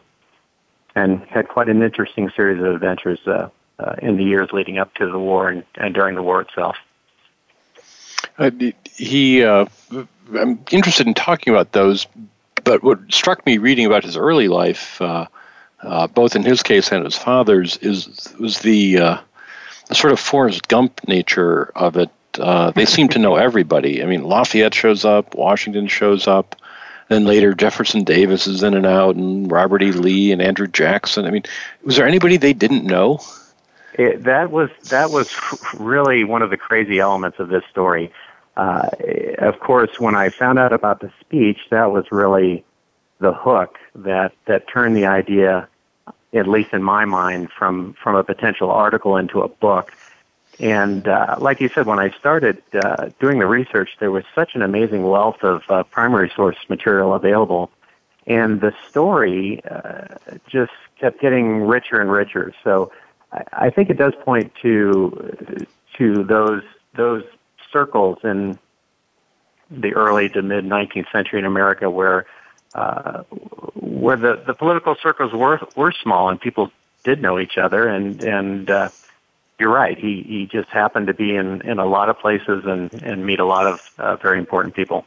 and 0.96 1.22
had 1.30 1.48
quite 1.48 1.70
an 1.70 1.84
interesting 1.84 2.30
series 2.36 2.62
of 2.62 2.74
adventures 2.76 3.20
uh, 3.28 3.50
uh, 3.80 3.96
in 4.02 4.17
the 4.17 4.24
years 4.24 4.50
leading 4.52 4.78
up 4.78 4.94
to 4.96 5.10
the 5.10 5.20
war 5.20 5.50
and, 5.50 5.63
and 5.76 5.94
during 5.94 6.15
the 6.15 6.24
war 6.24 6.41
itself. 6.41 6.76
Uh, 8.41 8.49
he, 8.95 9.43
uh, 9.43 9.67
I'm 10.36 10.63
interested 10.71 11.06
in 11.06 11.13
talking 11.13 11.54
about 11.54 11.73
those, 11.73 12.08
but 12.63 12.82
what 12.82 12.99
struck 13.13 13.45
me 13.45 13.60
reading 13.60 13.86
about 13.86 14.04
his 14.04 14.17
early 14.17 14.47
life, 14.47 14.99
uh, 14.99 15.27
uh, 15.84 16.08
both 16.08 16.36
in 16.36 16.41
his 16.41 16.63
case 16.63 16.91
and 16.91 17.06
his 17.06 17.15
father's, 17.15 17.77
is 17.77 18.34
was 18.39 18.58
the 18.60 18.97
uh, 18.97 19.17
the 19.89 19.95
sort 19.95 20.12
of 20.12 20.19
Forrest 20.19 20.67
Gump 20.67 21.08
nature 21.08 21.71
of 21.75 21.97
it. 21.97 22.10
They 22.34 22.86
seem 22.86 23.10
to 23.10 23.19
know 23.19 23.36
everybody. 23.36 24.01
I 24.01 24.08
mean, 24.08 24.23
Lafayette 24.23 24.73
shows 24.73 25.06
up, 25.06 25.36
Washington 25.36 25.88
shows 25.88 26.27
up, 26.27 26.56
then 27.10 27.25
later 27.25 27.54
Jefferson 27.54 28.06
Davis 28.06 28.47
is 28.47 28.63
in 28.63 28.73
and 28.73 28.88
out, 28.88 29.17
and 29.17 29.51
Robert 29.51 29.84
E. 29.84 29.91
Lee 29.91 30.32
and 30.32 30.41
Andrew 30.41 30.67
Jackson. 30.67 31.25
I 31.25 31.30
mean, 31.30 31.43
was 31.84 31.95
there 31.95 32.08
anybody 32.08 32.38
they 32.38 32.54
didn't 32.54 32.86
know? 32.86 33.19
It, 33.93 34.23
that 34.23 34.51
was 34.51 34.69
that 34.89 35.12
was 35.12 35.36
really 35.77 36.23
one 36.23 36.41
of 36.41 36.49
the 36.49 36.58
crazy 36.58 36.99
elements 36.99 37.39
of 37.39 37.49
this 37.49 37.63
story. 37.69 38.12
Uh, 38.58 38.90
of 39.38 39.60
course, 39.60 40.00
when 40.00 40.16
I 40.16 40.30
found 40.30 40.60
out 40.60 40.74
about 40.74 41.00
the 41.00 41.12
speech, 41.22 41.60
that 41.70 41.92
was 41.92 42.06
really 42.12 42.64
the 43.20 43.34
hook 43.34 43.78
that 43.96 44.34
that 44.46 44.68
turned 44.68 44.96
the 44.96 45.06
idea 45.06 45.68
at 46.34 46.48
least 46.48 46.74
in 46.74 46.82
my 46.82 47.06
mind, 47.06 47.50
from 47.52 47.94
from 48.02 48.16
a 48.16 48.24
potential 48.24 48.72
article 48.72 49.18
into 49.18 49.42
a 49.42 49.48
book. 49.48 49.92
And 50.60 51.08
uh, 51.08 51.38
like 51.40 51.60
you 51.60 51.70
said, 51.70 51.86
when 51.86 52.00
I 52.00 52.12
started 52.12 52.62
uh, 52.74 53.10
doing 53.20 53.40
the 53.40 53.48
research, 53.48 53.90
there 54.00 54.12
was 54.12 54.24
such 54.36 54.56
an 54.56 54.62
amazing 54.62 55.04
wealth 55.04 55.44
of 55.44 55.64
uh, 55.70 55.84
primary 55.84 56.32
source 56.36 56.58
material 56.70 57.14
available, 57.14 57.72
and 58.28 58.62
the 58.62 58.74
story 58.90 59.62
uh, 59.70 60.16
just 60.48 60.74
kept 61.00 61.20
getting 61.20 61.62
richer 61.62 62.00
and 62.00 62.12
richer. 62.12 62.54
So 62.64 62.92
I, 63.32 63.44
I 63.54 63.70
think 63.70 63.90
it 63.90 63.98
does 63.98 64.14
point 64.24 64.54
to 64.62 65.66
to 65.98 66.24
those 66.24 66.64
those 66.96 67.24
circles 67.71 68.19
in 68.23 68.60
the 69.69 69.93
early 69.93 70.29
to 70.29 70.41
mid 70.41 70.65
19th 70.65 71.12
century 71.12 71.39
in 71.39 71.45
America 71.45 71.89
where 71.89 72.25
uh, 72.75 73.23
where 73.75 74.17
the, 74.17 74.41
the 74.45 74.53
political 74.53 74.95
circles 75.01 75.34
were 75.34 75.60
were 75.75 75.91
small 75.91 76.29
and 76.29 76.39
people 76.39 76.71
did 77.03 77.21
know 77.21 77.39
each 77.39 77.57
other 77.57 77.88
and 77.88 78.21
and 78.23 78.69
uh, 78.69 78.89
you're 79.60 79.69
right 79.71 79.97
he 79.97 80.23
he 80.27 80.45
just 80.45 80.69
happened 80.69 81.07
to 81.07 81.13
be 81.13 81.36
in 81.36 81.62
in 81.62 81.79
a 81.79 81.86
lot 81.86 82.10
of 82.10 82.19
places 82.19 82.63
and 82.65 82.93
and 83.03 83.25
meet 83.25 83.39
a 83.39 83.45
lot 83.45 83.65
of 83.65 83.89
uh, 83.97 84.15
very 84.17 84.39
important 84.39 84.75
people 84.75 85.05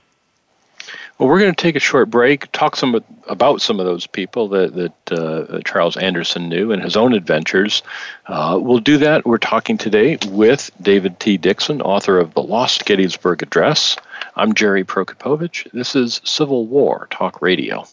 Well, 1.19 1.29
we're 1.29 1.39
going 1.39 1.55
to 1.55 1.63
take 1.63 1.77
a 1.77 1.81
short 1.81 2.11
break, 2.11 2.51
talk 2.53 2.77
some 2.77 3.03
about 3.29 3.63
some 3.63 3.79
of 3.81 3.87
those 3.87 4.07
people 4.07 4.49
that, 4.49 4.75
that 4.75 5.13
uh, 5.13 5.61
Charles 5.65 5.97
Anderson 5.97 6.49
knew 6.49 6.73
and 6.73 6.83
his 6.83 6.97
own 6.97 7.13
adventures. 7.13 7.83
Uh, 8.27 8.59
we'll 8.61 8.79
do 8.79 8.99
that. 8.99 9.25
We're 9.25 9.39
talking 9.39 9.79
today 9.79 10.19
with 10.27 10.71
David 10.81 11.21
T. 11.21 11.37
Dixon, 11.37 11.81
author 11.81 12.19
of 12.19 12.35
The 12.35 12.43
Lost 12.43 12.85
Gettysburg 12.85 13.43
Address. 13.43 13.97
I'm 14.37 14.55
Jerry 14.55 14.85
Prokopowicz. 14.85 15.71
This 15.73 15.95
is 15.95 16.21
Civil 16.25 16.67
War 16.67 17.07
Talk 17.11 17.41
Radio. 17.41 17.87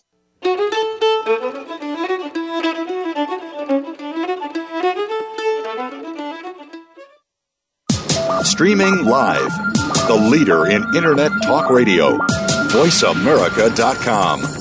Streaming 8.43 9.06
live, 9.06 9.51
the 10.08 10.27
leader 10.30 10.67
in 10.67 10.84
Internet 10.95 11.32
Talk 11.43 11.69
Radio, 11.69 12.17
VoiceAmerica.com. 12.71 14.61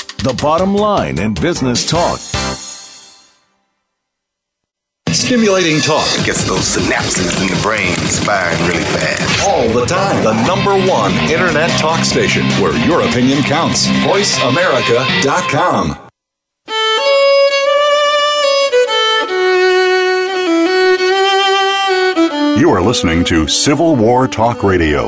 The 0.23 0.33
bottom 0.39 0.75
line 0.75 1.17
in 1.17 1.33
business 1.33 1.83
talk. 1.89 2.19
Stimulating 5.09 5.81
talk 5.81 6.05
gets 6.23 6.45
those 6.45 6.77
synapses 6.77 7.41
in 7.41 7.47
the 7.47 7.59
brain 7.63 7.95
firing 8.23 8.59
really 8.67 8.83
fast. 8.83 9.47
all 9.47 9.67
the 9.69 9.83
time. 9.87 10.23
The 10.23 10.33
number 10.45 10.75
one 10.87 11.11
internet 11.31 11.71
talk 11.79 12.05
station 12.05 12.45
where 12.61 12.75
your 12.85 13.01
opinion 13.01 13.41
counts. 13.41 13.87
VoiceAmerica.com. 13.87 15.97
You 22.59 22.69
are 22.69 22.81
listening 22.81 23.23
to 23.25 23.47
Civil 23.47 23.95
War 23.95 24.27
Talk 24.27 24.61
Radio. 24.61 25.07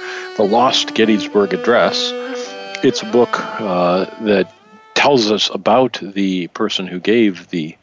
The 0.41 0.47
Lost 0.47 0.95
Gettysburg 0.95 1.53
Address. 1.53 2.09
It's 2.83 3.03
a 3.03 3.05
book 3.05 3.29
uh, 3.61 4.05
that 4.21 4.51
tells 4.95 5.31
us 5.31 5.51
about 5.53 5.99
the 6.01 6.47
person 6.47 6.87
who 6.87 6.99
gave 6.99 7.49
the 7.49 7.77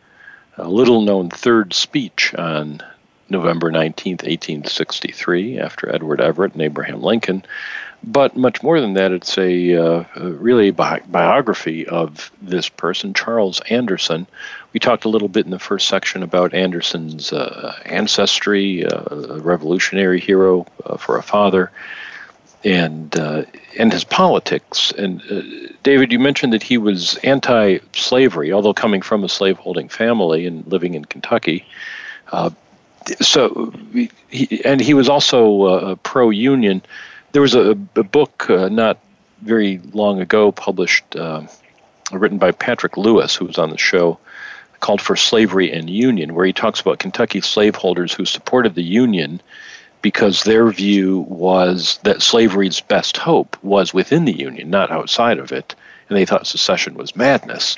uh, 0.59 0.67
little 0.67 1.03
known 1.03 1.31
third 1.31 1.73
speech 1.73 2.35
on 2.35 2.83
November 3.29 3.71
19th, 3.71 4.25
1863, 4.25 5.61
after 5.61 5.95
Edward 5.95 6.21
Everett 6.21 6.55
and 6.55 6.63
Abraham 6.63 7.01
Lincoln. 7.01 7.45
But 8.03 8.37
much 8.37 8.61
more 8.61 8.81
than 8.81 8.95
that, 8.95 9.13
it's 9.13 9.39
a 9.39 9.77
uh, 9.77 10.05
really 10.17 10.73
bi- 10.73 11.03
biography 11.07 11.87
of 11.87 12.33
this 12.43 12.69
person, 12.69 13.15
Charles 13.15 13.61
Anderson. 13.71 14.27
We 14.73 14.81
talked 14.81 15.05
a 15.05 15.11
little 15.11 15.29
bit 15.29 15.45
in 15.45 15.53
the 15.53 15.61
first 15.61 15.87
section 15.87 16.25
about 16.25 16.55
Anderson's 16.55 17.33
uh, 17.33 17.81
ancestry, 17.85 18.85
uh, 18.85 19.05
a 19.37 19.39
revolutionary 19.39 20.19
hero 20.19 20.67
uh, 20.85 20.97
for 20.97 21.19
a 21.19 21.23
father, 21.23 21.71
and 22.65 23.17
uh, 23.17 23.45
and 23.79 23.93
his 23.93 24.05
politics. 24.05 24.93
And 24.93 25.23
uh, 25.31 25.43
David, 25.83 26.13
you 26.13 26.19
mentioned 26.19 26.53
that 26.53 26.63
he 26.63 26.79
was 26.79 27.17
anti-slavery, 27.19 28.53
although 28.53 28.75
coming 28.75 29.03
from 29.03 29.25
a 29.25 29.29
slaveholding 29.29 29.89
family 29.89 30.47
and 30.47 30.67
living 30.67 30.95
in 30.95 31.05
Kentucky. 31.05 31.65
Uh, 32.33 32.51
so, 33.21 33.73
he, 34.29 34.63
and 34.65 34.81
he 34.81 34.95
was 34.95 35.09
also 35.09 35.63
uh, 35.63 35.95
pro-union. 35.97 36.83
There 37.33 37.43
was 37.43 37.55
a, 37.55 37.71
a 37.71 38.03
book 38.03 38.51
uh, 38.51 38.69
not 38.69 38.99
very 39.41 39.81
long 39.93 40.21
ago 40.21 40.53
published, 40.53 41.17
uh, 41.17 41.43
written 42.13 42.39
by 42.39 42.53
Patrick 42.53 42.97
Lewis, 42.97 43.35
who 43.35 43.47
was 43.47 43.57
on 43.57 43.71
the 43.71 43.79
show, 43.79 44.19
called 44.81 45.01
"For 45.01 45.17
Slavery 45.17 45.73
and 45.73 45.89
Union," 45.89 46.35
where 46.35 46.45
he 46.45 46.53
talks 46.53 46.81
about 46.81 46.99
Kentucky 46.99 47.41
slaveholders 47.41 48.13
who 48.13 48.25
supported 48.25 48.75
the 48.75 48.83
Union 48.83 49.41
because 50.03 50.45
their 50.45 50.71
view 50.71 51.21
was 51.29 51.99
that 52.05 52.23
slavery's 52.23 52.81
best 52.81 53.17
hope 53.17 53.57
was 53.63 53.93
within 53.93 54.25
the 54.25 54.39
Union, 54.39 54.71
not 54.71 54.91
outside 54.91 55.39
of 55.39 55.53
it, 55.53 55.75
and 56.09 56.17
they 56.17 56.25
thought 56.25 56.47
secession 56.47 56.95
was 56.95 57.17
madness. 57.17 57.77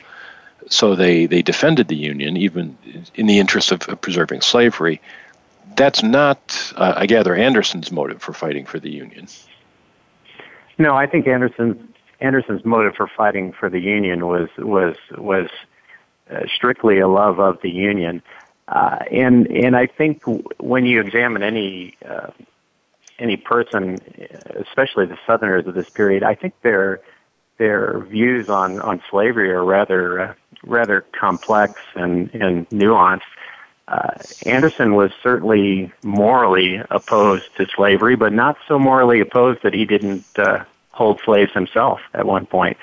So 0.69 0.95
they, 0.95 1.27
they 1.27 1.43
defended 1.43 1.89
the 1.89 1.97
Union, 1.97 2.37
even 2.37 2.77
in 3.15 3.27
the 3.27 3.39
interest 3.39 3.73
of, 3.73 3.81
preserving 4.01 4.43
slavery. 4.43 5.01
That's 5.77 6.03
not, 6.03 6.73
uh, 6.77 6.95
I 6.97 7.07
gather, 7.07 7.35
Anderson's 7.35 7.91
motive 7.91 8.23
for 8.23 8.33
fighting 8.33 8.67
for 8.67 8.79
the 8.79 8.91
Union. 8.91 9.27
No, 10.79 10.95
I 10.95 11.07
think 11.07 11.27
Anderson's 11.27 11.77
Anderson's 12.21 12.65
motive 12.65 12.95
for 12.97 13.07
fighting 13.07 13.53
for 13.53 13.71
the 13.71 13.81
Union 13.81 14.27
was 14.27 14.49
was 14.59 14.97
was 15.17 15.49
uh, 16.31 16.41
strictly 16.55 16.99
a 16.99 17.09
love 17.09 17.41
of 17.41 17.61
the 17.63 17.71
Union, 17.71 18.23
uh, 18.71 18.99
and 19.11 19.49
and 19.49 19.77
I 19.77 19.87
think 19.87 20.23
when 20.59 20.87
you 20.87 21.01
examine 21.01 21.43
any 21.43 21.97
uh, 22.09 22.31
any 23.19 23.37
person, 23.37 23.99
especially 24.55 25.07
the 25.07 25.19
Southerners 25.27 25.67
of 25.67 25.75
this 25.75 25.91
period, 25.91 26.23
I 26.23 26.37
think 26.37 26.55
their 26.63 27.01
their 27.59 27.99
views 27.99 28.49
on 28.49 28.81
on 28.81 29.03
slavery 29.11 29.51
are 29.51 29.65
rather 29.65 30.21
uh, 30.21 30.35
rather 30.63 31.01
complex 31.13 31.75
and 31.97 32.33
and 32.33 32.69
nuanced. 32.71 33.23
Uh, 33.89 34.13
Anderson 34.47 34.95
was 34.95 35.11
certainly 35.21 35.93
morally 36.05 36.81
opposed 36.91 37.57
to 37.57 37.67
slavery, 37.75 38.15
but 38.15 38.33
not 38.33 38.57
so 38.69 38.79
morally 38.79 39.19
opposed 39.19 39.65
that 39.65 39.75
he 39.75 39.85
didn't 39.85 40.25
uh, 40.39 40.63
hold 40.93 41.21
slaves 41.25 41.53
himself 41.53 42.01
at 42.15 42.25
one 42.25 42.47
point. 42.47 42.77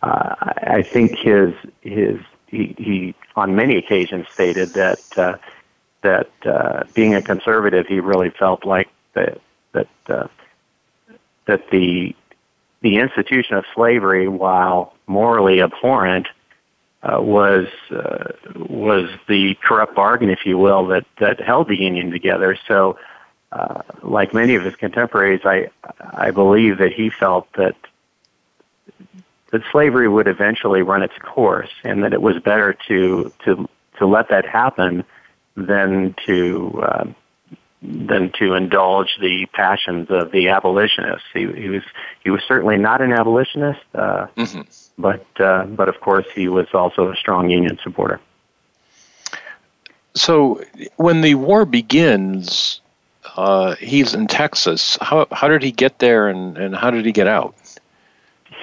Uh, 0.00 0.36
I 0.38 0.82
think 0.82 1.18
his 1.18 1.54
his 1.80 2.20
he, 2.54 2.74
he 2.78 3.14
on 3.36 3.54
many 3.54 3.76
occasions 3.76 4.26
stated 4.32 4.70
that 4.70 5.18
uh, 5.18 5.36
that 6.02 6.30
uh, 6.44 6.84
being 6.94 7.14
a 7.14 7.22
conservative, 7.22 7.86
he 7.86 8.00
really 8.00 8.30
felt 8.30 8.64
like 8.64 8.88
that 9.14 9.40
that 9.72 9.88
uh, 10.08 10.28
that 11.46 11.70
the 11.70 12.14
the 12.80 12.96
institution 12.96 13.56
of 13.56 13.64
slavery, 13.74 14.28
while 14.28 14.94
morally 15.06 15.60
abhorrent, 15.60 16.28
uh, 17.02 17.20
was 17.20 17.66
uh, 17.90 18.32
was 18.56 19.08
the 19.28 19.54
corrupt 19.56 19.94
bargain, 19.94 20.30
if 20.30 20.46
you 20.46 20.58
will, 20.58 20.86
that 20.86 21.06
that 21.18 21.40
held 21.40 21.68
the 21.68 21.80
Union 21.80 22.10
together. 22.10 22.56
So, 22.68 22.98
uh, 23.52 23.82
like 24.02 24.32
many 24.32 24.54
of 24.54 24.62
his 24.64 24.76
contemporaries, 24.76 25.42
I 25.44 25.70
I 26.12 26.30
believe 26.30 26.78
that 26.78 26.92
he 26.92 27.10
felt 27.10 27.52
that 27.54 27.76
that 29.54 29.62
slavery 29.70 30.08
would 30.08 30.26
eventually 30.26 30.82
run 30.82 31.00
its 31.02 31.14
course, 31.22 31.70
and 31.84 32.02
that 32.02 32.12
it 32.12 32.20
was 32.20 32.36
better 32.40 32.76
to 32.88 33.32
to 33.44 33.68
to 33.98 34.06
let 34.06 34.28
that 34.30 34.44
happen 34.44 35.04
than 35.56 36.16
to 36.26 36.82
uh, 36.82 37.04
than 37.80 38.32
to 38.40 38.54
indulge 38.54 39.16
the 39.20 39.46
passions 39.52 40.10
of 40.10 40.32
the 40.32 40.48
abolitionists. 40.48 41.28
He, 41.32 41.46
he 41.52 41.68
was 41.68 41.84
he 42.24 42.30
was 42.30 42.42
certainly 42.48 42.78
not 42.78 43.00
an 43.00 43.12
abolitionist, 43.12 43.80
uh, 43.94 44.26
mm-hmm. 44.36 44.62
but 44.98 45.24
uh, 45.38 45.66
but 45.66 45.88
of 45.88 46.00
course 46.00 46.26
he 46.34 46.48
was 46.48 46.66
also 46.74 47.12
a 47.12 47.16
strong 47.16 47.48
Union 47.48 47.78
supporter. 47.84 48.18
So 50.16 50.64
when 50.96 51.20
the 51.20 51.36
war 51.36 51.64
begins, 51.64 52.80
uh, 53.36 53.76
he's 53.76 54.14
in 54.14 54.26
Texas. 54.26 54.98
How 55.00 55.28
how 55.30 55.46
did 55.46 55.62
he 55.62 55.70
get 55.70 56.00
there, 56.00 56.26
and, 56.26 56.58
and 56.58 56.74
how 56.74 56.90
did 56.90 57.06
he 57.06 57.12
get 57.12 57.28
out? 57.28 57.54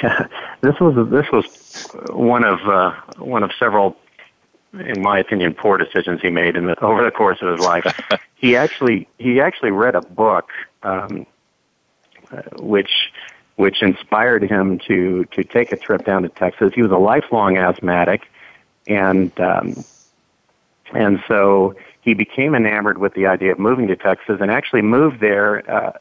This 0.62 0.80
was 0.80 1.10
this 1.10 1.26
was 1.32 1.88
one 2.12 2.44
of 2.44 2.60
uh, 2.68 2.92
one 3.18 3.42
of 3.42 3.52
several, 3.58 3.98
in 4.74 5.02
my 5.02 5.18
opinion, 5.18 5.56
poor 5.56 5.80
decisions 5.80 6.22
he 6.22 6.30
made 6.30 6.56
in 6.56 6.68
the, 6.68 6.80
over 6.84 7.04
the 7.04 7.10
course 7.10 7.40
of 7.42 7.58
his 7.58 7.66
life. 7.66 8.00
he 8.36 8.56
actually 8.56 9.08
he 9.18 9.42
actually 9.42 9.72
read 9.72 9.96
a 9.96 10.02
book, 10.02 10.50
um, 10.84 11.26
uh, 12.32 12.44
which 12.60 12.92
which 13.56 13.82
inspired 13.82 14.44
him 14.44 14.78
to 14.88 15.26
to 15.32 15.44
take 15.44 15.72
a 15.72 15.78
trip 15.78 16.06
down 16.06 16.22
to 16.22 16.30
Texas. 16.30 16.74
He 16.76 16.84
was 16.84 16.92
a 16.92 16.98
lifelong 16.98 17.58
asthmatic, 17.58 18.30
and 18.88 19.32
um, 19.40 19.84
and 20.94 21.24
so 21.28 21.76
he 22.02 22.14
became 22.14 22.56
enamored 22.56 22.98
with 22.98 23.14
the 23.14 23.28
idea 23.28 23.52
of 23.52 23.60
moving 23.60 23.88
to 23.88 23.96
Texas 23.96 24.40
and 24.42 24.52
actually 24.52 24.82
moved 24.82 25.20
there 25.20 25.58
uh, 25.70 25.94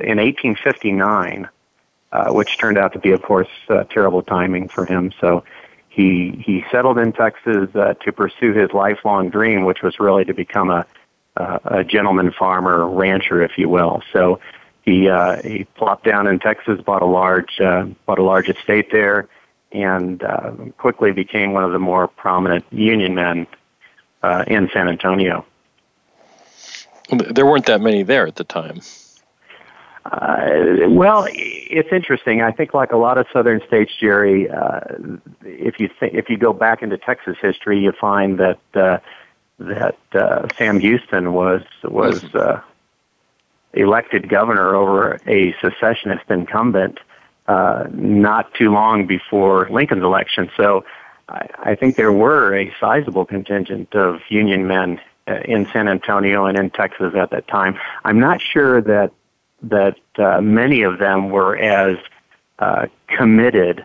in 0.00 0.18
1859, 0.18 1.48
uh, 2.14 2.32
which 2.32 2.56
turned 2.58 2.78
out 2.78 2.92
to 2.92 2.98
be, 2.98 3.10
of 3.10 3.20
course, 3.22 3.48
uh, 3.68 3.84
terrible 3.84 4.22
timing 4.22 4.68
for 4.68 4.86
him. 4.86 5.12
So 5.20 5.44
he 5.88 6.42
he 6.44 6.64
settled 6.70 6.98
in 6.98 7.12
Texas 7.12 7.68
uh, 7.74 7.94
to 7.94 8.12
pursue 8.12 8.52
his 8.52 8.70
lifelong 8.72 9.30
dream, 9.30 9.64
which 9.64 9.82
was 9.82 9.98
really 9.98 10.24
to 10.24 10.34
become 10.34 10.70
a 10.70 10.86
uh, 11.36 11.58
a 11.64 11.84
gentleman 11.84 12.30
farmer, 12.30 12.86
rancher, 12.88 13.42
if 13.42 13.58
you 13.58 13.68
will. 13.68 14.02
So 14.12 14.38
he 14.82 15.08
uh, 15.08 15.42
he 15.42 15.64
plopped 15.76 16.04
down 16.04 16.26
in 16.26 16.38
Texas, 16.38 16.80
bought 16.80 17.02
a 17.02 17.06
large 17.06 17.60
uh, 17.60 17.86
bought 18.06 18.18
a 18.18 18.22
large 18.22 18.48
estate 18.48 18.92
there, 18.92 19.28
and 19.72 20.22
uh, 20.22 20.52
quickly 20.78 21.10
became 21.10 21.52
one 21.52 21.64
of 21.64 21.72
the 21.72 21.78
more 21.78 22.06
prominent 22.06 22.64
Union 22.70 23.14
men 23.14 23.46
uh, 24.22 24.44
in 24.46 24.70
San 24.72 24.88
Antonio. 24.88 25.44
There 27.10 27.44
weren't 27.44 27.66
that 27.66 27.80
many 27.80 28.02
there 28.02 28.26
at 28.26 28.36
the 28.36 28.44
time. 28.44 28.80
Uh, 30.04 30.88
well, 30.88 31.26
it's 31.30 31.88
interesting. 31.90 32.42
I 32.42 32.52
think, 32.52 32.74
like 32.74 32.92
a 32.92 32.96
lot 32.96 33.16
of 33.16 33.26
southern 33.32 33.62
states, 33.66 33.90
Jerry, 33.98 34.50
uh, 34.50 34.80
if 35.42 35.80
you 35.80 35.88
th- 35.88 36.12
if 36.12 36.28
you 36.28 36.36
go 36.36 36.52
back 36.52 36.82
into 36.82 36.98
Texas 36.98 37.36
history, 37.40 37.80
you 37.80 37.92
find 37.92 38.38
that 38.38 38.58
uh, 38.74 38.98
that 39.58 39.96
uh, 40.12 40.46
Sam 40.58 40.78
Houston 40.80 41.32
was 41.32 41.62
was 41.82 42.22
mm-hmm. 42.22 42.36
uh, 42.36 42.60
elected 43.72 44.28
governor 44.28 44.74
over 44.74 45.18
a 45.26 45.54
secessionist 45.60 46.24
incumbent 46.28 46.98
uh, 47.46 47.84
not 47.92 48.52
too 48.54 48.72
long 48.72 49.06
before 49.06 49.68
Lincoln's 49.70 50.02
election. 50.02 50.50
So 50.56 50.84
I, 51.28 51.48
I 51.58 51.74
think 51.74 51.96
there 51.96 52.12
were 52.12 52.56
a 52.56 52.74
sizable 52.80 53.24
contingent 53.24 53.94
of 53.94 54.20
Union 54.28 54.66
men 54.66 55.00
uh, 55.26 55.40
in 55.44 55.66
San 55.72 55.88
Antonio 55.88 56.46
and 56.46 56.58
in 56.58 56.70
Texas 56.70 57.14
at 57.14 57.30
that 57.30 57.48
time. 57.48 57.78
I'm 58.04 58.18
not 58.18 58.40
sure 58.40 58.80
that 58.82 59.12
that 59.70 59.98
uh, 60.18 60.40
many 60.40 60.82
of 60.82 60.98
them 60.98 61.30
were 61.30 61.56
as 61.56 61.96
uh, 62.58 62.86
committed, 63.08 63.84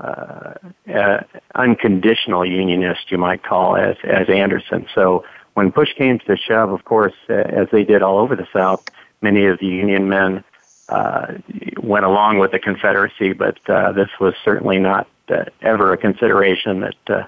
uh, 0.00 0.54
uh, 0.92 1.20
unconditional 1.54 2.44
unionists, 2.44 3.06
you 3.10 3.18
might 3.18 3.42
call, 3.42 3.76
as 3.76 3.96
as 4.04 4.28
Anderson. 4.28 4.86
So 4.94 5.24
when 5.54 5.72
push 5.72 5.94
came 5.94 6.18
to 6.20 6.36
shove, 6.36 6.70
of 6.70 6.84
course, 6.84 7.14
uh, 7.30 7.34
as 7.34 7.68
they 7.70 7.84
did 7.84 8.02
all 8.02 8.18
over 8.18 8.36
the 8.36 8.48
South, 8.52 8.84
many 9.20 9.46
of 9.46 9.58
the 9.58 9.66
Union 9.66 10.08
men 10.08 10.44
uh, 10.88 11.34
went 11.82 12.04
along 12.04 12.38
with 12.38 12.50
the 12.50 12.58
Confederacy, 12.58 13.32
but 13.32 13.58
uh, 13.70 13.92
this 13.92 14.10
was 14.20 14.34
certainly 14.44 14.78
not 14.78 15.06
uh, 15.28 15.44
ever 15.62 15.92
a 15.92 15.96
consideration 15.96 16.80
that 16.80 16.96
uh, 17.08 17.24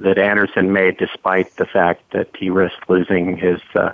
that 0.00 0.18
Anderson 0.18 0.72
made, 0.72 0.98
despite 0.98 1.56
the 1.56 1.64
fact 1.64 2.02
that 2.12 2.28
he 2.36 2.50
risked 2.50 2.90
losing 2.90 3.36
his 3.36 3.60
uh, 3.74 3.92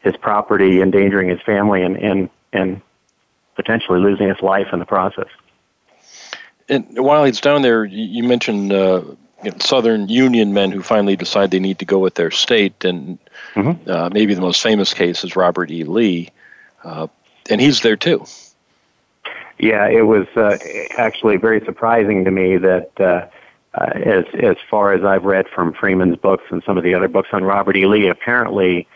his 0.00 0.16
property, 0.16 0.80
endangering 0.80 1.28
his 1.28 1.40
family, 1.42 1.82
and 1.82 1.96
and 1.96 2.30
and 2.52 2.80
potentially 3.54 4.00
losing 4.00 4.28
his 4.28 4.40
life 4.40 4.68
in 4.72 4.78
the 4.78 4.84
process. 4.84 5.28
And 6.68 6.98
while 6.98 7.24
he's 7.24 7.40
down 7.40 7.62
there, 7.62 7.84
you 7.84 8.22
mentioned 8.22 8.72
uh, 8.72 9.02
you 9.42 9.50
know, 9.50 9.56
Southern 9.58 10.08
Union 10.08 10.54
men 10.54 10.70
who 10.70 10.82
finally 10.82 11.16
decide 11.16 11.50
they 11.50 11.58
need 11.58 11.80
to 11.80 11.84
go 11.84 11.98
with 11.98 12.14
their 12.14 12.30
state, 12.30 12.84
and 12.84 13.18
mm-hmm. 13.54 13.90
uh, 13.90 14.08
maybe 14.10 14.34
the 14.34 14.40
most 14.40 14.62
famous 14.62 14.94
case 14.94 15.24
is 15.24 15.36
Robert 15.36 15.70
E. 15.70 15.84
Lee, 15.84 16.30
uh, 16.84 17.08
and 17.50 17.60
he's 17.60 17.80
there 17.80 17.96
too. 17.96 18.24
Yeah, 19.58 19.88
it 19.88 20.02
was 20.02 20.26
uh, 20.36 20.58
actually 20.96 21.36
very 21.36 21.64
surprising 21.64 22.24
to 22.24 22.30
me 22.30 22.56
that, 22.56 22.90
uh, 22.98 23.26
uh, 23.74 23.90
as 23.94 24.24
as 24.34 24.56
far 24.70 24.92
as 24.92 25.04
I've 25.04 25.24
read 25.24 25.48
from 25.48 25.72
Freeman's 25.72 26.16
books 26.16 26.44
and 26.50 26.62
some 26.64 26.78
of 26.78 26.84
the 26.84 26.94
other 26.94 27.08
books 27.08 27.28
on 27.32 27.44
Robert 27.44 27.76
E. 27.76 27.86
Lee, 27.86 28.08
apparently, 28.08 28.86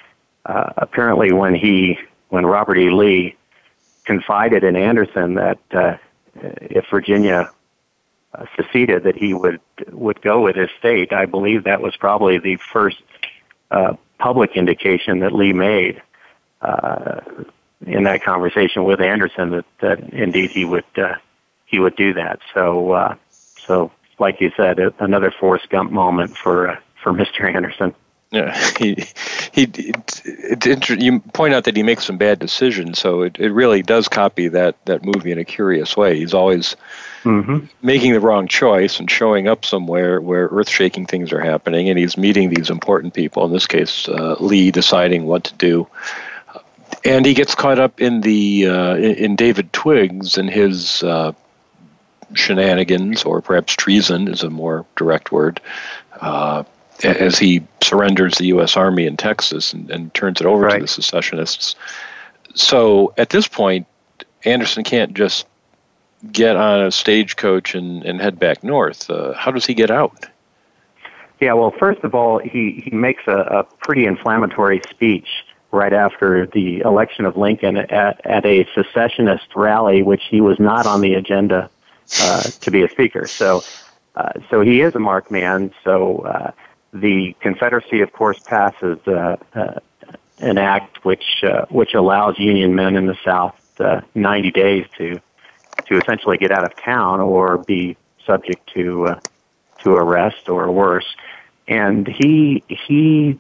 uh, 0.44 0.72
apparently 0.76 1.32
when 1.32 1.54
he 1.54 1.98
when 2.28 2.46
Robert 2.46 2.78
E. 2.78 2.90
Lee 2.90 3.36
confided 4.06 4.64
in 4.64 4.76
Anderson 4.76 5.34
that 5.34 5.58
uh, 5.72 5.96
if 6.34 6.86
Virginia 6.90 7.50
uh, 8.34 8.46
seceded, 8.56 9.04
that 9.04 9.16
he 9.16 9.34
would 9.34 9.60
would 9.90 10.20
go 10.22 10.42
with 10.42 10.56
his 10.56 10.70
state. 10.78 11.12
I 11.12 11.26
believe 11.26 11.64
that 11.64 11.80
was 11.80 11.96
probably 11.96 12.38
the 12.38 12.56
first 12.72 13.02
uh, 13.70 13.94
public 14.18 14.56
indication 14.56 15.20
that 15.20 15.32
Lee 15.32 15.52
made. 15.52 16.02
Uh, 16.62 17.20
in 17.86 18.04
that 18.04 18.22
conversation 18.22 18.84
with 18.84 19.00
Anderson 19.00 19.50
that, 19.50 19.64
that 19.80 20.00
indeed 20.14 20.50
he 20.50 20.64
would 20.64 20.84
uh, 20.96 21.14
he 21.66 21.78
would 21.78 21.96
do 21.96 22.14
that. 22.14 22.40
So 22.54 22.92
uh, 22.92 23.14
so 23.30 23.90
like 24.18 24.40
you 24.40 24.50
said, 24.56 24.78
another 24.98 25.30
Forrest 25.30 25.68
Gump 25.68 25.90
moment 25.90 26.36
for 26.36 26.68
uh, 26.68 26.80
for 27.02 27.12
Mr. 27.12 27.52
Anderson. 27.54 27.94
Yeah, 28.32 28.58
he 28.78 29.06
he. 29.52 29.62
It, 29.62 30.22
it, 30.24 30.66
it, 30.66 31.00
you 31.00 31.20
point 31.20 31.54
out 31.54 31.64
that 31.64 31.76
he 31.76 31.82
makes 31.82 32.04
some 32.04 32.18
bad 32.18 32.38
decisions, 32.38 32.98
so 32.98 33.22
it, 33.22 33.38
it 33.38 33.50
really 33.50 33.82
does 33.82 34.08
copy 34.08 34.48
that 34.48 34.76
that 34.86 35.04
movie 35.04 35.32
in 35.32 35.38
a 35.38 35.44
curious 35.44 35.96
way. 35.96 36.18
He's 36.18 36.34
always 36.34 36.76
mm-hmm. 37.22 37.66
making 37.82 38.12
the 38.12 38.20
wrong 38.20 38.48
choice 38.48 38.98
and 38.98 39.10
showing 39.10 39.46
up 39.46 39.64
somewhere 39.64 40.20
where 40.20 40.46
earth-shaking 40.46 41.06
things 41.06 41.32
are 41.32 41.40
happening, 41.40 41.88
and 41.88 41.98
he's 41.98 42.16
meeting 42.16 42.50
these 42.50 42.70
important 42.70 43.14
people. 43.14 43.44
In 43.44 43.52
this 43.52 43.66
case, 43.66 44.08
uh, 44.08 44.36
Lee 44.40 44.70
deciding 44.70 45.24
what 45.24 45.44
to 45.44 45.54
do 45.54 45.86
and 47.04 47.24
he 47.24 47.34
gets 47.34 47.54
caught 47.54 47.78
up 47.78 48.00
in 48.00 48.20
the 48.20 48.66
uh, 48.66 48.96
in 48.96 49.36
David 49.36 49.72
Twiggs 49.72 50.38
and 50.38 50.50
his 50.50 51.02
uh, 51.02 51.32
shenanigans, 52.34 53.24
or 53.24 53.40
perhaps 53.40 53.74
treason 53.74 54.28
is 54.28 54.42
a 54.42 54.50
more 54.50 54.84
direct 54.96 55.32
word, 55.32 55.60
uh, 56.20 56.64
as 57.04 57.38
he 57.38 57.66
surrenders 57.82 58.38
the 58.38 58.46
U.S. 58.46 58.76
Army 58.76 59.06
in 59.06 59.16
Texas 59.16 59.72
and, 59.72 59.90
and 59.90 60.12
turns 60.14 60.40
it 60.40 60.46
over 60.46 60.62
right. 60.64 60.74
to 60.76 60.80
the 60.80 60.88
secessionists. 60.88 61.76
So 62.54 63.12
at 63.18 63.30
this 63.30 63.46
point, 63.46 63.86
Anderson 64.44 64.84
can't 64.84 65.14
just 65.14 65.46
get 66.32 66.56
on 66.56 66.82
a 66.82 66.90
stagecoach 66.90 67.74
and, 67.74 68.04
and 68.04 68.20
head 68.20 68.38
back 68.38 68.64
north. 68.64 69.10
Uh, 69.10 69.34
how 69.34 69.50
does 69.50 69.66
he 69.66 69.74
get 69.74 69.90
out? 69.90 70.26
Yeah, 71.40 71.52
well, 71.52 71.72
first 71.78 72.02
of 72.02 72.14
all, 72.14 72.38
he, 72.38 72.82
he 72.84 72.90
makes 72.90 73.24
a, 73.26 73.36
a 73.36 73.64
pretty 73.64 74.06
inflammatory 74.06 74.80
speech 74.88 75.28
right 75.70 75.92
after 75.92 76.46
the 76.46 76.80
election 76.80 77.26
of 77.26 77.36
Lincoln 77.36 77.76
at, 77.76 78.24
at 78.24 78.46
a 78.46 78.66
secessionist 78.74 79.54
rally, 79.54 80.02
which 80.02 80.22
he 80.30 80.40
was 80.40 80.58
not 80.58 80.86
on 80.86 81.02
the 81.02 81.14
agenda 81.14 81.68
uh, 82.20 82.42
to 82.42 82.70
be 82.70 82.82
a 82.82 82.88
speaker. 82.88 83.26
So, 83.26 83.62
uh, 84.14 84.32
so 84.48 84.62
he 84.62 84.80
is 84.80 84.94
a 84.94 84.98
marked 84.98 85.30
man. 85.30 85.72
So 85.84 86.20
uh, 86.20 86.52
the 87.00 87.34
Confederacy, 87.40 88.00
of 88.00 88.12
course, 88.12 88.38
passes 88.40 88.98
uh, 89.06 89.36
uh, 89.54 89.80
an 90.38 90.58
act 90.58 91.04
which 91.04 91.42
uh, 91.42 91.66
which 91.68 91.94
allows 91.94 92.38
Union 92.38 92.74
men 92.74 92.96
in 92.96 93.06
the 93.06 93.16
South 93.24 93.60
uh, 93.80 94.00
90 94.14 94.50
days 94.50 94.86
to 94.98 95.20
to 95.86 95.98
essentially 95.98 96.36
get 96.36 96.50
out 96.50 96.64
of 96.64 96.74
town 96.76 97.20
or 97.20 97.58
be 97.58 97.96
subject 98.24 98.68
to 98.74 99.06
uh, 99.06 99.20
to 99.78 99.92
arrest 99.92 100.48
or 100.48 100.70
worse. 100.70 101.06
And 101.68 102.06
he 102.06 102.62
he 102.68 103.38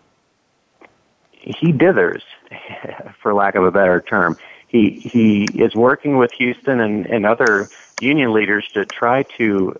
he 1.32 1.72
dithers, 1.72 2.22
for 3.22 3.34
lack 3.34 3.54
of 3.54 3.64
a 3.64 3.70
better 3.70 4.00
term. 4.00 4.36
He 4.68 4.90
he 4.90 5.44
is 5.54 5.74
working 5.74 6.16
with 6.16 6.32
Houston 6.32 6.80
and, 6.80 7.06
and 7.06 7.24
other 7.24 7.68
union 8.00 8.32
leaders 8.32 8.66
to 8.74 8.84
try 8.84 9.22
to 9.38 9.78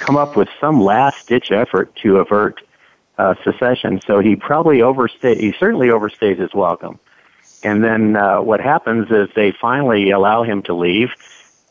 come 0.00 0.16
up 0.16 0.36
with 0.36 0.48
some 0.60 0.80
last 0.80 1.28
ditch 1.28 1.52
effort 1.52 1.94
to 2.02 2.16
avert 2.16 2.60
uh, 3.18 3.34
secession. 3.44 4.00
So 4.06 4.18
he 4.18 4.34
probably 4.34 4.82
overstay. 4.82 5.36
He 5.36 5.52
certainly 5.58 5.88
overstays 5.88 6.38
his 6.38 6.52
welcome. 6.54 6.98
And 7.62 7.84
then 7.84 8.16
uh, 8.16 8.40
what 8.40 8.60
happens 8.60 9.10
is 9.10 9.28
they 9.36 9.52
finally 9.52 10.10
allow 10.10 10.42
him 10.42 10.62
to 10.62 10.74
leave. 10.74 11.10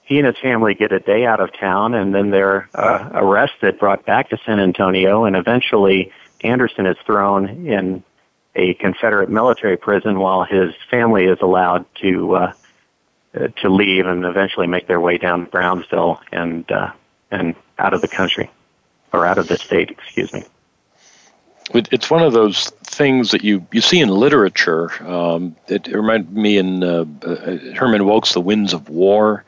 He 0.03 0.17
and 0.19 0.27
his 0.27 0.37
family 0.37 0.75
get 0.75 0.91
a 0.91 0.99
day 0.99 1.25
out 1.25 1.39
of 1.39 1.51
town, 1.53 1.93
and 1.93 2.13
then 2.13 2.29
they're 2.29 2.69
uh, 2.73 3.09
arrested, 3.13 3.79
brought 3.79 4.05
back 4.05 4.29
to 4.29 4.37
San 4.45 4.59
Antonio, 4.59 5.25
and 5.25 5.35
eventually 5.35 6.11
Anderson 6.41 6.85
is 6.85 6.97
thrown 7.05 7.67
in 7.67 8.03
a 8.55 8.73
Confederate 8.75 9.29
military 9.29 9.77
prison 9.77 10.19
while 10.19 10.43
his 10.43 10.73
family 10.89 11.25
is 11.25 11.37
allowed 11.41 11.85
to 12.01 12.35
uh, 12.35 12.53
to 13.57 13.69
leave 13.69 14.07
and 14.07 14.25
eventually 14.25 14.67
make 14.67 14.87
their 14.87 14.99
way 14.99 15.17
down 15.17 15.45
to 15.45 15.51
Brownsville 15.51 16.19
and 16.31 16.69
uh, 16.71 16.91
and 17.31 17.55
out 17.77 17.93
of 17.93 18.01
the 18.01 18.07
country 18.07 18.49
or 19.13 19.25
out 19.25 19.37
of 19.37 19.47
the 19.47 19.57
state. 19.57 19.91
Excuse 19.91 20.33
me. 20.33 20.43
It's 21.71 22.09
one 22.09 22.23
of 22.23 22.33
those 22.33 22.71
things 22.83 23.31
that 23.31 23.43
you, 23.43 23.67
you 23.71 23.81
see 23.81 23.99
in 23.99 24.09
literature. 24.09 24.91
Um, 25.07 25.55
it, 25.67 25.87
it 25.87 25.95
reminded 25.95 26.35
me 26.35 26.57
in 26.57 26.83
uh, 26.83 27.05
uh, 27.21 27.57
Herman 27.75 28.05
Wouk's 28.05 28.33
The 28.33 28.41
Winds 28.41 28.73
of 28.73 28.89
War, 28.89 29.45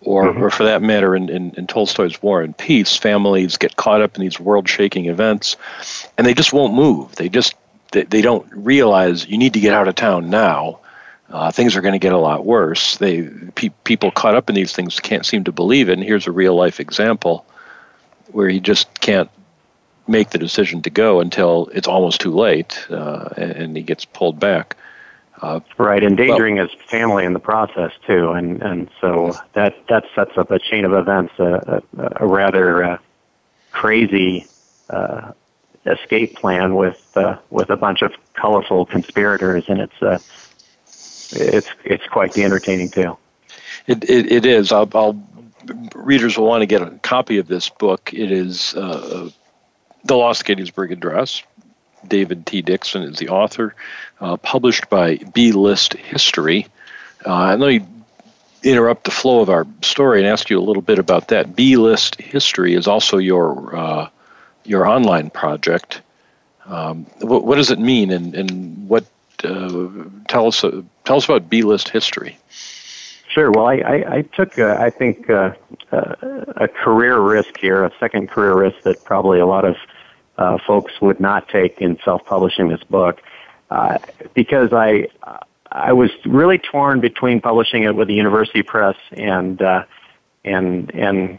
or, 0.00 0.24
mm-hmm. 0.24 0.42
or 0.42 0.50
for 0.50 0.64
that 0.64 0.80
matter, 0.80 1.14
in, 1.14 1.28
in, 1.28 1.50
in, 1.56 1.66
Tolstoy's 1.66 2.22
War 2.22 2.40
and 2.40 2.56
Peace, 2.56 2.96
families 2.96 3.58
get 3.58 3.76
caught 3.76 4.00
up 4.00 4.16
in 4.16 4.22
these 4.22 4.40
world 4.40 4.70
shaking 4.70 5.06
events 5.06 5.56
and 6.16 6.26
they 6.26 6.32
just 6.32 6.54
won't 6.54 6.72
move. 6.72 7.14
They 7.16 7.28
just 7.28 7.54
they, 7.92 8.04
they 8.04 8.22
don't 8.22 8.46
realize 8.52 9.26
you 9.26 9.36
need 9.36 9.54
to 9.54 9.60
get 9.60 9.74
out 9.74 9.88
of 9.88 9.94
town 9.94 10.30
now. 10.30 10.79
Uh, 11.30 11.50
things 11.52 11.76
are 11.76 11.80
going 11.80 11.92
to 11.92 11.98
get 11.98 12.12
a 12.12 12.18
lot 12.18 12.44
worse. 12.44 12.96
They 12.96 13.22
pe- 13.54 13.70
people 13.84 14.10
caught 14.10 14.34
up 14.34 14.48
in 14.48 14.56
these 14.56 14.72
things 14.72 14.98
can't 14.98 15.24
seem 15.24 15.44
to 15.44 15.52
believe 15.52 15.88
it. 15.88 15.92
And 15.92 16.02
here's 16.02 16.26
a 16.26 16.32
real 16.32 16.56
life 16.56 16.80
example 16.80 17.46
where 18.32 18.48
you 18.48 18.60
just 18.60 19.00
can't 19.00 19.30
make 20.08 20.30
the 20.30 20.38
decision 20.38 20.82
to 20.82 20.90
go 20.90 21.20
until 21.20 21.70
it's 21.72 21.86
almost 21.86 22.20
too 22.20 22.32
late, 22.32 22.84
uh, 22.90 23.28
and, 23.36 23.52
and, 23.52 23.76
he 23.76 23.82
gets 23.82 24.04
pulled 24.04 24.40
back. 24.40 24.76
Uh, 25.40 25.60
right, 25.78 26.02
endangering 26.02 26.56
well, 26.56 26.66
his 26.66 26.76
family 26.88 27.24
in 27.24 27.32
the 27.32 27.38
process 27.38 27.92
too, 28.06 28.32
and 28.32 28.60
and 28.62 28.90
so 29.00 29.34
that 29.54 29.74
that 29.88 30.04
sets 30.14 30.36
up 30.36 30.50
a 30.50 30.58
chain 30.58 30.84
of 30.84 30.92
events, 30.92 31.32
a, 31.38 31.82
a, 31.96 32.08
a 32.16 32.26
rather 32.26 32.84
uh, 32.84 32.98
crazy 33.70 34.46
uh, 34.90 35.32
escape 35.86 36.36
plan 36.36 36.74
with 36.74 37.16
uh, 37.16 37.38
with 37.48 37.70
a 37.70 37.76
bunch 37.76 38.02
of 38.02 38.12
colorful 38.34 38.84
conspirators, 38.84 39.64
and 39.68 39.80
it's 39.80 40.02
uh, 40.02 40.18
it's 41.32 41.68
it's 41.84 42.06
quite 42.06 42.32
the 42.32 42.44
entertaining 42.44 42.88
tale. 42.88 43.20
It 43.86 44.08
it, 44.08 44.30
it 44.32 44.46
is. 44.46 44.72
I'll, 44.72 44.88
I'll, 44.94 45.22
readers 45.94 46.38
will 46.38 46.46
want 46.46 46.62
to 46.62 46.66
get 46.66 46.82
a 46.82 46.90
copy 47.02 47.38
of 47.38 47.48
this 47.48 47.68
book. 47.68 48.12
It 48.12 48.32
is 48.32 48.74
uh, 48.74 49.30
the 50.04 50.16
Lost 50.16 50.44
Gettysburg 50.44 50.92
Address. 50.92 51.42
David 52.06 52.46
T. 52.46 52.62
Dixon 52.62 53.02
is 53.02 53.18
the 53.18 53.28
author, 53.28 53.74
uh, 54.20 54.36
published 54.38 54.88
by 54.88 55.16
B 55.16 55.52
List 55.52 55.94
History. 55.94 56.66
Uh, 57.26 57.50
and 57.52 57.60
let 57.60 57.68
me 57.68 57.86
interrupt 58.62 59.04
the 59.04 59.10
flow 59.10 59.40
of 59.40 59.50
our 59.50 59.66
story 59.82 60.20
and 60.20 60.26
ask 60.26 60.50
you 60.50 60.58
a 60.58 60.62
little 60.62 60.82
bit 60.82 60.98
about 60.98 61.28
that. 61.28 61.54
B 61.54 61.76
List 61.76 62.20
History 62.20 62.74
is 62.74 62.86
also 62.86 63.18
your 63.18 63.76
uh, 63.76 64.08
your 64.64 64.86
online 64.86 65.30
project. 65.30 66.00
Um, 66.66 67.04
what, 67.20 67.44
what, 67.44 67.56
does 67.56 67.70
it 67.70 67.80
mean, 67.80 68.12
and, 68.12 68.34
and 68.34 68.88
what 68.88 69.04
tell 70.28 70.46
us 70.46 70.64
uh, 70.64 70.82
tell 71.04 71.16
us 71.16 71.24
about 71.24 71.48
B 71.48 71.62
List 71.62 71.88
History? 71.88 72.38
Sure. 73.28 73.52
Well, 73.52 73.66
I, 73.66 73.74
I, 73.76 74.14
I 74.16 74.22
took, 74.22 74.58
uh, 74.58 74.76
I 74.80 74.90
think, 74.90 75.30
uh, 75.30 75.52
uh, 75.92 76.14
a 76.56 76.66
career 76.66 77.16
risk 77.20 77.58
here, 77.58 77.84
a 77.84 77.92
second 78.00 78.28
career 78.28 78.54
risk 78.54 78.82
that 78.82 79.04
probably 79.04 79.38
a 79.38 79.46
lot 79.46 79.64
of 79.64 79.76
uh, 80.36 80.58
folks 80.66 81.00
would 81.00 81.20
not 81.20 81.48
take 81.48 81.80
in 81.80 81.96
self-publishing 82.04 82.68
this 82.70 82.82
book, 82.82 83.22
uh, 83.70 83.98
because 84.34 84.72
I, 84.72 85.06
I 85.70 85.92
was 85.92 86.10
really 86.26 86.58
torn 86.58 86.98
between 86.98 87.40
publishing 87.40 87.84
it 87.84 87.94
with 87.94 88.08
the 88.08 88.14
university 88.14 88.64
press 88.64 88.96
and, 89.12 89.62
uh, 89.62 89.84
and, 90.44 90.92
and 90.92 91.38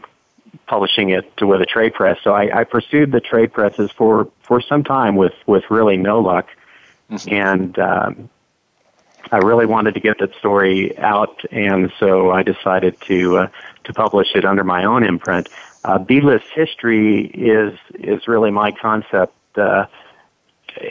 publishing 0.66 1.10
it 1.10 1.30
with 1.42 1.60
a 1.60 1.66
trade 1.66 1.92
press. 1.92 2.16
So 2.24 2.32
I, 2.32 2.60
I 2.60 2.64
pursued 2.64 3.12
the 3.12 3.20
trade 3.20 3.52
presses 3.52 3.90
for, 3.90 4.30
for 4.40 4.62
some 4.62 4.82
time 4.82 5.16
with, 5.16 5.34
with 5.46 5.64
really 5.68 5.98
no 5.98 6.20
luck. 6.20 6.48
Mm-hmm. 7.12 7.34
And, 7.34 7.78
um, 7.78 8.30
I 9.30 9.38
really 9.38 9.66
wanted 9.66 9.94
to 9.94 10.00
get 10.00 10.18
that 10.18 10.34
story 10.36 10.98
out, 10.98 11.40
and 11.50 11.92
so 11.98 12.30
I 12.30 12.42
decided 12.42 13.00
to 13.02 13.38
uh, 13.38 13.48
to 13.84 13.92
publish 13.92 14.28
it 14.34 14.44
under 14.44 14.64
my 14.64 14.84
own 14.84 15.04
imprint. 15.04 15.48
Uh, 15.84 15.98
B-list 15.98 16.44
history 16.54 17.26
is 17.26 17.78
is 17.94 18.26
really 18.26 18.50
my 18.50 18.72
concept, 18.72 19.34
uh, 19.56 19.86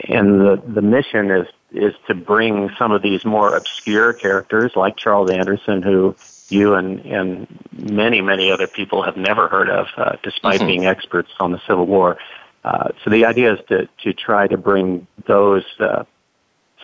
and 0.08 0.40
the 0.40 0.62
the 0.66 0.82
mission 0.82 1.30
is 1.30 1.46
is 1.72 1.94
to 2.06 2.14
bring 2.14 2.70
some 2.78 2.92
of 2.92 3.02
these 3.02 3.24
more 3.24 3.54
obscure 3.54 4.12
characters 4.12 4.72
like 4.76 4.96
Charles 4.96 5.30
Anderson, 5.30 5.82
who 5.82 6.16
you 6.48 6.74
and 6.74 7.00
and 7.00 7.46
many 7.72 8.20
many 8.20 8.50
other 8.50 8.66
people 8.66 9.02
have 9.02 9.16
never 9.16 9.48
heard 9.48 9.70
of, 9.70 9.86
uh, 9.96 10.16
despite 10.22 10.58
mm-hmm. 10.58 10.66
being 10.66 10.86
experts 10.86 11.30
on 11.38 11.52
the 11.52 11.60
Civil 11.66 11.86
War. 11.86 12.18
Uh, 12.64 12.90
so 13.02 13.10
the 13.10 13.24
idea 13.24 13.54
is 13.54 13.60
to 13.68 13.88
to 14.02 14.12
try 14.12 14.46
to 14.46 14.56
bring 14.56 15.06
those 15.26 15.64
uh, 15.80 16.04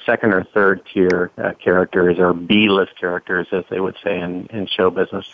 second 0.05 0.35
or 0.35 0.43
third 0.43 0.83
tier 0.93 1.31
uh, 1.39 1.53
characters 1.63 2.19
or 2.19 2.33
B 2.33 2.69
list 2.69 2.99
characters, 2.99 3.47
as 3.53 3.65
they 3.71 3.79
would 3.79 3.97
say 4.03 4.21
in, 4.21 4.47
in 4.47 4.67
show 4.67 4.91
business, 4.91 5.33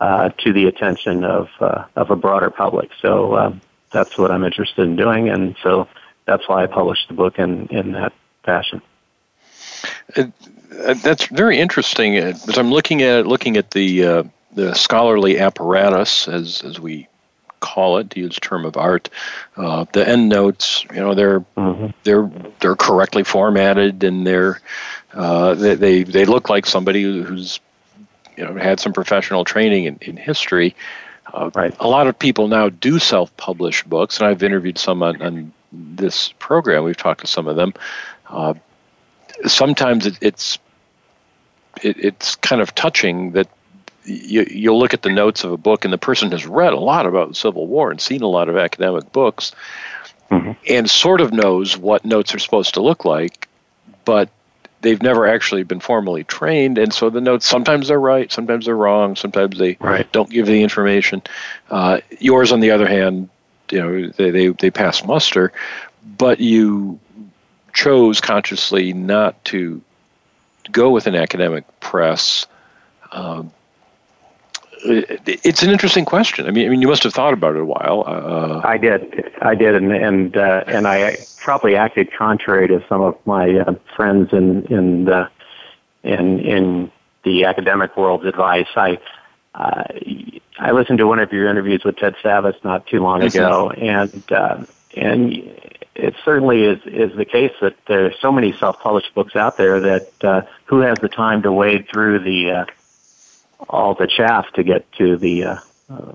uh, 0.00 0.30
to 0.38 0.52
the 0.52 0.66
attention 0.66 1.24
of 1.24 1.48
uh, 1.60 1.84
of 1.94 2.10
a 2.10 2.16
broader 2.16 2.50
public. 2.50 2.90
So 3.00 3.36
um, 3.36 3.60
that's 3.92 4.18
what 4.18 4.32
I'm 4.32 4.44
interested 4.44 4.82
in 4.82 4.96
doing, 4.96 5.28
and 5.28 5.54
so 5.62 5.86
that's 6.24 6.48
why 6.48 6.64
I 6.64 6.66
published 6.66 7.06
the 7.08 7.14
book 7.14 7.38
in 7.38 7.68
in 7.68 7.92
that 7.92 8.12
fashion. 8.42 8.82
That's 10.70 11.26
very 11.26 11.60
interesting. 11.60 12.16
As 12.16 12.58
I'm 12.58 12.72
looking 12.72 13.02
at 13.02 13.28
looking 13.28 13.56
at 13.56 13.70
the 13.70 14.28
the 14.54 14.74
scholarly 14.74 15.38
apparatus, 15.38 16.26
as 16.26 16.62
as 16.62 16.80
we 16.80 17.06
call 17.64 17.96
it, 17.96 18.10
to 18.10 18.20
use 18.20 18.38
term 18.38 18.66
of 18.66 18.76
art. 18.76 19.08
Uh, 19.56 19.86
the 19.92 20.06
end 20.06 20.28
notes, 20.28 20.84
you 20.92 21.00
know, 21.00 21.14
they're 21.14 21.40
mm-hmm. 21.40 21.86
they're 22.04 22.30
they're 22.60 22.76
correctly 22.76 23.24
formatted 23.24 24.04
and 24.04 24.26
they're 24.26 24.60
uh, 25.14 25.54
they, 25.54 25.74
they 25.74 26.02
they 26.02 26.24
look 26.26 26.50
like 26.50 26.66
somebody 26.66 27.02
who's 27.02 27.60
you 28.36 28.44
know 28.44 28.54
had 28.54 28.80
some 28.80 28.92
professional 28.92 29.44
training 29.44 29.84
in, 29.84 29.98
in 30.02 30.16
history. 30.16 30.76
Uh, 31.32 31.50
right. 31.54 31.74
A 31.80 31.88
lot 31.88 32.06
of 32.06 32.18
people 32.18 32.48
now 32.48 32.68
do 32.68 32.98
self-publish 32.98 33.84
books, 33.84 34.18
and 34.20 34.28
I've 34.28 34.42
interviewed 34.42 34.76
some 34.76 35.02
on, 35.02 35.22
on 35.22 35.52
this 35.72 36.32
program. 36.38 36.84
We've 36.84 36.96
talked 36.96 37.22
to 37.22 37.26
some 37.26 37.48
of 37.48 37.56
them. 37.56 37.72
Uh, 38.28 38.54
sometimes 39.46 40.06
it, 40.06 40.18
it's 40.20 40.58
it, 41.82 41.96
it's 41.98 42.36
kind 42.36 42.60
of 42.60 42.74
touching 42.74 43.32
that 43.32 43.48
you, 44.04 44.46
you'll 44.50 44.78
look 44.78 44.94
at 44.94 45.02
the 45.02 45.10
notes 45.10 45.44
of 45.44 45.52
a 45.52 45.56
book, 45.56 45.84
and 45.84 45.92
the 45.92 45.98
person 45.98 46.30
has 46.32 46.46
read 46.46 46.72
a 46.72 46.78
lot 46.78 47.06
about 47.06 47.28
the 47.28 47.34
Civil 47.34 47.66
War 47.66 47.90
and 47.90 48.00
seen 48.00 48.22
a 48.22 48.28
lot 48.28 48.48
of 48.48 48.56
academic 48.56 49.12
books, 49.12 49.52
mm-hmm. 50.30 50.52
and 50.68 50.88
sort 50.88 51.20
of 51.20 51.32
knows 51.32 51.76
what 51.76 52.04
notes 52.04 52.34
are 52.34 52.38
supposed 52.38 52.74
to 52.74 52.82
look 52.82 53.04
like, 53.04 53.48
but 54.04 54.28
they've 54.80 55.02
never 55.02 55.26
actually 55.26 55.62
been 55.62 55.80
formally 55.80 56.24
trained, 56.24 56.78
and 56.78 56.92
so 56.92 57.10
the 57.10 57.20
notes 57.20 57.46
sometimes 57.46 57.88
they're 57.88 57.98
right, 57.98 58.30
sometimes 58.30 58.66
they're 58.66 58.76
wrong, 58.76 59.16
sometimes 59.16 59.58
they 59.58 59.76
right. 59.80 60.10
don't 60.12 60.30
give 60.30 60.46
the 60.46 60.62
information. 60.62 61.22
Uh, 61.70 62.00
yours, 62.20 62.52
on 62.52 62.60
the 62.60 62.70
other 62.70 62.86
hand, 62.86 63.28
you 63.70 63.80
know 63.80 64.08
they, 64.08 64.30
they 64.30 64.48
they 64.48 64.70
pass 64.70 65.04
muster, 65.04 65.52
but 66.04 66.40
you 66.40 67.00
chose 67.72 68.20
consciously 68.20 68.92
not 68.92 69.42
to 69.46 69.82
go 70.70 70.90
with 70.90 71.06
an 71.06 71.14
academic 71.14 71.64
press. 71.80 72.46
Um, 73.10 73.52
it's 74.84 75.62
an 75.62 75.70
interesting 75.70 76.04
question. 76.04 76.46
I 76.46 76.50
mean, 76.50 76.66
I 76.66 76.68
mean, 76.70 76.82
you 76.82 76.88
must 76.88 77.02
have 77.04 77.14
thought 77.14 77.32
about 77.32 77.54
it 77.54 77.60
a 77.60 77.64
while. 77.64 78.04
Uh, 78.06 78.60
I 78.64 78.78
did, 78.78 79.32
I 79.40 79.54
did, 79.54 79.74
and 79.74 79.92
and 79.92 80.36
uh, 80.36 80.64
and 80.66 80.86
I 80.86 81.16
probably 81.38 81.76
acted 81.76 82.12
contrary 82.12 82.68
to 82.68 82.84
some 82.88 83.00
of 83.00 83.16
my 83.26 83.58
uh, 83.58 83.74
friends 83.96 84.32
in 84.32 84.64
in 84.66 85.04
the 85.04 85.28
in 86.02 86.40
in 86.40 86.92
the 87.24 87.44
academic 87.44 87.96
world's 87.96 88.26
advice. 88.26 88.68
I 88.76 88.98
uh, 89.54 89.84
I 90.58 90.72
listened 90.72 90.98
to 90.98 91.06
one 91.06 91.18
of 91.18 91.32
your 91.32 91.48
interviews 91.48 91.84
with 91.84 91.96
Ted 91.96 92.16
Savas 92.22 92.62
not 92.64 92.86
too 92.86 93.00
long 93.00 93.22
ago, 93.22 93.70
and 93.70 94.32
uh, 94.32 94.64
and 94.96 95.32
it 95.94 96.14
certainly 96.24 96.64
is 96.64 96.80
is 96.86 97.16
the 97.16 97.24
case 97.24 97.52
that 97.60 97.76
there 97.86 98.06
are 98.06 98.12
so 98.20 98.32
many 98.32 98.52
self-published 98.52 99.14
books 99.14 99.36
out 99.36 99.56
there 99.56 99.80
that 99.80 100.24
uh, 100.24 100.42
who 100.66 100.80
has 100.80 100.98
the 101.00 101.08
time 101.08 101.42
to 101.42 101.52
wade 101.52 101.88
through 101.88 102.18
the 102.18 102.50
uh, 102.50 102.64
all 103.68 103.94
the 103.94 104.06
chaff 104.06 104.50
to 104.54 104.62
get 104.62 104.90
to 104.92 105.16
the 105.16 105.44
uh, 105.44 105.58
uh, 105.90 106.12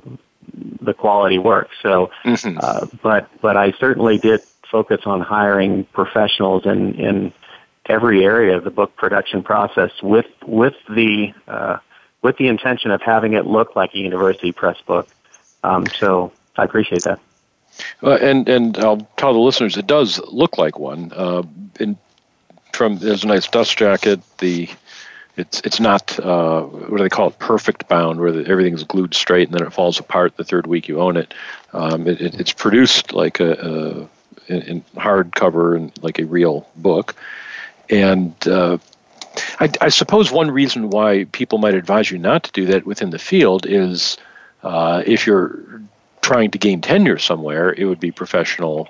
the 0.81 0.93
quality 0.93 1.37
work. 1.37 1.69
So, 1.81 2.11
mm-hmm. 2.23 2.57
uh, 2.61 2.87
but 3.01 3.29
but 3.41 3.57
I 3.57 3.71
certainly 3.73 4.17
did 4.17 4.41
focus 4.69 5.01
on 5.05 5.21
hiring 5.21 5.85
professionals 5.85 6.65
in 6.65 6.95
in 6.95 7.33
every 7.85 8.23
area 8.23 8.55
of 8.55 8.63
the 8.63 8.69
book 8.69 8.95
production 8.95 9.43
process 9.43 9.91
with 10.01 10.27
with 10.45 10.75
the 10.89 11.33
uh, 11.47 11.77
with 12.21 12.37
the 12.37 12.47
intention 12.47 12.91
of 12.91 13.01
having 13.01 13.33
it 13.33 13.45
look 13.45 13.75
like 13.75 13.93
a 13.93 13.97
university 13.97 14.51
press 14.51 14.77
book. 14.85 15.07
Um, 15.63 15.87
so 15.87 16.31
I 16.55 16.63
appreciate 16.63 17.03
that. 17.03 17.19
Uh, 18.03 18.15
and 18.15 18.47
and 18.47 18.77
I'll 18.77 19.07
tell 19.17 19.33
the 19.33 19.39
listeners 19.39 19.77
it 19.77 19.87
does 19.87 20.19
look 20.27 20.57
like 20.57 20.79
one. 20.79 21.11
Uh, 21.15 21.43
in, 21.79 21.97
from 22.73 22.97
there's 22.97 23.23
a 23.23 23.27
nice 23.27 23.47
dust 23.47 23.77
jacket. 23.77 24.19
The 24.37 24.69
it's 25.39 25.61
it's 25.61 25.79
not 25.79 26.19
uh, 26.19 26.61
what 26.61 26.97
do 26.97 27.03
they 27.03 27.09
call 27.09 27.27
it 27.27 27.39
perfect 27.39 27.87
bound 27.87 28.19
where 28.19 28.31
the, 28.31 28.49
everything's 28.49 28.83
glued 28.83 29.13
straight 29.13 29.47
and 29.49 29.57
then 29.57 29.65
it 29.65 29.73
falls 29.73 29.99
apart 29.99 30.37
the 30.37 30.43
third 30.43 30.67
week 30.67 30.87
you 30.87 30.99
own 30.99 31.17
it. 31.17 31.33
Um, 31.73 32.07
it, 32.07 32.21
it 32.21 32.39
it's 32.39 32.53
produced 32.53 33.13
like 33.13 33.39
a, 33.39 33.51
a 33.51 34.09
in, 34.49 34.61
in 34.63 34.81
hardcover 34.95 35.75
and 35.75 35.91
like 36.03 36.19
a 36.19 36.25
real 36.25 36.67
book. 36.75 37.15
And 37.89 38.35
uh, 38.47 38.77
I, 39.59 39.71
I, 39.81 39.89
suppose 39.89 40.31
one 40.31 40.51
reason 40.51 40.89
why 40.89 41.25
people 41.31 41.57
might 41.57 41.73
advise 41.73 42.11
you 42.11 42.17
not 42.17 42.43
to 42.43 42.51
do 42.51 42.65
that 42.67 42.85
within 42.85 43.09
the 43.09 43.19
field 43.19 43.65
is 43.65 44.17
uh, 44.63 45.03
if 45.05 45.25
you're 45.25 45.81
trying 46.21 46.51
to 46.51 46.57
gain 46.57 46.81
tenure 46.81 47.17
somewhere, 47.17 47.73
it 47.73 47.85
would 47.85 47.99
be 47.99 48.11
professional 48.11 48.89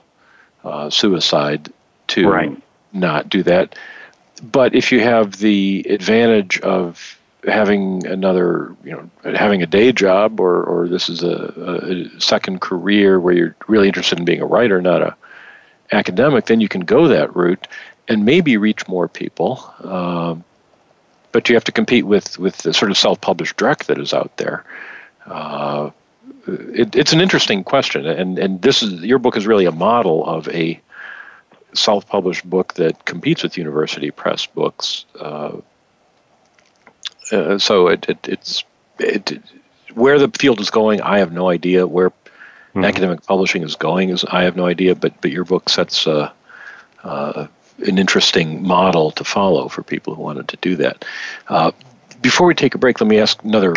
uh, 0.64 0.90
suicide 0.90 1.72
to 2.08 2.28
right. 2.28 2.62
not 2.92 3.30
do 3.30 3.44
that. 3.44 3.78
But 4.40 4.76
if 4.76 4.92
you 4.92 5.00
have 5.02 5.38
the 5.38 5.86
advantage 5.90 6.60
of 6.62 7.18
having 7.46 8.06
another, 8.06 8.76
you 8.84 8.92
know, 8.92 9.10
having 9.36 9.62
a 9.62 9.68
day 9.68 9.92
job, 9.92 10.40
or 10.40 10.64
or 10.64 10.88
this 10.88 11.10
is 11.10 11.24
a, 11.24 12.10
a 12.16 12.22
second 12.22 12.62
career 12.62 13.20
where 13.20 13.34
you're 13.34 13.56
really 13.68 13.88
interested 13.88 14.20
in 14.20 14.26
being 14.26 14.42
a 14.42 14.46
writer, 14.46 14.82
not 14.82 15.02
a 15.02 15.16
academic, 15.92 16.46
then 16.46 16.60
you 16.62 16.68
can 16.68 16.82
go 16.82 17.08
that 17.08 17.36
route 17.36 17.68
and 18.08 18.26
maybe 18.26 18.58
reach 18.58 18.88
more 18.88 19.08
people. 19.08 19.74
Um, 19.84 20.44
but 21.32 21.48
you 21.48 21.56
have 21.56 21.64
to 21.66 21.72
compete 21.72 22.06
with 22.06 22.40
with 22.40 22.58
the 22.58 22.74
sort 22.74 22.92
of 22.92 22.98
self-published 22.98 23.58
dreck 23.58 23.86
that 23.86 24.00
is 24.00 24.14
out 24.14 24.36
there. 24.38 24.64
Uh, 25.26 25.92
it, 26.48 26.96
it's 26.96 27.14
an 27.14 27.22
interesting 27.22 27.64
question, 27.64 28.06
and 28.06 28.40
and 28.40 28.62
this 28.62 28.82
is 28.82 29.04
your 29.04 29.20
book 29.20 29.38
is 29.38 29.46
really 29.46 29.66
a 29.66 29.72
model 29.72 30.26
of 30.26 30.48
a 30.50 30.80
self-published 31.74 32.50
book 32.50 32.74
that 32.76 33.06
competes 33.06 33.44
with 33.44 33.58
university 33.58 34.12
press 34.12 34.46
books. 34.46 35.06
Uh, 35.20 35.58
uh, 37.32 37.58
so 37.58 37.88
it, 37.88 38.06
it, 38.10 38.28
it's 38.28 38.64
it, 39.00 39.40
where 39.94 40.20
the 40.20 40.30
field 40.30 40.60
is 40.60 40.70
going. 40.70 41.02
I 41.02 41.20
have 41.20 41.32
no 41.32 41.50
idea 41.50 41.86
where 41.86 42.10
mm-hmm. 42.10 42.84
academic 42.84 43.26
publishing 43.26 43.64
is 43.64 43.76
going. 43.76 44.10
Is 44.10 44.26
I 44.26 44.44
have 44.44 44.56
no 44.56 44.66
idea. 44.66 44.96
But 44.96 45.22
but 45.22 45.32
your 45.32 45.46
book 45.46 45.70
sets 45.70 46.08
uh, 46.08 46.32
uh, 47.04 47.48
an 47.86 47.98
interesting 47.98 48.64
model 48.64 49.12
to 49.12 49.24
follow 49.24 49.68
for 49.68 49.84
people 49.84 50.16
who 50.16 50.22
wanted 50.22 50.48
to 50.50 50.58
do 50.58 50.76
that. 50.78 51.06
Uh, 51.48 51.72
before 52.22 52.48
we 52.48 52.56
take 52.56 52.76
a 52.76 52.78
break, 52.78 53.00
let 53.00 53.08
me 53.08 53.20
ask 53.20 53.42
another 53.44 53.74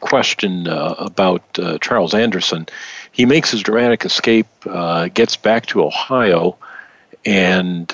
question 0.00 0.66
uh, 0.66 0.94
about 0.98 1.42
uh, 1.58 1.78
Charles 1.78 2.12
Anderson. 2.12 2.66
He 3.12 3.24
makes 3.24 3.52
his 3.52 3.62
dramatic 3.62 4.04
escape, 4.04 4.48
gets 5.14 5.36
back 5.36 5.66
to 5.66 5.84
Ohio, 5.84 6.56
and 7.24 7.90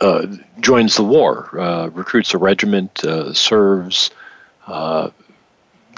uh, 0.00 0.26
joins 0.60 0.96
the 0.96 1.04
war, 1.04 1.48
uh, 1.58 1.88
recruits 1.88 2.34
a 2.34 2.38
regiment, 2.38 3.04
uh, 3.04 3.32
serves, 3.32 4.10
uh, 4.66 5.10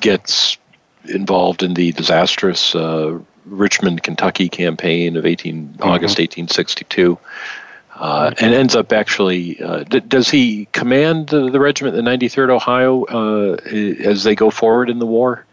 gets 0.01 0.59
involved 1.05 1.62
in 1.62 1.74
the 1.74 1.92
disastrous 1.92 2.74
uh, 2.74 3.18
Richmond, 3.44 4.03
Kentucky 4.03 4.48
campaign 4.48 5.16
of 5.16 5.26
18 5.26 5.55
mm-hmm. 5.55 5.82
August 5.82 6.18
1862. 6.18 7.18
Uh, 7.94 8.32
and 8.40 8.55
ends 8.55 8.74
up 8.74 8.92
actually. 8.94 9.55
D- 9.90 10.01
does 10.01 10.30
he 10.30 10.66
command 10.72 11.28
the, 11.28 11.51
the, 11.51 11.61
regiment, 11.61 11.94
the 11.96 12.03
93rd 12.03 12.48
Ohio, 12.48 13.05
as 14.07 14.24
they 14.24 14.34
go 14.34 14.48
forward 14.48 14.88
in 14.88 14.98
the 14.98 15.07
war? 15.07 15.44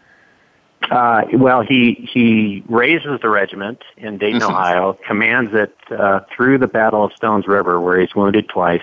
Uh, 0.90 1.22
well, 1.34 1.62
he 1.62 2.08
he 2.12 2.64
raises 2.68 3.20
the 3.20 3.28
regiment 3.28 3.82
in 3.96 4.18
Dayton, 4.18 4.40
mm-hmm. 4.40 4.50
Ohio, 4.50 4.98
commands 5.06 5.52
it 5.54 5.76
uh, 5.90 6.20
through 6.34 6.58
the 6.58 6.66
Battle 6.66 7.04
of 7.04 7.12
Stones 7.12 7.46
River, 7.46 7.80
where 7.80 8.00
he's 8.00 8.12
wounded 8.14 8.48
twice, 8.48 8.82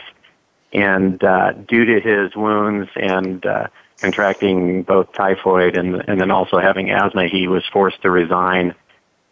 and 0.71 1.21
uh, 1.23 1.51
due 1.53 1.85
to 1.85 1.99
his 1.99 2.35
wounds 2.35 2.91
and 2.95 3.43
uh, 3.45 3.67
contracting 3.99 4.83
both 4.83 5.11
typhoid 5.13 5.75
and 5.77 5.95
and 6.07 6.21
then 6.21 6.31
also 6.31 6.59
having 6.59 6.91
asthma, 6.91 7.27
he 7.27 7.47
was 7.47 7.63
forced 7.71 8.01
to 8.03 8.11
resign 8.11 8.75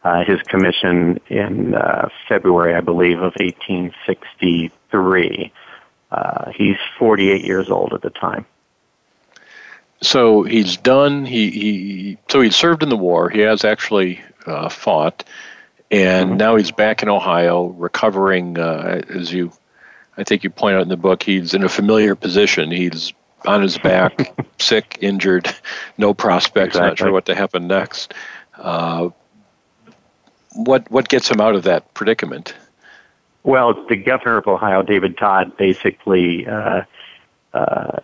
uh, 0.03 0.23
his 0.25 0.41
commission 0.43 1.19
in 1.29 1.75
uh, 1.75 2.09
February, 2.27 2.75
I 2.75 2.81
believe, 2.81 3.17
of 3.17 3.33
1863. 3.39 5.53
Uh, 6.11 6.51
he's 6.51 6.77
48 6.99 7.43
years 7.43 7.69
old 7.69 7.93
at 7.93 8.01
the 8.01 8.09
time 8.09 8.45
so 10.03 10.43
he's 10.43 10.77
done. 10.77 11.25
He, 11.25 11.49
he 11.49 12.17
so 12.29 12.41
he 12.41 12.51
served 12.51 12.83
in 12.83 12.89
the 12.89 12.97
war. 12.97 13.29
He 13.29 13.39
has 13.39 13.65
actually 13.65 14.21
uh, 14.45 14.69
fought, 14.69 15.23
and 15.89 16.29
mm-hmm. 16.29 16.37
now 16.37 16.55
he's 16.55 16.71
back 16.71 17.01
in 17.01 17.09
Ohio, 17.09 17.67
recovering. 17.67 18.57
Uh, 18.57 19.01
as 19.09 19.33
you, 19.33 19.51
I 20.17 20.23
think 20.23 20.43
you 20.43 20.49
point 20.49 20.75
out 20.75 20.81
in 20.81 20.89
the 20.89 20.97
book, 20.97 21.23
he's 21.23 21.53
in 21.53 21.63
a 21.63 21.69
familiar 21.69 22.15
position. 22.15 22.69
He's 22.69 23.13
on 23.45 23.61
his 23.61 23.77
back, 23.77 24.35
sick, 24.59 24.97
injured, 25.01 25.53
no 25.97 26.13
prospects. 26.13 26.75
Exactly. 26.75 26.89
Not 26.89 26.97
sure 26.97 27.11
what 27.11 27.25
to 27.27 27.35
happen 27.35 27.67
next. 27.67 28.13
Uh, 28.55 29.09
what 30.53 30.89
what 30.91 31.07
gets 31.09 31.29
him 31.29 31.41
out 31.41 31.55
of 31.55 31.63
that 31.63 31.93
predicament? 31.93 32.53
Well, 33.43 33.85
the 33.87 33.97
governor 33.97 34.37
of 34.37 34.47
Ohio, 34.47 34.83
David 34.83 35.17
Tod, 35.17 35.57
basically 35.57 36.47
uh, 36.47 36.83
uh, 37.53 37.99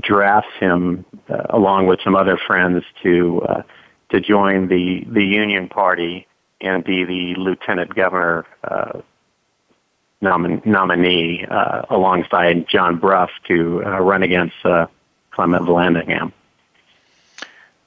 drafts 0.00 0.52
him 0.58 1.04
uh, 1.28 1.42
along 1.50 1.86
with 1.86 2.00
some 2.02 2.16
other 2.16 2.36
friends 2.36 2.84
to 3.02 3.42
uh, 3.42 3.62
to 4.10 4.20
join 4.20 4.68
the 4.68 5.04
the 5.08 5.24
Union 5.24 5.68
Party 5.68 6.26
and 6.60 6.84
be 6.84 7.04
the 7.04 7.34
lieutenant 7.40 7.94
governor 7.94 8.46
uh, 8.64 9.00
nomin- 10.22 10.64
nominee 10.64 11.44
uh, 11.48 11.82
alongside 11.90 12.68
John 12.68 12.98
Brough 12.98 13.28
to 13.48 13.84
uh, 13.84 14.00
run 14.00 14.22
against 14.22 14.56
uh, 14.64 14.86
Clement 15.30 15.64
Vallandigham. 15.64 16.32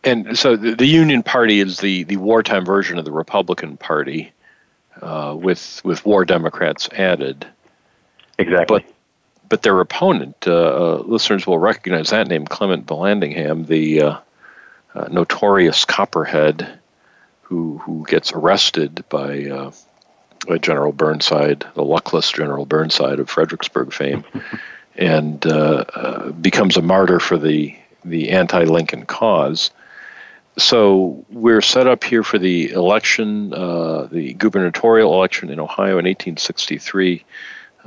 And 0.03 0.37
so 0.37 0.55
the, 0.55 0.75
the, 0.75 0.85
Union 0.85 1.23
Party 1.23 1.59
is 1.59 1.79
the, 1.79 2.03
the 2.03 2.15
wartime 2.17 2.63
version 2.63 2.97
of 2.97 3.03
the 3.03 3.11
Republican 3.11 3.75
Party, 3.75 4.31
with 5.01 5.81
with 5.83 6.05
war 6.05 6.23
Democrats 6.23 6.87
added. 6.93 7.45
Exactly. 8.37 8.85
But 8.85 8.93
but 9.49 9.63
their 9.63 9.79
opponent, 9.79 10.47
uh, 10.47 10.51
uh, 10.53 11.03
listeners 11.05 11.45
will 11.45 11.57
recognize 11.57 12.11
that 12.11 12.27
name, 12.27 12.45
Clement 12.45 12.85
Vallandigham, 12.85 13.65
the 13.65 14.01
uh, 14.01 14.17
uh, 14.93 15.07
notorious 15.11 15.85
Copperhead, 15.85 16.79
who 17.41 17.79
who 17.79 18.05
gets 18.07 18.31
arrested 18.31 19.03
by, 19.09 19.45
uh, 19.45 19.71
by 20.47 20.59
General 20.59 20.91
Burnside, 20.91 21.65
the 21.73 21.83
luckless 21.83 22.31
General 22.31 22.67
Burnside 22.67 23.19
of 23.19 23.29
Fredericksburg 23.29 23.91
fame, 23.91 24.23
and 24.95 25.45
uh, 25.47 26.31
becomes 26.39 26.77
a 26.77 26.81
martyr 26.83 27.19
for 27.19 27.37
the 27.37 27.75
the 28.05 28.29
anti-Lincoln 28.29 29.05
cause. 29.05 29.71
So 30.57 31.25
we're 31.29 31.61
set 31.61 31.87
up 31.87 32.03
here 32.03 32.23
for 32.23 32.37
the 32.37 32.71
election, 32.71 33.49
the 33.49 34.35
gubernatorial 34.37 35.13
election 35.13 35.49
in 35.49 35.59
Ohio 35.59 35.97
in 35.97 36.05
1863 36.05 37.23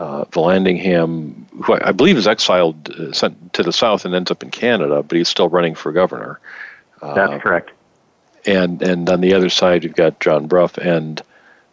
uh, 0.03 0.24
Vallandigham, 0.26 1.48
who 1.62 1.74
I, 1.74 1.88
I, 1.88 1.92
believe 1.92 2.16
is 2.16 2.26
exiled, 2.26 2.90
uh, 2.90 3.12
sent 3.12 3.53
to 3.53 3.62
the 3.62 3.72
south, 3.72 4.05
and 4.05 4.14
ends 4.14 4.32
up 4.32 4.42
in 4.42 4.50
Canada, 4.50 5.03
but 5.03 5.16
he's 5.16 5.28
still 5.28 5.48
running 5.48 5.76
for 5.76 5.92
governor. 5.92 6.40
Uh, 7.00 7.14
That's 7.14 7.42
correct. 7.42 7.70
And 8.44 8.82
and 8.82 9.09
on 9.09 9.20
the 9.20 9.34
other 9.34 9.48
side, 9.48 9.84
you've 9.84 9.94
got 9.94 10.18
John 10.18 10.48
Brough 10.48 10.70
and 10.82 11.22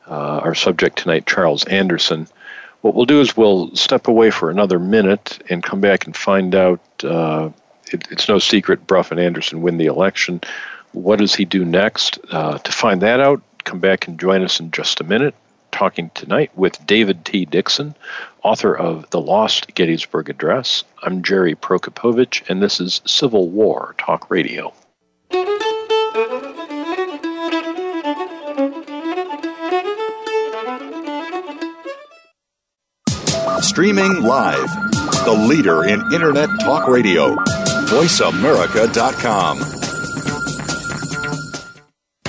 uh, 0.08 0.42
our 0.44 0.54
subject 0.54 1.00
tonight, 1.00 1.26
Charles 1.26 1.64
Anderson. 1.66 2.28
What 2.82 2.94
we'll 2.94 3.06
do 3.06 3.20
is 3.20 3.36
we'll 3.36 3.76
step 3.76 4.08
away 4.08 4.30
for 4.30 4.52
another 4.52 4.78
minute 4.78 5.42
and 5.50 5.64
come 5.64 5.82
back 5.82 6.06
and 6.06 6.16
find 6.16 6.54
out. 6.54 6.82
Uh, 7.04 7.50
it, 7.92 8.08
it's 8.12 8.30
no 8.30 8.38
secret 8.38 8.86
Brough 8.86 9.08
and 9.10 9.20
Anderson 9.20 9.64
win 9.64 9.78
the 9.78 9.88
election. 9.88 10.42
What 10.92 11.18
does 11.18 11.34
he 11.34 11.46
do 11.46 11.66
next? 11.66 12.20
Uh, 12.30 12.60
to 12.60 12.72
find 12.72 13.02
that 13.02 13.20
out, 13.20 13.42
come 13.64 13.80
back 13.80 14.08
and 14.08 14.20
join 14.20 14.44
us 14.44 14.60
in 14.60 14.70
just 14.70 15.02
a 15.02 15.04
minute 15.04 15.34
talking 15.80 16.12
tonight 16.14 16.52
with 16.58 16.86
David 16.86 17.24
T. 17.24 17.46
Dixon, 17.46 17.96
author 18.44 18.76
of 18.76 19.10
The 19.12 19.22
Lost 19.22 19.74
Gettysburg 19.76 20.30
Address. 20.30 20.84
I'm 21.02 21.24
Jerry 21.24 21.56
Prokopowicz, 21.56 22.44
and 22.50 22.62
this 22.62 22.82
is 22.82 23.02
Civil 23.06 23.48
War 23.48 23.96
Talk 23.98 24.30
Radio. 24.30 24.74
Streaming 33.62 34.24
live, 34.24 34.70
the 35.24 35.46
leader 35.48 35.86
in 35.86 36.02
Internet 36.14 36.50
Talk 36.60 36.90
Radio, 36.90 37.36
VoiceAmerica.com. 37.86 39.79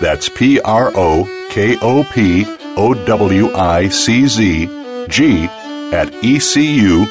That's 0.00 0.28
P 0.28 0.60
R 0.60 0.92
O 0.94 1.24
K 1.50 1.76
O 1.82 2.04
P 2.04 2.44
O 2.76 2.94
W 3.04 3.52
I 3.52 3.88
C 3.88 4.28
Z 4.28 4.66
G 5.08 5.44
at 5.92 6.12
ecu.edu. 6.22 7.08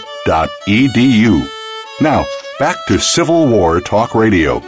Now, 1.99 2.25
back 2.59 2.77
to 2.88 2.97
Civil 2.99 3.49
War 3.49 3.81
Talk 3.81 4.15
Radio. 4.15 4.61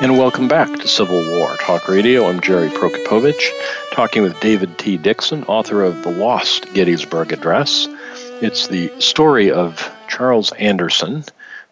And 0.00 0.16
welcome 0.16 0.48
back 0.48 0.72
to 0.78 0.88
Civil 0.88 1.20
War 1.36 1.56
Talk 1.56 1.88
Radio. 1.88 2.24
I'm 2.24 2.40
Jerry 2.40 2.68
Prokopowicz, 2.68 3.50
talking 3.92 4.22
with 4.22 4.40
David 4.40 4.78
T. 4.78 4.96
Dixon, 4.96 5.44
author 5.44 5.82
of 5.82 6.02
The 6.04 6.10
Lost 6.10 6.72
Gettysburg 6.72 7.32
Address. 7.32 7.86
It's 8.40 8.68
the 8.68 8.90
story 8.98 9.50
of 9.50 9.92
Charles 10.08 10.52
Anderson, 10.52 11.24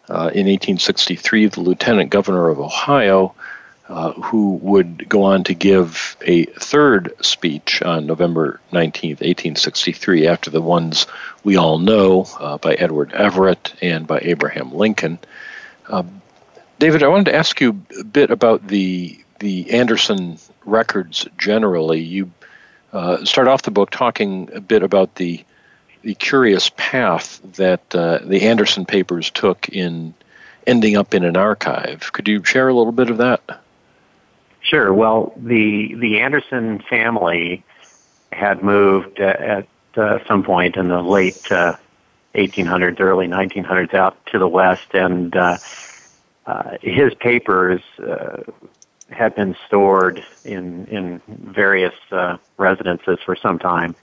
uh, 0.09 0.31
in 0.33 0.47
1863, 0.47 1.47
the 1.47 1.59
lieutenant 1.61 2.09
governor 2.11 2.49
of 2.49 2.59
Ohio, 2.59 3.33
uh, 3.89 4.11
who 4.13 4.55
would 4.55 5.07
go 5.07 5.23
on 5.23 5.43
to 5.45 5.53
give 5.53 6.17
a 6.21 6.45
third 6.45 7.13
speech 7.21 7.81
on 7.81 8.05
November 8.05 8.59
19, 8.71 9.11
1863, 9.11 10.27
after 10.27 10.49
the 10.49 10.61
ones 10.61 11.07
we 11.43 11.55
all 11.55 11.77
know 11.79 12.25
uh, 12.39 12.57
by 12.57 12.73
Edward 12.73 13.13
Everett 13.13 13.73
and 13.81 14.05
by 14.05 14.19
Abraham 14.21 14.73
Lincoln. 14.73 15.19
Um, 15.87 16.21
David, 16.79 17.01
I 17.01 17.07
wanted 17.07 17.25
to 17.25 17.35
ask 17.35 17.59
you 17.61 17.81
a 17.99 18.03
bit 18.03 18.29
about 18.29 18.67
the 18.67 19.19
the 19.39 19.71
Anderson 19.71 20.37
records 20.65 21.27
generally. 21.37 21.99
You 21.99 22.31
uh, 22.91 23.23
start 23.23 23.47
off 23.47 23.61
the 23.61 23.71
book 23.71 23.89
talking 23.89 24.49
a 24.53 24.61
bit 24.61 24.83
about 24.83 25.15
the 25.15 25.43
the 26.01 26.13
curious 26.13 26.69
path 26.75 27.39
that 27.55 27.95
uh, 27.95 28.19
the 28.23 28.43
Anderson 28.43 28.85
papers 28.85 29.29
took 29.29 29.69
in 29.69 30.13
ending 30.65 30.97
up 30.97 31.13
in 31.13 31.23
an 31.23 31.37
archive. 31.37 32.11
Could 32.11 32.27
you 32.27 32.43
share 32.43 32.67
a 32.67 32.73
little 32.73 32.91
bit 32.91 33.09
of 33.09 33.17
that? 33.17 33.61
Sure. 34.67 34.93
Well, 34.93 35.31
the 35.37 35.95
the 35.95 36.19
Anderson 36.19 36.79
family 36.89 37.63
had 38.33 38.61
moved 38.61 39.21
uh, 39.21 39.23
at 39.39 39.67
uh, 39.95 40.19
some 40.27 40.43
point 40.43 40.75
in 40.75 40.89
the 40.89 41.01
late 41.01 41.49
uh, 41.49 41.77
1800s, 42.35 42.99
early 42.99 43.27
1900s, 43.27 43.93
out 43.93 44.17
to 44.27 44.39
the 44.39 44.47
west, 44.47 44.93
and 44.93 45.33
uh, 45.37 45.57
uh, 46.45 46.77
his 46.81 47.13
papers 47.13 47.81
uh, 48.05 48.43
had 49.09 49.35
been 49.35 49.55
stored 49.67 50.21
in 50.43 50.85
in 50.87 51.21
various 51.29 51.95
residences 52.57 53.19
for 53.25 53.37
some 53.37 53.59
time. 53.59 53.95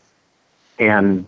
And 0.78 1.26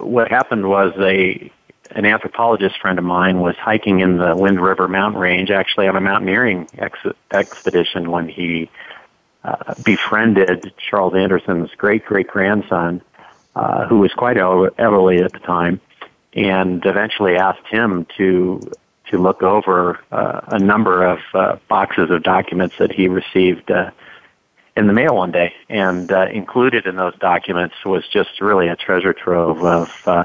what 0.00 0.30
happened 0.30 0.68
was 0.70 0.94
they 0.96 1.52
an 1.90 2.04
anthropologist 2.04 2.78
friend 2.80 2.98
of 2.98 3.04
mine 3.04 3.40
was 3.40 3.56
hiking 3.56 4.00
in 4.00 4.18
the 4.18 4.36
Wind 4.36 4.60
River 4.60 4.88
mountain 4.88 5.20
range, 5.20 5.50
actually 5.50 5.88
on 5.88 5.96
a 5.96 6.00
mountaineering 6.00 6.68
ex- 6.78 6.98
expedition 7.30 8.10
when 8.10 8.28
he 8.28 8.70
uh, 9.44 9.74
befriended 9.84 10.72
Charles 10.76 11.14
Anderson's 11.14 11.70
great 11.76 12.04
great 12.04 12.28
grandson, 12.28 13.00
uh, 13.54 13.86
who 13.86 13.98
was 14.00 14.12
quite 14.12 14.36
elderly 14.36 15.18
at 15.18 15.32
the 15.32 15.38
time, 15.38 15.80
and 16.34 16.84
eventually 16.84 17.36
asked 17.36 17.66
him 17.66 18.06
to 18.16 18.60
to 19.10 19.18
look 19.18 19.42
over 19.42 19.98
uh, 20.12 20.40
a 20.48 20.58
number 20.58 21.02
of 21.02 21.18
uh, 21.32 21.56
boxes 21.68 22.10
of 22.10 22.22
documents 22.22 22.76
that 22.78 22.92
he 22.92 23.08
received 23.08 23.70
uh, 23.70 23.90
in 24.76 24.86
the 24.86 24.92
mail 24.92 25.16
one 25.16 25.32
day, 25.32 25.52
and 25.68 26.12
uh, 26.12 26.26
included 26.26 26.86
in 26.86 26.96
those 26.96 27.16
documents 27.18 27.74
was 27.84 28.06
just 28.06 28.40
really 28.40 28.68
a 28.68 28.76
treasure 28.76 29.12
trove 29.12 29.64
of 29.64 29.90
uh, 30.06 30.24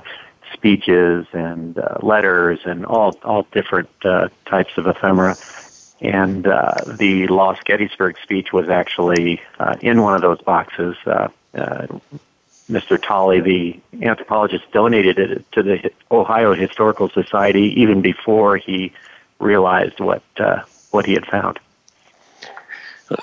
speeches 0.64 1.28
and 1.34 1.78
uh, 1.78 1.98
letters 2.02 2.62
and 2.64 2.86
all 2.86 3.18
all 3.24 3.46
different 3.52 3.90
uh, 4.06 4.30
types 4.46 4.78
of 4.78 4.88
ephemera. 4.88 5.36
And 6.00 6.48
uh, 6.48 6.76
the 6.86 7.28
Lost 7.28 7.66
Gettysburg 7.66 8.18
speech 8.24 8.54
was 8.54 8.70
actually 8.70 9.42
uh, 9.60 9.76
in 9.82 10.02
one 10.02 10.16
of 10.16 10.22
those 10.22 10.42
boxes. 10.42 10.96
Uh, 11.06 11.28
uh, 11.54 11.88
Mr. 12.70 13.02
Tolley, 13.02 13.42
the 13.42 13.80
anthropologist, 14.02 14.64
donated 14.72 15.20
it 15.20 15.52
to 15.52 15.64
the 15.64 15.92
Ohio 16.10 16.54
Historical 16.54 17.10
Society 17.10 17.82
even 17.82 18.02
before 18.02 18.56
he 18.56 18.94
realized 19.40 20.00
what 20.00 20.24
uh, 20.38 20.62
what 20.92 21.06
he 21.06 21.14
had 21.14 21.26
found. 21.26 21.60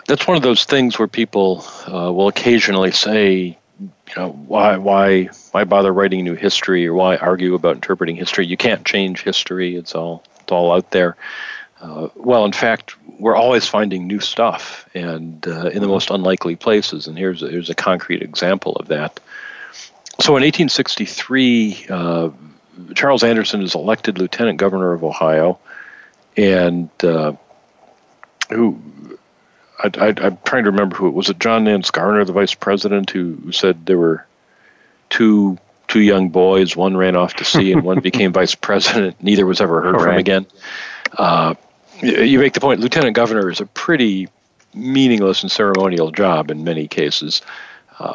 That's 0.07 0.27
one 0.27 0.37
of 0.37 0.43
those 0.43 0.67
things 0.67 0.99
where 0.99 1.09
people 1.09 1.65
uh, 1.87 2.13
will 2.13 2.29
occasionally 2.29 2.91
say, 2.91 3.57
you 4.11 4.23
know, 4.23 4.31
why 4.31 4.77
why 4.77 5.25
why 5.53 5.65
bother 5.65 5.93
writing 5.93 6.25
new 6.25 6.35
history 6.35 6.87
or 6.87 6.95
why 6.95 7.17
argue 7.17 7.55
about 7.55 7.77
interpreting 7.77 8.17
history? 8.17 8.47
You 8.47 8.57
can't 8.57 8.85
change 8.85 9.23
history. 9.23 9.77
It's 9.77 9.95
all 9.95 10.25
it's 10.41 10.53
all 10.53 10.73
out 10.73 10.91
there. 10.91 11.17
Uh, 11.81 12.09
well, 12.15 12.45
in 12.45 12.53
fact, 12.53 12.97
we're 13.19 13.37
always 13.37 13.67
finding 13.67 14.07
new 14.07 14.21
stuff 14.21 14.89
and 14.95 15.47
uh, 15.47 15.69
in 15.69 15.81
the 15.81 15.89
most 15.89 16.11
unlikely 16.11 16.57
places. 16.57 17.07
And 17.07 17.17
here's 17.17 17.43
a, 17.43 17.49
here's 17.49 17.71
a 17.71 17.75
concrete 17.75 18.23
example 18.23 18.77
of 18.77 18.89
that. 18.89 19.19
So 20.21 20.37
in 20.37 20.43
1863, 20.43 21.87
uh, 21.89 22.31
Charles 22.95 23.25
Anderson 23.25 23.63
is 23.63 23.75
elected 23.75 24.19
lieutenant 24.19 24.59
governor 24.59 24.93
of 24.93 25.03
Ohio, 25.05 25.59
and 26.37 26.91
uh, 27.03 27.33
who 28.51 28.79
I, 29.83 30.09
am 30.27 30.39
trying 30.45 30.65
to 30.65 30.71
remember 30.71 30.97
who 30.97 31.09
it 31.09 31.15
was. 31.15 31.31
It 31.31 31.39
John 31.39 31.65
Nance 31.65 31.91
Garner, 31.91 32.25
the 32.25 32.33
vice 32.33 32.55
president, 32.55 33.11
who 33.11 33.53
said 33.53 33.87
there 33.87 33.99
were 33.99 34.27
two 35.09 35.59
two 35.89 36.01
young 36.01 36.29
boys. 36.29 36.77
One 36.77 36.97
ran 36.97 37.17
off 37.17 37.35
to 37.35 37.45
sea, 37.45 37.73
and 37.73 37.83
one 37.83 38.01
became 38.11 38.33
vice 38.33 38.55
president. 38.55 39.23
Neither 39.23 39.47
was 39.47 39.61
ever 39.61 39.83
heard 39.83 40.01
from 40.01 40.17
again. 40.17 40.47
Uh, 41.17 41.55
you 42.01 42.39
make 42.39 42.55
the 42.55 42.61
point. 42.61 42.81
Lieutenant 42.81 43.15
governor 43.15 43.51
is 43.51 43.61
a 43.61 43.67
pretty 43.67 44.29
meaningless 44.75 45.43
and 45.43 45.51
ceremonial 45.51 46.13
job 46.13 46.51
in 46.51 46.65
many 46.65 46.87
cases, 46.87 47.43
uh, 47.99 48.15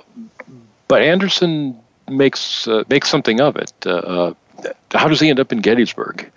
but 0.87 1.01
Anderson 1.01 1.79
makes 2.09 2.67
uh, 2.67 2.83
makes 2.89 3.09
something 3.09 3.41
of 3.41 3.55
it. 3.57 3.73
Uh, 3.85 3.89
uh, 3.89 4.33
how 4.93 5.07
does 5.07 5.19
he 5.19 5.29
end 5.29 5.39
up 5.39 5.51
in 5.51 5.59
Gettysburg? 5.59 6.31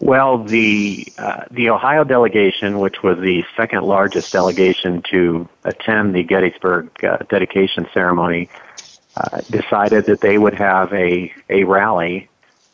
Well, 0.00 0.42
the 0.42 1.06
uh, 1.16 1.44
the 1.50 1.70
Ohio 1.70 2.04
delegation, 2.04 2.78
which 2.78 3.02
was 3.02 3.18
the 3.18 3.44
second 3.56 3.84
largest 3.84 4.32
delegation 4.32 5.02
to 5.10 5.48
attend 5.64 6.14
the 6.14 6.22
Gettysburg 6.22 6.90
uh, 7.04 7.18
dedication 7.28 7.86
ceremony, 7.94 8.48
uh, 9.16 9.40
decided 9.50 10.06
that 10.06 10.20
they 10.20 10.36
would 10.36 10.54
have 10.54 10.92
a 10.92 11.32
a 11.48 11.64
rally 11.64 12.28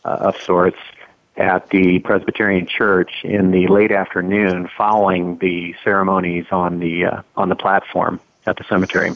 uh, 0.04 0.08
of 0.08 0.40
sorts 0.40 0.78
at 1.36 1.70
the 1.70 1.98
Presbyterian 2.00 2.66
Church 2.66 3.12
in 3.22 3.50
the 3.50 3.66
late 3.68 3.92
afternoon, 3.92 4.68
following 4.76 5.38
the 5.38 5.74
ceremonies 5.84 6.46
on 6.50 6.78
the 6.80 7.04
uh, 7.04 7.22
on 7.36 7.48
the 7.48 7.56
platform 7.56 8.18
at 8.46 8.56
the 8.56 8.64
cemetery. 8.64 9.12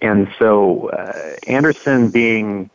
And 0.00 0.28
so 0.38 0.90
uh, 0.90 1.36
Anderson, 1.46 2.10
being 2.10 2.70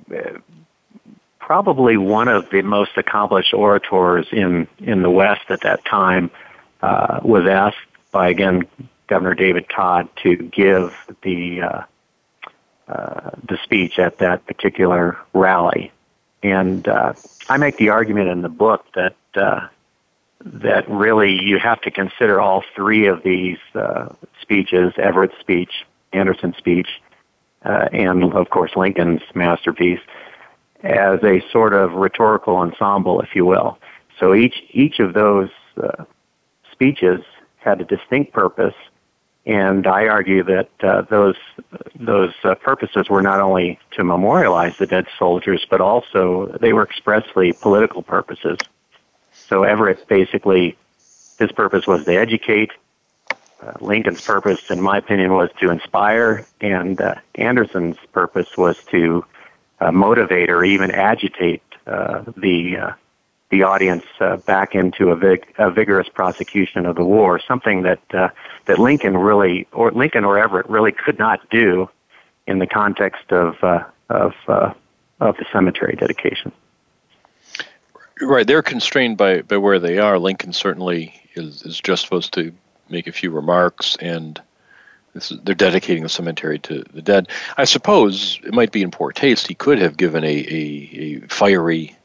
probably 1.52 1.98
one 1.98 2.30
of 2.30 2.50
the 2.50 2.62
most 2.62 2.92
accomplished 2.96 3.54
orators 3.54 4.26
in, 4.32 4.66
in 4.78 5.02
the 5.02 5.10
West 5.10 5.42
at 5.50 5.60
that 5.60 5.84
time, 5.84 6.32
uh, 6.82 7.20
was 7.24 7.46
asked 7.46 7.76
by, 8.14 8.30
again, 8.30 8.66
Governor 9.08 9.36
David 9.36 9.66
Tod 9.70 10.08
to 10.24 10.38
give 10.38 10.96
the, 11.24 11.62
uh, 11.62 11.84
uh, 12.88 13.32
the 13.44 13.58
speech 13.66 14.00
at 14.00 14.20
that 14.20 14.46
particular 14.46 15.18
rally. 15.34 15.92
And 16.42 16.88
uh, 16.88 17.16
I 17.50 17.58
make 17.58 17.76
the 17.76 17.90
argument 17.90 18.30
in 18.30 18.44
the 18.44 18.50
book 18.64 18.86
that 18.96 19.18
uh, 19.36 19.68
that 20.40 20.90
really 20.90 21.34
you 21.34 21.60
have 21.60 21.82
to 21.82 21.92
consider 21.92 22.40
all 22.40 22.64
three 22.74 23.08
of 23.08 23.24
these 23.24 23.60
uh, 23.76 24.08
speeches, 24.42 24.94
Everett's 24.96 25.38
speech, 25.42 25.86
Anderson's 26.14 26.56
speech, 26.56 26.88
and 27.62 28.24
of 28.24 28.50
course 28.50 28.72
Lincoln's 28.78 29.22
masterpiece, 29.36 30.00
as 30.84 31.24
a 31.24 31.44
sort 31.52 31.74
of 31.74 31.94
rhetorical 31.94 32.56
ensemble, 32.56 33.22
if 33.22 33.36
you 33.36 33.46
will. 33.46 33.78
So 34.20 34.34
each 34.34 34.64
each 34.72 35.00
of 35.00 35.14
those 35.14 35.50
uh, 35.82 36.06
speeches 36.72 37.22
had 37.58 37.82
a 37.82 37.86
distinct 37.86 38.34
purpose, 38.34 38.76
and 39.46 39.86
I 39.88 40.08
argue 40.08 40.44
that 40.44 40.70
uh, 40.82 41.04
those 41.04 41.38
those 41.96 42.34
uh, 42.44 42.56
purposes 42.56 43.10
were 43.10 43.22
not 43.22 43.40
only 43.40 43.80
to 43.92 44.04
memorialize 44.04 44.78
the 44.78 44.88
dead 44.88 45.08
soldiers, 45.18 45.66
but 45.70 45.82
also 45.82 46.58
they 46.60 46.74
were 46.74 46.84
expressly 46.84 47.54
political 47.54 48.02
purposes. 48.02 48.58
So 49.32 49.64
Everett 49.64 50.08
basically, 50.08 50.78
his 51.40 51.52
purpose 51.52 51.88
was 51.88 52.06
to 52.06 52.16
educate. 52.16 52.72
Uh, 53.62 53.74
Lincoln's 53.80 54.22
purpose, 54.22 54.72
in 54.72 54.82
my 54.82 54.98
opinion, 54.98 55.34
was 55.34 55.52
to 55.60 55.70
inspire, 55.70 56.46
and 56.62 57.00
uh, 57.00 57.16
Anderson's 57.36 57.98
purpose 58.12 58.58
was 58.58 58.84
to 58.86 59.24
uh, 59.82 59.92
motivate 59.92 60.50
or 60.50 60.64
even 60.64 60.92
agitate 60.92 61.62
uh, 61.88 62.24
the 62.38 62.78
uh, 62.78 62.92
the 63.50 63.64
audience 63.64 64.06
uh, 64.22 64.38
back 64.38 64.76
into 64.76 65.10
a, 65.10 65.16
vig- 65.16 65.54
a 65.58 65.70
vigorous 65.70 66.08
prosecution 66.08 66.86
of 66.86 66.96
the 66.96 67.04
war, 67.04 67.38
something 67.46 67.82
that 67.82 68.00
uh, 68.14 68.30
that 68.68 68.80
Lincoln 68.80 69.18
really, 69.18 69.68
or 69.74 69.92
Lincoln 69.92 70.24
or 70.24 70.40
Everett 70.40 70.70
really 70.70 70.94
could 70.94 71.20
not 71.20 71.42
do 71.50 71.90
in 72.48 72.60
the 72.60 72.68
context 72.68 73.32
of 73.32 73.62
uh, 73.62 73.84
of 74.10 74.34
of 75.20 75.38
the 75.38 75.46
cemetery 75.52 75.96
dedication. 75.96 76.52
Right, 78.22 78.46
they're 78.46 78.62
constrained 78.62 79.18
by, 79.18 79.42
by 79.42 79.58
where 79.58 79.80
they 79.80 79.98
are. 79.98 80.20
Lincoln 80.20 80.54
certainly 80.54 81.14
is, 81.34 81.64
is 81.64 81.80
just 81.80 82.04
supposed 82.04 82.34
to 82.34 82.54
make 82.90 83.08
a 83.08 83.12
few 83.12 83.32
remarks, 83.32 83.98
and 84.00 84.40
is, 85.16 85.34
they're 85.44 85.56
dedicating 85.56 86.04
the 86.04 86.10
cemetery 86.10 86.60
to 86.60 86.84
the 86.94 87.02
dead. 87.02 87.28
I 87.58 87.66
suppose 87.66 88.40
it 88.44 88.54
might 88.54 88.72
be 88.72 88.82
in 88.82 88.92
poor 88.92 89.12
taste. 89.12 89.48
He 89.48 89.56
could 89.56 89.80
have 89.80 89.98
given 89.98 90.24
a, 90.24 90.28
a, 90.28 91.22
a 91.24 91.28
fiery 91.28 91.96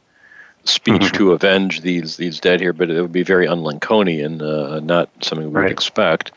speech 0.65 1.01
mm-hmm. 1.01 1.17
to 1.17 1.33
avenge 1.33 1.81
these 1.81 2.17
these 2.17 2.41
dead 2.41 2.61
here, 2.61 2.73
but 2.73 2.91
it 2.91 3.01
would 3.01 3.13
be 3.13 3.23
very 3.23 3.47
un-Lincolnian, 3.47 4.43
uh, 4.43 4.81
not 4.81 5.09
something 5.21 5.49
we 5.49 5.55
right. 5.55 5.65
would 5.65 5.73
expect. 5.73 6.33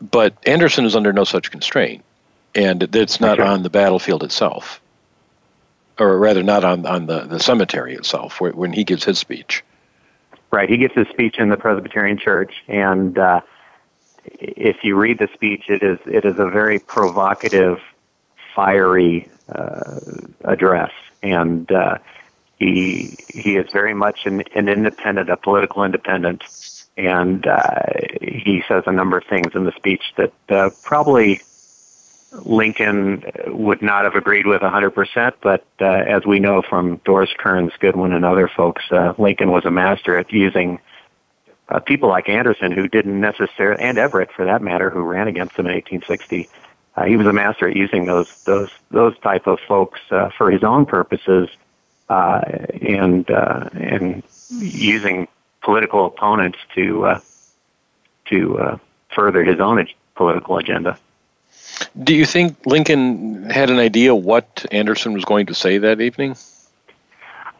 But 0.00 0.34
Anderson 0.46 0.84
is 0.84 0.96
under 0.96 1.12
no 1.12 1.24
such 1.24 1.50
constraint, 1.50 2.04
and 2.54 2.82
it's 2.94 3.20
not 3.20 3.40
okay. 3.40 3.48
on 3.48 3.62
the 3.62 3.70
battlefield 3.70 4.22
itself, 4.22 4.80
or 5.98 6.18
rather, 6.18 6.42
not 6.42 6.64
on 6.64 6.86
on 6.86 7.06
the, 7.06 7.20
the 7.20 7.40
cemetery 7.40 7.94
itself 7.94 8.40
where, 8.40 8.52
when 8.52 8.72
he 8.72 8.84
gives 8.84 9.04
his 9.04 9.18
speech. 9.18 9.64
Right, 10.50 10.68
he 10.68 10.76
gives 10.76 10.94
his 10.94 11.08
speech 11.08 11.38
in 11.38 11.48
the 11.48 11.56
Presbyterian 11.56 12.18
Church, 12.18 12.52
and 12.68 13.18
uh, 13.18 13.40
if 14.26 14.84
you 14.84 14.96
read 14.96 15.18
the 15.18 15.28
speech, 15.34 15.64
it 15.68 15.82
is 15.82 15.98
it 16.06 16.24
is 16.24 16.38
a 16.38 16.48
very 16.48 16.78
provocative, 16.78 17.80
fiery 18.54 19.28
uh, 19.48 20.00
address, 20.44 20.92
and 21.22 21.70
uh, 21.70 21.98
he 22.58 23.16
he 23.28 23.56
is 23.56 23.70
very 23.72 23.94
much 23.94 24.26
an, 24.26 24.42
an 24.54 24.68
independent, 24.68 25.30
a 25.30 25.36
political 25.36 25.84
independent, 25.84 26.42
and 26.96 27.46
uh, 27.46 27.82
he 28.20 28.62
says 28.68 28.84
a 28.86 28.92
number 28.92 29.18
of 29.18 29.24
things 29.24 29.54
in 29.54 29.64
the 29.64 29.72
speech 29.72 30.02
that 30.16 30.32
uh, 30.48 30.70
probably 30.82 31.40
Lincoln 32.42 33.24
would 33.46 33.80
not 33.80 34.04
have 34.04 34.16
agreed 34.16 34.46
with 34.46 34.60
100%, 34.60 35.34
but 35.40 35.64
uh, 35.80 35.84
as 35.84 36.26
we 36.26 36.40
know 36.40 36.62
from 36.62 37.00
Doris 37.04 37.30
Kearns 37.38 37.72
Goodwin 37.78 38.12
and 38.12 38.24
other 38.24 38.48
folks, 38.48 38.82
uh, 38.90 39.14
Lincoln 39.18 39.52
was 39.52 39.64
a 39.64 39.70
master 39.70 40.18
at 40.18 40.32
using 40.32 40.80
uh, 41.68 41.80
people 41.80 42.08
like 42.08 42.28
Anderson 42.28 42.72
who 42.72 42.88
didn't 42.88 43.20
necessarily, 43.20 43.82
and 43.82 43.98
Everett 43.98 44.30
for 44.32 44.44
that 44.44 44.62
matter, 44.62 44.90
who 44.90 45.00
ran 45.00 45.28
against 45.28 45.56
him 45.56 45.66
in 45.66 45.72
1860. 45.72 46.48
Uh, 46.96 47.04
he 47.04 47.16
was 47.16 47.26
a 47.26 47.32
master 47.32 47.68
at 47.68 47.76
using 47.76 48.04
those 48.04 48.44
those 48.44 48.70
those 48.90 49.18
type 49.18 49.46
of 49.46 49.58
folks 49.66 50.00
uh, 50.10 50.30
for 50.36 50.50
his 50.50 50.62
own 50.62 50.86
purposes 50.86 51.48
uh, 52.08 52.40
and 52.82 53.30
uh, 53.30 53.68
and 53.72 54.22
using 54.50 55.26
political 55.62 56.06
opponents 56.06 56.58
to 56.74 57.06
uh, 57.06 57.20
to 58.26 58.58
uh, 58.58 58.78
further 59.14 59.42
his 59.42 59.60
own 59.60 59.86
political 60.14 60.58
agenda. 60.58 60.98
Do 62.00 62.14
you 62.14 62.26
think 62.26 62.66
Lincoln 62.66 63.50
had 63.50 63.70
an 63.70 63.78
idea 63.78 64.14
what 64.14 64.66
Anderson 64.70 65.12
was 65.12 65.24
going 65.24 65.46
to 65.46 65.54
say 65.54 65.78
that 65.78 66.00
evening? 66.00 66.36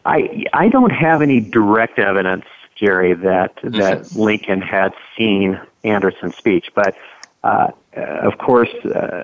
I 0.05 0.45
I 0.53 0.69
don't 0.69 0.91
have 0.91 1.21
any 1.21 1.39
direct 1.39 1.99
evidence, 1.99 2.45
Jerry, 2.75 3.13
that 3.13 3.55
mm-hmm. 3.57 3.77
that 3.77 4.15
Lincoln 4.15 4.61
had 4.61 4.93
seen 5.17 5.59
Anderson's 5.83 6.35
speech, 6.35 6.71
but 6.75 6.95
uh, 7.43 7.71
of 7.95 8.37
course, 8.37 8.73
uh, 8.85 9.23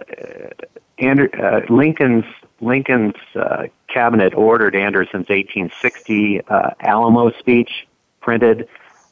Ander, 1.00 1.30
uh, 1.44 1.62
Lincoln's 1.74 2.26
Lincoln's 2.62 3.16
uh, 3.36 3.64
cabinet 3.88 4.34
ordered 4.36 4.76
Anderson's 4.76 5.28
1860 5.30 6.42
uh, 6.48 6.72
Alamo 6.80 7.32
speech 7.32 7.88
printed. 8.22 8.68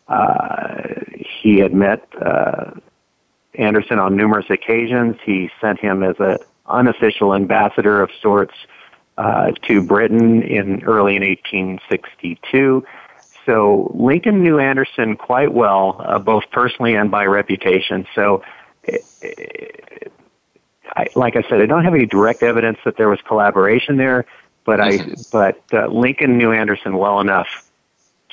Uh, 0.08 0.84
he 1.42 1.58
had 1.58 1.74
met 1.74 2.08
uh, 2.22 2.72
Anderson 3.56 4.00
on 4.00 4.16
numerous 4.16 4.50
occasions. 4.50 5.18
He 5.24 5.50
sent 5.60 5.80
him 5.80 6.04
as 6.04 6.16
an 6.20 6.38
unofficial 6.68 7.34
ambassador 7.34 8.02
of 8.02 8.12
sorts 8.22 8.54
uh, 9.18 9.52
to 9.64 9.82
Britain 9.82 10.44
in 10.44 10.84
early 10.84 11.16
in 11.16 11.24
1862. 11.24 12.86
So 13.50 13.92
Lincoln 13.96 14.44
knew 14.44 14.60
Anderson 14.60 15.16
quite 15.16 15.52
well, 15.52 16.00
uh, 16.06 16.20
both 16.20 16.44
personally 16.52 16.94
and 16.94 17.10
by 17.10 17.26
reputation. 17.26 18.06
So 18.14 18.44
I, 20.96 21.08
like 21.16 21.36
I 21.36 21.42
said, 21.50 21.60
I 21.60 21.66
don't 21.66 21.84
have 21.84 21.96
any 21.96 22.06
direct 22.06 22.44
evidence 22.44 22.78
that 22.86 22.96
there 22.96 23.10
was 23.10 23.20
collaboration 23.28 23.98
there, 23.98 24.26
but 24.66 24.80
I, 24.80 25.00
mm-hmm. 25.00 25.14
but 25.32 25.64
uh, 25.74 25.88
Lincoln 25.88 26.38
knew 26.38 26.52
Anderson 26.52 26.98
well 26.98 27.22
enough 27.22 27.48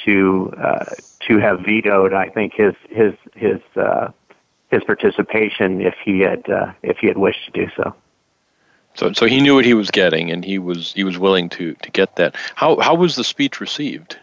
to 0.04 0.52
uh, 0.62 0.84
to 1.28 1.38
have 1.38 1.60
vetoed, 1.60 2.12
I 2.12 2.28
think, 2.28 2.52
his 2.52 2.74
his 2.90 3.14
his 3.34 3.62
uh, 3.74 4.10
his 4.70 4.84
participation 4.84 5.80
if 5.80 5.94
he 6.04 6.20
had 6.20 6.46
uh, 6.50 6.72
if 6.82 6.98
he 6.98 7.06
had 7.06 7.16
wished 7.16 7.46
to 7.46 7.52
do 7.52 7.70
so. 7.74 7.94
So, 8.92 9.14
so 9.14 9.24
he 9.24 9.40
knew 9.40 9.54
what 9.54 9.64
he 9.64 9.72
was 9.72 9.90
getting, 9.90 10.30
and 10.30 10.44
he 10.44 10.58
was 10.58 10.92
he 10.92 11.04
was 11.04 11.16
willing 11.16 11.48
to 11.50 11.72
to 11.72 11.90
get 11.90 12.16
that. 12.16 12.36
How 12.54 12.78
how 12.80 12.94
was 12.94 13.16
the 13.16 13.24
speech 13.24 13.62
received? 13.62 14.18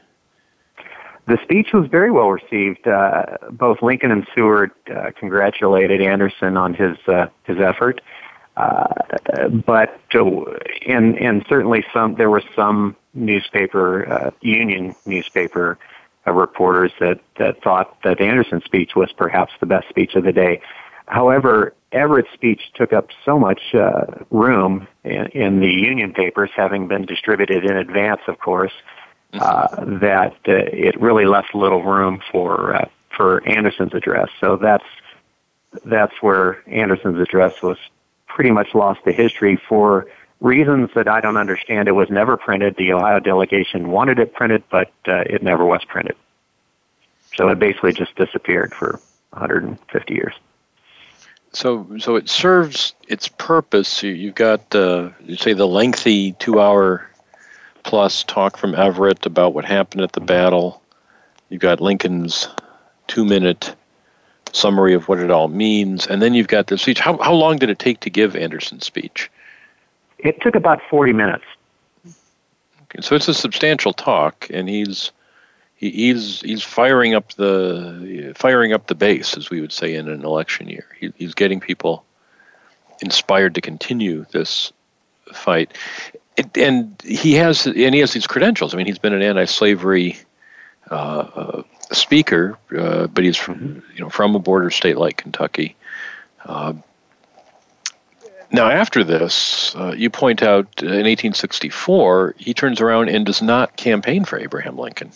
The 1.25 1.37
speech 1.43 1.69
was 1.73 1.87
very 1.87 2.11
well 2.11 2.29
received. 2.29 2.85
Uh, 2.87 3.37
both 3.51 3.81
Lincoln 3.81 4.11
and 4.11 4.27
Seward 4.35 4.71
uh, 4.93 5.11
congratulated 5.17 6.01
Anderson 6.01 6.57
on 6.57 6.73
his 6.73 6.97
uh, 7.07 7.27
his 7.43 7.59
effort, 7.59 8.01
uh, 8.57 8.87
but 9.65 9.99
and 10.85 11.17
and 11.17 11.45
certainly 11.47 11.85
some 11.93 12.15
there 12.15 12.29
were 12.29 12.43
some 12.55 12.95
newspaper 13.13 14.11
uh, 14.11 14.31
union 14.41 14.95
newspaper 15.05 15.77
uh, 16.27 16.33
reporters 16.33 16.91
that 16.99 17.21
that 17.37 17.63
thought 17.63 17.97
that 18.03 18.19
Anderson's 18.19 18.65
speech 18.65 18.91
was 18.95 19.11
perhaps 19.13 19.53
the 19.61 19.65
best 19.65 19.87
speech 19.87 20.15
of 20.15 20.25
the 20.25 20.33
day. 20.33 20.61
However, 21.05 21.73
Everett's 21.93 22.31
speech 22.33 22.71
took 22.73 22.91
up 22.91 23.09
so 23.23 23.37
much 23.37 23.73
uh, 23.73 24.05
room 24.31 24.87
in, 25.03 25.27
in 25.27 25.59
the 25.59 25.69
union 25.69 26.11
papers, 26.11 26.49
having 26.55 26.87
been 26.87 27.05
distributed 27.05 27.63
in 27.65 27.77
advance, 27.77 28.21
of 28.27 28.39
course, 28.39 28.71
uh, 29.33 29.67
that 29.99 30.35
uh, 30.47 30.53
it 30.53 30.99
really 30.99 31.25
left 31.25 31.55
little 31.55 31.83
room 31.83 32.21
for 32.31 32.75
uh, 32.75 32.89
for 33.15 33.47
Anderson's 33.47 33.93
address. 33.93 34.29
So 34.39 34.57
that's 34.57 34.85
that's 35.85 36.13
where 36.21 36.61
Anderson's 36.67 37.19
address 37.19 37.61
was 37.61 37.77
pretty 38.27 38.51
much 38.51 38.73
lost 38.73 39.03
to 39.05 39.11
history 39.11 39.59
for 39.67 40.07
reasons 40.39 40.89
that 40.95 41.07
I 41.07 41.21
don't 41.21 41.37
understand. 41.37 41.87
It 41.87 41.93
was 41.93 42.09
never 42.09 42.37
printed. 42.37 42.75
The 42.77 42.93
Ohio 42.93 43.19
delegation 43.19 43.89
wanted 43.89 44.19
it 44.19 44.33
printed, 44.33 44.63
but 44.69 44.91
uh, 45.07 45.23
it 45.25 45.41
never 45.41 45.65
was 45.65 45.83
printed. 45.85 46.15
So 47.35 47.47
it 47.49 47.57
basically 47.57 47.93
just 47.93 48.15
disappeared 48.15 48.73
for 48.73 48.99
150 49.31 50.13
years. 50.13 50.35
So, 51.53 51.87
so 51.99 52.15
it 52.15 52.29
serves 52.29 52.93
its 53.07 53.27
purpose. 53.27 54.03
You, 54.03 54.27
have 54.27 54.35
got, 54.35 54.75
uh, 54.75 55.09
you 55.23 55.35
say, 55.35 55.53
the 55.53 55.67
lengthy 55.67 56.33
two-hour 56.33 57.09
plus 57.83 58.23
talk 58.23 58.57
from 58.57 58.75
Everett 58.75 59.25
about 59.25 59.53
what 59.53 59.65
happened 59.65 60.01
at 60.01 60.13
the 60.13 60.19
mm-hmm. 60.19 60.27
battle. 60.27 60.81
You've 61.49 61.61
got 61.61 61.81
Lincoln's 61.81 62.47
two-minute 63.07 63.75
summary 64.51 64.93
of 64.93 65.07
what 65.07 65.19
it 65.19 65.31
all 65.31 65.47
means, 65.47 66.07
and 66.07 66.21
then 66.21 66.33
you've 66.33 66.47
got 66.47 66.67
the 66.67 66.77
speech. 66.77 66.99
How 66.99 67.17
how 67.17 67.33
long 67.33 67.57
did 67.57 67.69
it 67.69 67.79
take 67.79 67.99
to 68.01 68.09
give 68.09 68.35
Anderson's 68.35 68.85
speech? 68.85 69.29
It 70.19 70.41
took 70.41 70.55
about 70.55 70.79
forty 70.89 71.13
minutes. 71.13 71.43
Okay, 72.05 73.01
so 73.01 73.15
it's 73.15 73.27
a 73.27 73.33
substantial 73.33 73.93
talk, 73.93 74.47
and 74.51 74.69
he's 74.69 75.11
he, 75.75 75.89
he's 75.89 76.41
he's 76.41 76.63
firing 76.63 77.13
up 77.13 77.33
the 77.33 78.33
firing 78.35 78.73
up 78.73 78.87
the 78.87 78.95
base, 78.95 79.35
as 79.35 79.49
we 79.49 79.59
would 79.59 79.71
say 79.71 79.95
in 79.95 80.07
an 80.07 80.23
election 80.23 80.69
year. 80.69 80.85
He, 80.99 81.11
he's 81.17 81.33
getting 81.33 81.59
people 81.59 82.05
inspired 83.01 83.55
to 83.55 83.61
continue 83.61 84.25
this 84.31 84.71
fight, 85.33 85.75
it, 86.37 86.57
and 86.57 87.01
he 87.03 87.33
has 87.35 87.65
and 87.65 87.93
he 87.93 87.99
has 87.99 88.13
these 88.13 88.27
credentials. 88.27 88.73
I 88.73 88.77
mean, 88.77 88.85
he's 88.85 88.99
been 88.99 89.13
an 89.13 89.21
anti-slavery 89.21 90.17
uh, 90.89 90.93
uh, 90.93 91.63
speaker, 91.91 92.57
uh, 92.77 93.07
but 93.07 93.23
he's 93.23 93.37
from 93.37 93.83
you 93.93 94.01
know 94.01 94.09
from 94.09 94.35
a 94.35 94.39
border 94.39 94.69
state 94.69 94.97
like 94.97 95.17
Kentucky. 95.17 95.75
Uh, 96.45 96.73
Now, 98.51 98.69
after 98.69 99.03
this, 99.03 99.75
uh, 99.75 99.95
you 99.97 100.09
point 100.11 100.43
out 100.43 100.67
uh, 100.83 100.85
in 100.85 101.07
1864, 101.09 102.35
he 102.37 102.53
turns 102.53 102.81
around 102.81 103.09
and 103.09 103.25
does 103.25 103.41
not 103.41 103.77
campaign 103.77 104.25
for 104.25 104.37
Abraham 104.37 104.77
Lincoln. 104.77 105.11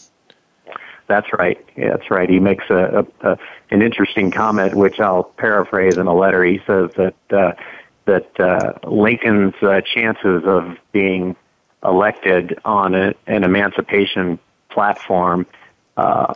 That's 1.07 1.31
right. 1.33 1.63
Yeah, 1.77 1.91
that's 1.91 2.09
right. 2.09 2.29
He 2.29 2.39
makes 2.39 2.65
a, 2.69 3.05
a, 3.21 3.31
a 3.31 3.37
an 3.69 3.81
interesting 3.81 4.31
comment, 4.31 4.75
which 4.75 4.99
I'll 4.99 5.23
paraphrase 5.23 5.97
in 5.97 6.07
a 6.07 6.15
letter. 6.15 6.43
He 6.43 6.59
says 6.65 6.89
that 6.97 7.15
uh, 7.31 7.53
that 8.07 8.39
uh, 8.39 8.73
Lincoln's 8.89 9.53
uh, 9.61 9.81
chances 9.81 10.43
of 10.45 10.77
being 10.91 11.35
elected 11.83 12.59
on 12.65 12.95
a, 12.95 13.13
an 13.27 13.43
emancipation 13.43 14.39
platform, 14.69 15.45
uh, 15.95 16.33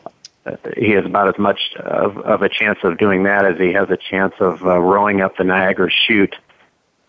he 0.78 0.92
has 0.92 1.06
about 1.06 1.28
as 1.28 1.40
much 1.40 1.74
of, 1.78 2.18
of 2.20 2.42
a 2.42 2.50
chance 2.50 2.80
of 2.84 2.98
doing 2.98 3.24
that 3.24 3.46
as 3.46 3.58
he 3.58 3.74
has 3.74 3.90
a 3.90 3.98
chance 3.98 4.34
of 4.40 4.64
uh, 4.64 4.78
rowing 4.78 5.22
up 5.22 5.38
the 5.38 5.44
Niagara 5.44 5.90
chute 5.90 6.36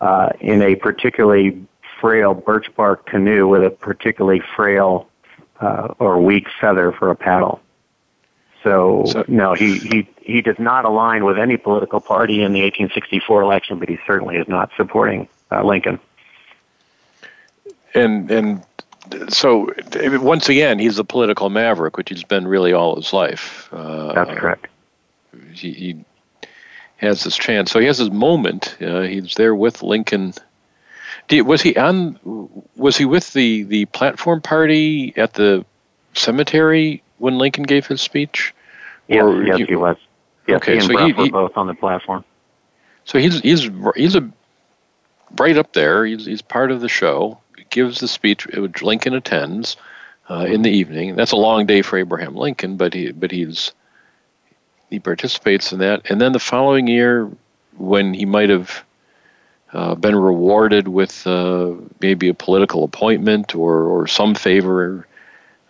uh, 0.01 0.29
in 0.39 0.61
a 0.61 0.75
particularly 0.75 1.65
frail 1.99 2.33
birch 2.33 2.67
bark 2.75 3.05
canoe 3.05 3.47
with 3.47 3.63
a 3.63 3.69
particularly 3.69 4.41
frail 4.55 5.07
uh, 5.61 5.93
or 5.99 6.21
weak 6.21 6.47
feather 6.59 6.91
for 6.91 7.09
a 7.09 7.15
paddle. 7.15 7.61
So, 8.63 9.03
so, 9.07 9.25
no, 9.27 9.53
he, 9.53 9.77
he 9.79 10.07
he 10.23 10.41
does 10.41 10.57
not 10.57 10.85
align 10.85 11.25
with 11.25 11.37
any 11.37 11.57
political 11.57 11.99
party 11.99 12.43
in 12.43 12.53
the 12.53 12.61
1864 12.61 13.41
election, 13.41 13.79
but 13.79 13.89
he 13.89 13.97
certainly 14.07 14.37
is 14.37 14.47
not 14.47 14.71
supporting 14.77 15.27
uh, 15.51 15.63
Lincoln. 15.63 15.99
And 17.93 18.31
and 18.31 18.65
so 19.29 19.71
once 19.91 20.49
again, 20.49 20.79
he's 20.79 20.97
a 20.97 21.03
political 21.03 21.49
maverick, 21.49 21.97
which 21.97 22.09
he's 22.09 22.23
been 22.23 22.47
really 22.47 22.73
all 22.73 22.95
his 22.95 23.13
life. 23.13 23.69
Uh, 23.71 24.13
That's 24.13 24.39
correct. 24.39 24.67
He, 25.51 25.73
he, 25.73 26.05
has 26.97 27.23
this 27.25 27.35
chance. 27.35 27.69
So 27.69 27.79
he 27.79 27.87
has 27.87 27.97
his 27.97 28.11
moment. 28.11 28.77
Uh, 28.81 29.01
he's 29.01 29.35
there 29.35 29.53
with 29.53 29.83
Lincoln. 29.83 30.33
Did, 31.27 31.41
was 31.41 31.61
he 31.61 31.75
on? 31.75 32.17
Was 32.77 32.97
he 32.97 33.03
with 33.03 33.33
the 33.33 33.63
the 33.63 33.85
platform 33.85 34.41
party 34.41 35.13
at 35.17 35.33
the 35.33 35.65
cemetery 36.13 37.03
when 37.17 37.37
Lincoln 37.37 37.63
gave 37.63 37.85
his 37.85 37.99
speech? 37.99 38.53
Yes, 39.09 39.21
or 39.21 39.43
yes, 39.43 39.57
he, 39.57 39.65
he 39.65 39.75
was. 39.75 39.97
Yes, 40.47 40.57
okay, 40.57 40.73
he 40.73 40.77
and 40.79 40.87
so 40.87 40.93
Brough 40.93 41.05
he, 41.05 41.13
were 41.13 41.29
both 41.29 41.57
on 41.57 41.67
the 41.67 41.73
platform. 41.73 42.23
So 43.05 43.19
he's 43.19 43.39
he's 43.41 43.69
he's 43.95 44.15
a 44.15 44.29
right 45.37 45.57
up 45.57 45.73
there. 45.73 46.05
He's 46.05 46.25
he's 46.25 46.41
part 46.41 46.71
of 46.71 46.81
the 46.81 46.89
show. 46.89 47.39
He 47.57 47.65
gives 47.69 47.99
the 47.99 48.07
speech, 48.07 48.45
which 48.47 48.81
Lincoln 48.81 49.13
attends 49.13 49.77
uh, 50.29 50.45
in 50.47 50.61
the 50.61 50.71
evening. 50.71 51.15
That's 51.15 51.31
a 51.31 51.37
long 51.37 51.65
day 51.65 51.81
for 51.81 51.97
Abraham 51.97 52.35
Lincoln, 52.35 52.77
but 52.77 52.93
he 52.93 53.11
but 53.11 53.31
he's 53.31 53.71
he 54.89 54.99
participates 54.99 55.71
in 55.71 55.79
that. 55.79 56.09
And 56.09 56.21
then 56.21 56.33
the 56.33 56.39
following 56.39 56.87
year, 56.87 57.29
when 57.77 58.13
he 58.13 58.25
might 58.25 58.49
have 58.49 58.83
uh, 59.73 59.95
been 59.95 60.15
rewarded 60.15 60.87
with 60.87 61.25
uh, 61.25 61.73
maybe 61.99 62.29
a 62.29 62.33
political 62.33 62.83
appointment 62.83 63.55
or, 63.55 63.83
or 63.85 64.07
some 64.07 64.35
favor, 64.35 65.07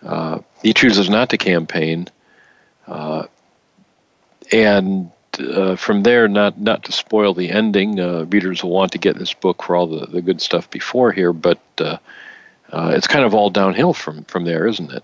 uh, 0.01 0.39
he 0.61 0.74
chooses 0.74 1.09
not 1.09 1.30
to 1.30 1.38
campaign. 1.38 2.09
Uh, 4.54 4.58
and 4.58 5.12
uh, 5.39 5.76
from 5.76 6.04
there, 6.04 6.28
not 6.28 6.60
not 6.60 6.84
to 6.86 6.91
spoil 6.91 7.34
the 7.34 7.49
ending, 7.49 7.99
uh, 7.99 8.26
readers 8.26 8.64
will 8.64 8.72
want 8.72 8.91
to 8.91 8.97
get 8.97 9.18
this 9.18 9.34
book 9.34 9.64
for 9.64 9.76
all 9.76 9.88
the, 9.88 10.06
the 10.06 10.22
good 10.22 10.41
stuff 10.41 10.70
before 10.70 11.12
here, 11.12 11.34
but 11.34 11.60
it's 12.72 13.08
kind 13.08 13.26
of 13.26 13.34
all 13.34 13.49
downhill 13.49 13.93
from, 13.93 14.24
from 14.26 14.45
there, 14.45 14.68
isn't 14.68 14.91
it? 14.91 15.04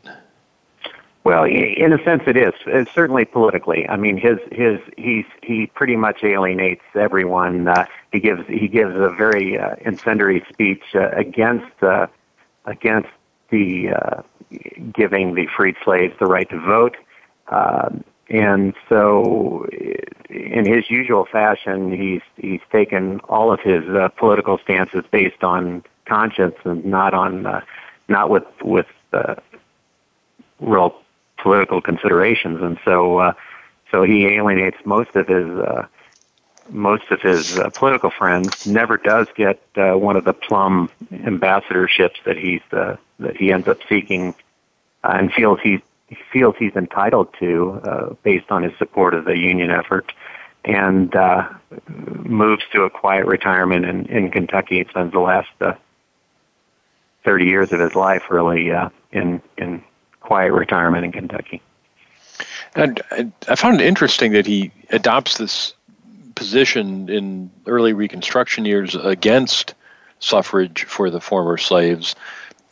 Well, 1.24 1.44
in 1.44 1.92
a 1.92 2.04
sense, 2.04 2.24
it 2.28 2.38
is. 2.38 2.54
It's 2.66 2.92
certainly 2.92 3.26
politically. 3.26 3.88
I 3.90 3.98
mean, 3.98 4.18
his 4.18 4.40
his 4.52 4.80
he's 4.98 5.26
he 5.44 5.68
pretty 5.68 5.96
much 5.96 6.24
alienates 6.24 6.82
everyone. 6.96 7.68
Uh, 7.68 7.86
he 8.12 8.20
gives 8.20 8.48
he 8.48 8.68
gives 8.68 8.96
a 8.96 9.10
very 9.10 9.60
uh, 9.60 9.76
incendiary 9.82 10.46
speech 10.52 10.82
uh, 10.96 11.10
against 11.10 11.84
uh, 11.84 12.08
against 12.66 13.10
the 13.50 13.90
uh, 13.90 14.22
giving 14.94 15.36
the 15.36 15.46
freed 15.56 15.76
slaves 15.84 16.16
the 16.20 16.26
right 16.26 16.50
to 16.50 16.60
vote. 16.60 16.96
Um, 17.50 18.04
and 18.30 18.74
so, 18.88 19.66
in 20.30 20.66
his 20.66 20.90
usual 20.90 21.26
fashion, 21.26 21.92
he's 21.92 22.22
he's 22.38 22.62
taken 22.72 23.20
all 23.22 23.52
of 23.52 23.60
his 23.62 23.84
uh, 23.90 24.10
political 24.10 24.60
stances 24.60 25.04
based 25.12 25.44
on 25.44 25.84
conscience 26.06 26.56
and 26.64 26.86
not 26.86 27.14
on 27.14 27.46
uh, 27.46 27.62
not 28.08 28.30
with 28.30 28.44
with 28.64 28.88
uh, 29.14 29.36
real 30.60 30.96
political 31.38 31.82
considerations, 31.82 32.62
and 32.62 32.78
so 32.86 33.18
uh, 33.18 33.34
so 33.92 34.04
he 34.04 34.28
alienates 34.28 34.78
most 34.86 35.16
of 35.16 35.28
his 35.28 35.48
uh, 35.48 35.88
most 36.70 37.10
of 37.10 37.22
his 37.22 37.58
uh, 37.58 37.70
political 37.72 38.12
friends. 38.12 38.68
Never 38.68 38.98
does 38.98 39.28
get 39.36 39.60
uh, 39.76 39.94
one 39.94 40.16
of 40.16 40.26
the 40.26 40.34
plum 40.34 40.90
ambassadorships 41.12 42.24
that 42.26 42.38
he's 42.38 42.62
uh, 42.72 42.98
that 43.20 43.38
he 43.38 43.52
ends 43.52 43.68
up 43.68 43.80
seeking, 43.88 44.36
uh, 45.04 45.16
and 45.16 45.34
feels 45.34 45.60
he 45.62 45.82
feels 46.32 46.56
he's 46.58 46.76
entitled 46.76 47.34
to 47.40 47.82
uh, 47.84 48.14
based 48.24 48.52
on 48.52 48.64
his 48.64 48.74
support 48.78 49.14
of 49.14 49.26
the 49.26 49.38
union 49.38 49.72
effort. 49.72 50.12
And 50.66 51.16
uh, 51.16 51.48
moves 51.98 52.64
to 52.74 52.84
a 52.84 52.90
quiet 52.90 53.26
retirement 53.26 53.86
in, 53.86 54.06
in 54.08 54.30
Kentucky. 54.30 54.80
He 54.80 54.90
spends 54.90 55.14
the 55.14 55.20
last 55.20 55.50
uh, 55.62 55.74
30 57.24 57.46
years 57.46 57.72
of 57.72 57.80
his 57.80 57.96
life 57.96 58.24
really 58.30 58.72
uh, 58.72 58.90
in 59.12 59.42
in 59.58 59.82
quiet 60.20 60.52
retirement 60.52 61.06
in 61.06 61.12
Kentucky. 61.12 61.62
And 62.76 63.02
I 63.48 63.56
found 63.56 63.82
it 63.82 63.88
interesting 63.88 64.34
that 64.34 64.46
he 64.46 64.72
adopts 64.92 65.38
this 65.38 65.74
position 66.36 67.10
in 67.10 67.52
early 67.66 67.94
Reconstruction 67.94 68.66
years 68.66 68.96
against 68.96 69.74
suffrage 70.20 70.84
for 70.84 71.10
the 71.10 71.20
former 71.20 71.58
slaves 71.58 72.16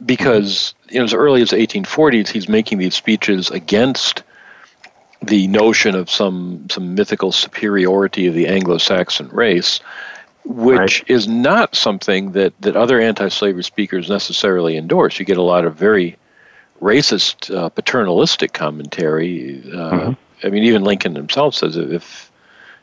because 0.06 0.74
you 0.90 1.00
know, 1.00 1.06
as 1.06 1.14
early 1.14 1.42
as 1.42 1.50
the 1.52 1.58
1840s, 1.58 2.30
he's 2.30 2.48
making 2.48 2.78
these 2.78 2.96
speeches 2.96 3.50
against 3.50 4.24
the 5.22 5.48
notion 5.48 5.96
of 5.96 6.10
some 6.10 6.68
some 6.70 6.96
mythical 6.96 7.32
superiority 7.32 8.28
of 8.28 8.34
the 8.34 8.48
Anglo-Saxon 8.48 9.30
race, 9.30 9.80
which 10.46 10.78
right. 10.78 11.04
is 11.10 11.28
not 11.28 11.76
something 11.76 12.34
that, 12.34 12.54
that 12.62 12.76
other 12.76 13.02
anti-slavery 13.02 13.64
speakers 13.64 14.10
necessarily 14.10 14.78
endorse. 14.78 15.18
You 15.18 15.26
get 15.26 15.38
a 15.38 15.42
lot 15.42 15.66
of 15.66 15.76
very 15.76 16.18
racist, 16.82 17.54
uh, 17.56 17.70
paternalistic 17.70 18.54
commentary. 18.54 19.64
Uh, 19.66 19.92
mm-hmm. 19.92 20.46
I 20.46 20.50
mean, 20.50 20.64
even 20.64 20.84
Lincoln 20.84 21.16
himself 21.16 21.56
says 21.56 21.78
if 21.78 22.32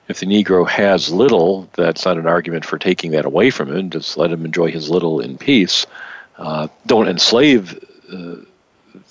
if 0.06 0.20
the 0.20 0.26
Negro 0.26 0.68
has 0.68 1.10
little, 1.10 1.68
that's 1.74 2.04
not 2.04 2.18
an 2.18 2.26
argument 2.26 2.64
for 2.64 2.78
taking 2.78 3.12
that 3.12 3.24
away 3.24 3.50
from 3.50 3.74
him. 3.74 3.88
Just 3.88 4.18
let 4.18 4.30
him 4.30 4.44
enjoy 4.44 4.70
his 4.70 4.90
little 4.90 5.20
in 5.20 5.38
peace. 5.38 5.86
Uh, 6.36 6.68
don't 6.86 7.08
enslave 7.08 7.74
uh, 8.12 8.36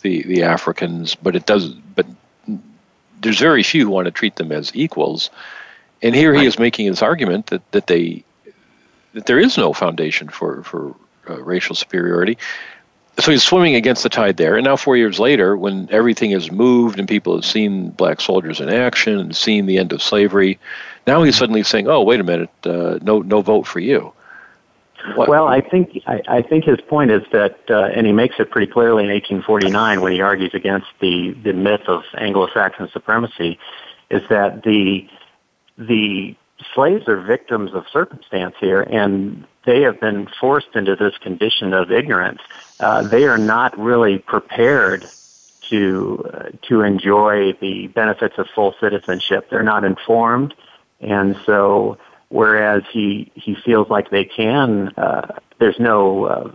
the 0.01 0.24
the 0.24 0.43
Africans, 0.43 1.15
but 1.15 1.36
it 1.36 1.45
does. 1.45 1.69
But 1.69 2.05
there's 3.19 3.39
very 3.39 3.63
few 3.63 3.86
who 3.86 3.91
want 3.91 4.05
to 4.05 4.11
treat 4.11 4.36
them 4.36 4.51
as 4.51 4.71
equals. 4.76 5.30
And 6.01 6.13
here 6.13 6.34
he 6.34 6.45
is 6.45 6.59
making 6.59 6.88
his 6.88 7.01
argument 7.01 7.47
that, 7.47 7.71
that 7.71 7.88
they 7.88 8.26
that 9.13 9.26
there 9.26 9.39
is 9.39 9.57
no 9.57 9.74
foundation 9.74 10.28
for 10.28 10.63
for 10.63 10.95
uh, 11.30 11.41
racial 11.41 11.76
superiority 11.76 12.38
so 13.19 13.32
he's 13.32 13.43
swimming 13.43 13.76
against 13.76 14.03
the 14.03 14.09
tide 14.09 14.38
there. 14.38 14.55
And 14.55 14.65
now, 14.65 14.76
four 14.76 14.97
years 14.97 15.19
later, 15.19 15.55
when 15.55 15.88
everything 15.91 16.32
has 16.32 16.51
moved 16.51 16.97
and 16.97 17.07
people 17.07 17.36
have 17.36 17.45
seen 17.45 17.89
black 17.89 18.19
soldiers 18.19 18.59
in 18.59 18.69
action 18.69 19.19
and 19.19 19.36
seen 19.36 19.65
the 19.65 19.78
end 19.78 19.93
of 19.93 20.01
slavery, 20.01 20.59
now 21.05 21.21
he's 21.24 21.38
suddenly 21.38 21.63
saying, 21.63 21.88
"Oh, 21.88 22.01
wait 22.01 22.19
a 22.19 22.24
minute, 22.24 22.49
uh, 22.63 22.97
no, 23.01 23.19
no 23.19 23.41
vote 23.41 23.67
for 23.67 23.80
you." 23.80 24.13
What? 25.15 25.27
Well, 25.27 25.47
I 25.47 25.61
think 25.61 26.01
I, 26.07 26.21
I 26.27 26.41
think 26.41 26.63
his 26.63 26.79
point 26.81 27.11
is 27.11 27.23
that, 27.31 27.59
uh, 27.69 27.89
and 27.93 28.07
he 28.07 28.13
makes 28.13 28.35
it 28.39 28.49
pretty 28.49 28.71
clearly 28.71 29.03
in 29.03 29.09
1849 29.09 30.01
when 30.01 30.13
he 30.13 30.21
argues 30.21 30.53
against 30.53 30.87
the 30.99 31.31
the 31.43 31.53
myth 31.53 31.87
of 31.87 32.03
Anglo-Saxon 32.17 32.89
supremacy, 32.93 33.59
is 34.09 34.21
that 34.29 34.63
the 34.63 35.07
the 35.77 36.35
slaves 36.73 37.07
are 37.07 37.19
victims 37.19 37.71
of 37.73 37.85
circumstance 37.91 38.55
here, 38.59 38.81
and 38.81 39.45
they 39.65 39.81
have 39.81 39.99
been 39.99 40.27
forced 40.39 40.75
into 40.75 40.95
this 40.95 41.17
condition 41.17 41.73
of 41.73 41.91
ignorance. 41.91 42.41
Uh, 42.79 43.03
they 43.03 43.25
are 43.25 43.37
not 43.37 43.77
really 43.77 44.19
prepared 44.19 45.05
to 45.69 46.31
uh, 46.33 46.49
to 46.67 46.81
enjoy 46.81 47.53
the 47.59 47.87
benefits 47.87 48.35
of 48.37 48.47
full 48.55 48.73
citizenship. 48.79 49.49
They're 49.49 49.63
not 49.63 49.83
informed, 49.83 50.53
and 51.01 51.35
so 51.45 51.97
whereas 52.34 52.81
he 52.91 53.31
he 53.36 53.55
feels 53.63 53.88
like 53.89 54.09
they 54.09 54.25
can, 54.25 54.89
uh, 54.97 55.38
there's 55.59 55.79
no 55.79 56.25
uh, 56.25 56.51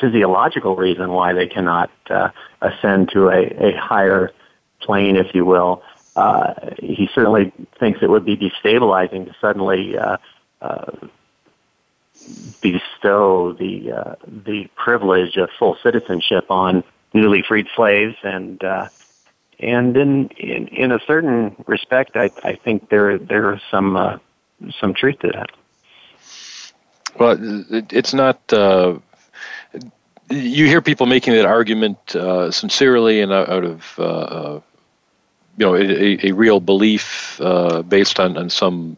physiological 0.00 0.74
reason 0.74 1.12
why 1.12 1.32
they 1.32 1.46
cannot 1.46 1.90
uh, 2.10 2.30
ascend 2.60 3.08
to 3.12 3.28
a, 3.28 3.42
a 3.68 3.76
higher 3.76 4.32
plane, 4.80 5.14
if 5.14 5.32
you 5.32 5.44
will. 5.44 5.82
Uh, 6.16 6.54
he 6.80 7.08
certainly 7.14 7.52
thinks 7.78 8.02
it 8.02 8.10
would 8.10 8.24
be 8.24 8.36
destabilizing 8.36 9.26
to 9.26 9.34
suddenly 9.40 9.96
uh, 9.96 10.16
uh, 10.60 10.90
bestow 12.60 13.52
the 13.52 13.92
uh, 13.92 14.14
the 14.26 14.68
privilege 14.74 15.36
of 15.36 15.48
full 15.56 15.76
citizenship 15.84 16.46
on 16.50 16.82
newly 17.14 17.42
freed 17.46 17.68
slaves, 17.76 18.16
and 18.24 18.64
uh, 18.64 18.88
and 19.60 19.96
in, 19.96 20.28
in 20.30 20.66
in 20.66 20.90
a 20.90 20.98
certain 21.06 21.54
respect, 21.68 22.16
I, 22.16 22.30
I 22.42 22.56
think 22.56 22.88
there 22.88 23.18
there 23.18 23.46
are 23.46 23.60
some 23.70 23.96
uh, 23.96 24.18
some 24.80 24.94
truth 24.94 25.18
to 25.20 25.28
that. 25.28 25.50
Well, 27.18 27.36
it's 27.90 28.14
not. 28.14 28.40
Uh, 28.52 28.98
you 30.30 30.66
hear 30.66 30.82
people 30.82 31.06
making 31.06 31.34
that 31.34 31.46
argument 31.46 32.14
uh, 32.14 32.50
sincerely 32.50 33.20
and 33.20 33.32
out, 33.32 33.64
of 33.64 33.94
uh, 33.98 34.02
uh, 34.02 34.60
you 35.56 35.66
know 35.66 35.74
a, 35.74 36.28
a 36.28 36.32
real 36.32 36.60
belief 36.60 37.40
uh, 37.40 37.82
based 37.82 38.20
on, 38.20 38.36
on 38.36 38.50
some 38.50 38.96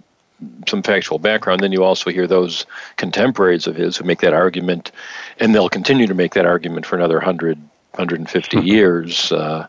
some 0.69 0.83
factual 0.83 1.19
background. 1.19 1.61
Then 1.61 1.73
you 1.73 1.85
also 1.85 2.11
hear 2.11 2.27
those 2.27 2.67
contemporaries 2.97 3.67
of 3.67 3.77
his 3.77 3.97
who 3.97 4.05
make 4.05 4.21
that 4.21 4.35
argument, 4.35 4.91
and 5.39 5.55
they'll 5.55 5.69
continue 5.69 6.07
to 6.07 6.15
make 6.15 6.35
that 6.35 6.47
argument 6.47 6.87
for 6.87 6.97
another 6.97 7.17
100, 7.17 7.59
150 7.59 8.57
hmm. 8.57 8.63
years. 8.67 9.33
Uh, 9.33 9.67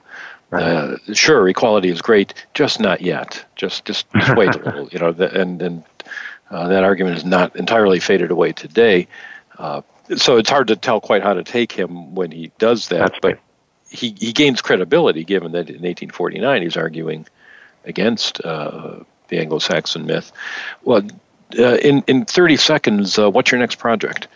right. 0.51 0.63
uh, 0.63 0.97
sure, 1.13 1.47
equality 1.47 1.89
is 1.89 2.01
great, 2.01 2.33
just 2.53 2.79
not 2.79 3.01
yet. 3.01 3.45
Just 3.55 3.85
just, 3.85 4.05
just 4.13 4.35
wait 4.35 4.55
a 4.55 4.59
little, 4.63 4.89
you 4.89 4.99
know. 4.99 5.09
And 5.09 5.61
and 5.61 5.83
uh, 6.49 6.67
that 6.67 6.83
argument 6.83 7.17
is 7.17 7.25
not 7.25 7.55
entirely 7.55 7.99
faded 7.99 8.31
away 8.31 8.51
today. 8.51 9.07
Uh, 9.57 9.81
so 10.17 10.37
it's 10.37 10.49
hard 10.49 10.67
to 10.67 10.75
tell 10.75 10.99
quite 10.99 11.23
how 11.23 11.33
to 11.33 11.43
take 11.43 11.71
him 11.71 12.15
when 12.15 12.31
he 12.31 12.51
does 12.57 12.89
that. 12.89 13.11
That's 13.11 13.19
but 13.21 13.39
he 13.89 14.15
he 14.19 14.33
gains 14.33 14.61
credibility 14.61 15.23
given 15.23 15.51
that 15.53 15.69
in 15.69 15.81
1849 15.81 16.61
he's 16.61 16.77
arguing 16.77 17.27
against 17.85 18.43
uh, 18.43 18.99
the 19.27 19.39
Anglo-Saxon 19.39 20.05
myth. 20.05 20.31
Well, 20.83 21.03
uh, 21.57 21.75
in 21.77 22.03
in 22.07 22.25
30 22.25 22.57
seconds, 22.57 23.17
uh, 23.17 23.29
what's 23.29 23.51
your 23.51 23.59
next 23.59 23.75
project? 23.75 24.27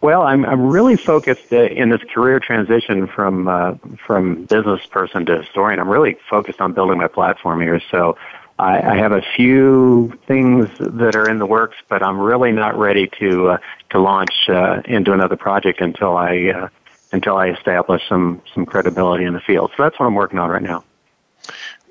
Well, 0.00 0.22
I'm 0.22 0.46
I'm 0.46 0.70
really 0.70 0.96
focused 0.96 1.52
uh, 1.52 1.64
in 1.64 1.90
this 1.90 2.00
career 2.14 2.40
transition 2.40 3.06
from 3.06 3.48
uh, 3.48 3.74
from 4.06 4.46
business 4.46 4.86
person 4.86 5.26
to 5.26 5.42
historian. 5.42 5.78
I'm 5.78 5.90
really 5.90 6.16
focused 6.28 6.58
on 6.60 6.72
building 6.72 6.96
my 6.96 7.08
platform 7.08 7.60
here. 7.60 7.82
So 7.90 8.16
I, 8.58 8.92
I 8.92 8.96
have 8.96 9.12
a 9.12 9.20
few 9.36 10.18
things 10.26 10.70
that 10.78 11.14
are 11.16 11.28
in 11.28 11.38
the 11.38 11.44
works, 11.44 11.76
but 11.88 12.02
I'm 12.02 12.18
really 12.18 12.52
not 12.52 12.78
ready 12.78 13.10
to 13.18 13.50
uh, 13.50 13.58
to 13.90 13.98
launch 13.98 14.48
uh, 14.48 14.80
into 14.86 15.12
another 15.12 15.36
project 15.36 15.82
until 15.82 16.16
I 16.16 16.48
uh, 16.48 16.68
until 17.12 17.36
I 17.36 17.48
establish 17.48 18.00
some 18.08 18.40
some 18.54 18.64
credibility 18.64 19.24
in 19.24 19.34
the 19.34 19.40
field. 19.40 19.70
So 19.76 19.82
that's 19.82 20.00
what 20.00 20.06
I'm 20.06 20.14
working 20.14 20.38
on 20.38 20.48
right 20.48 20.62
now. 20.62 20.82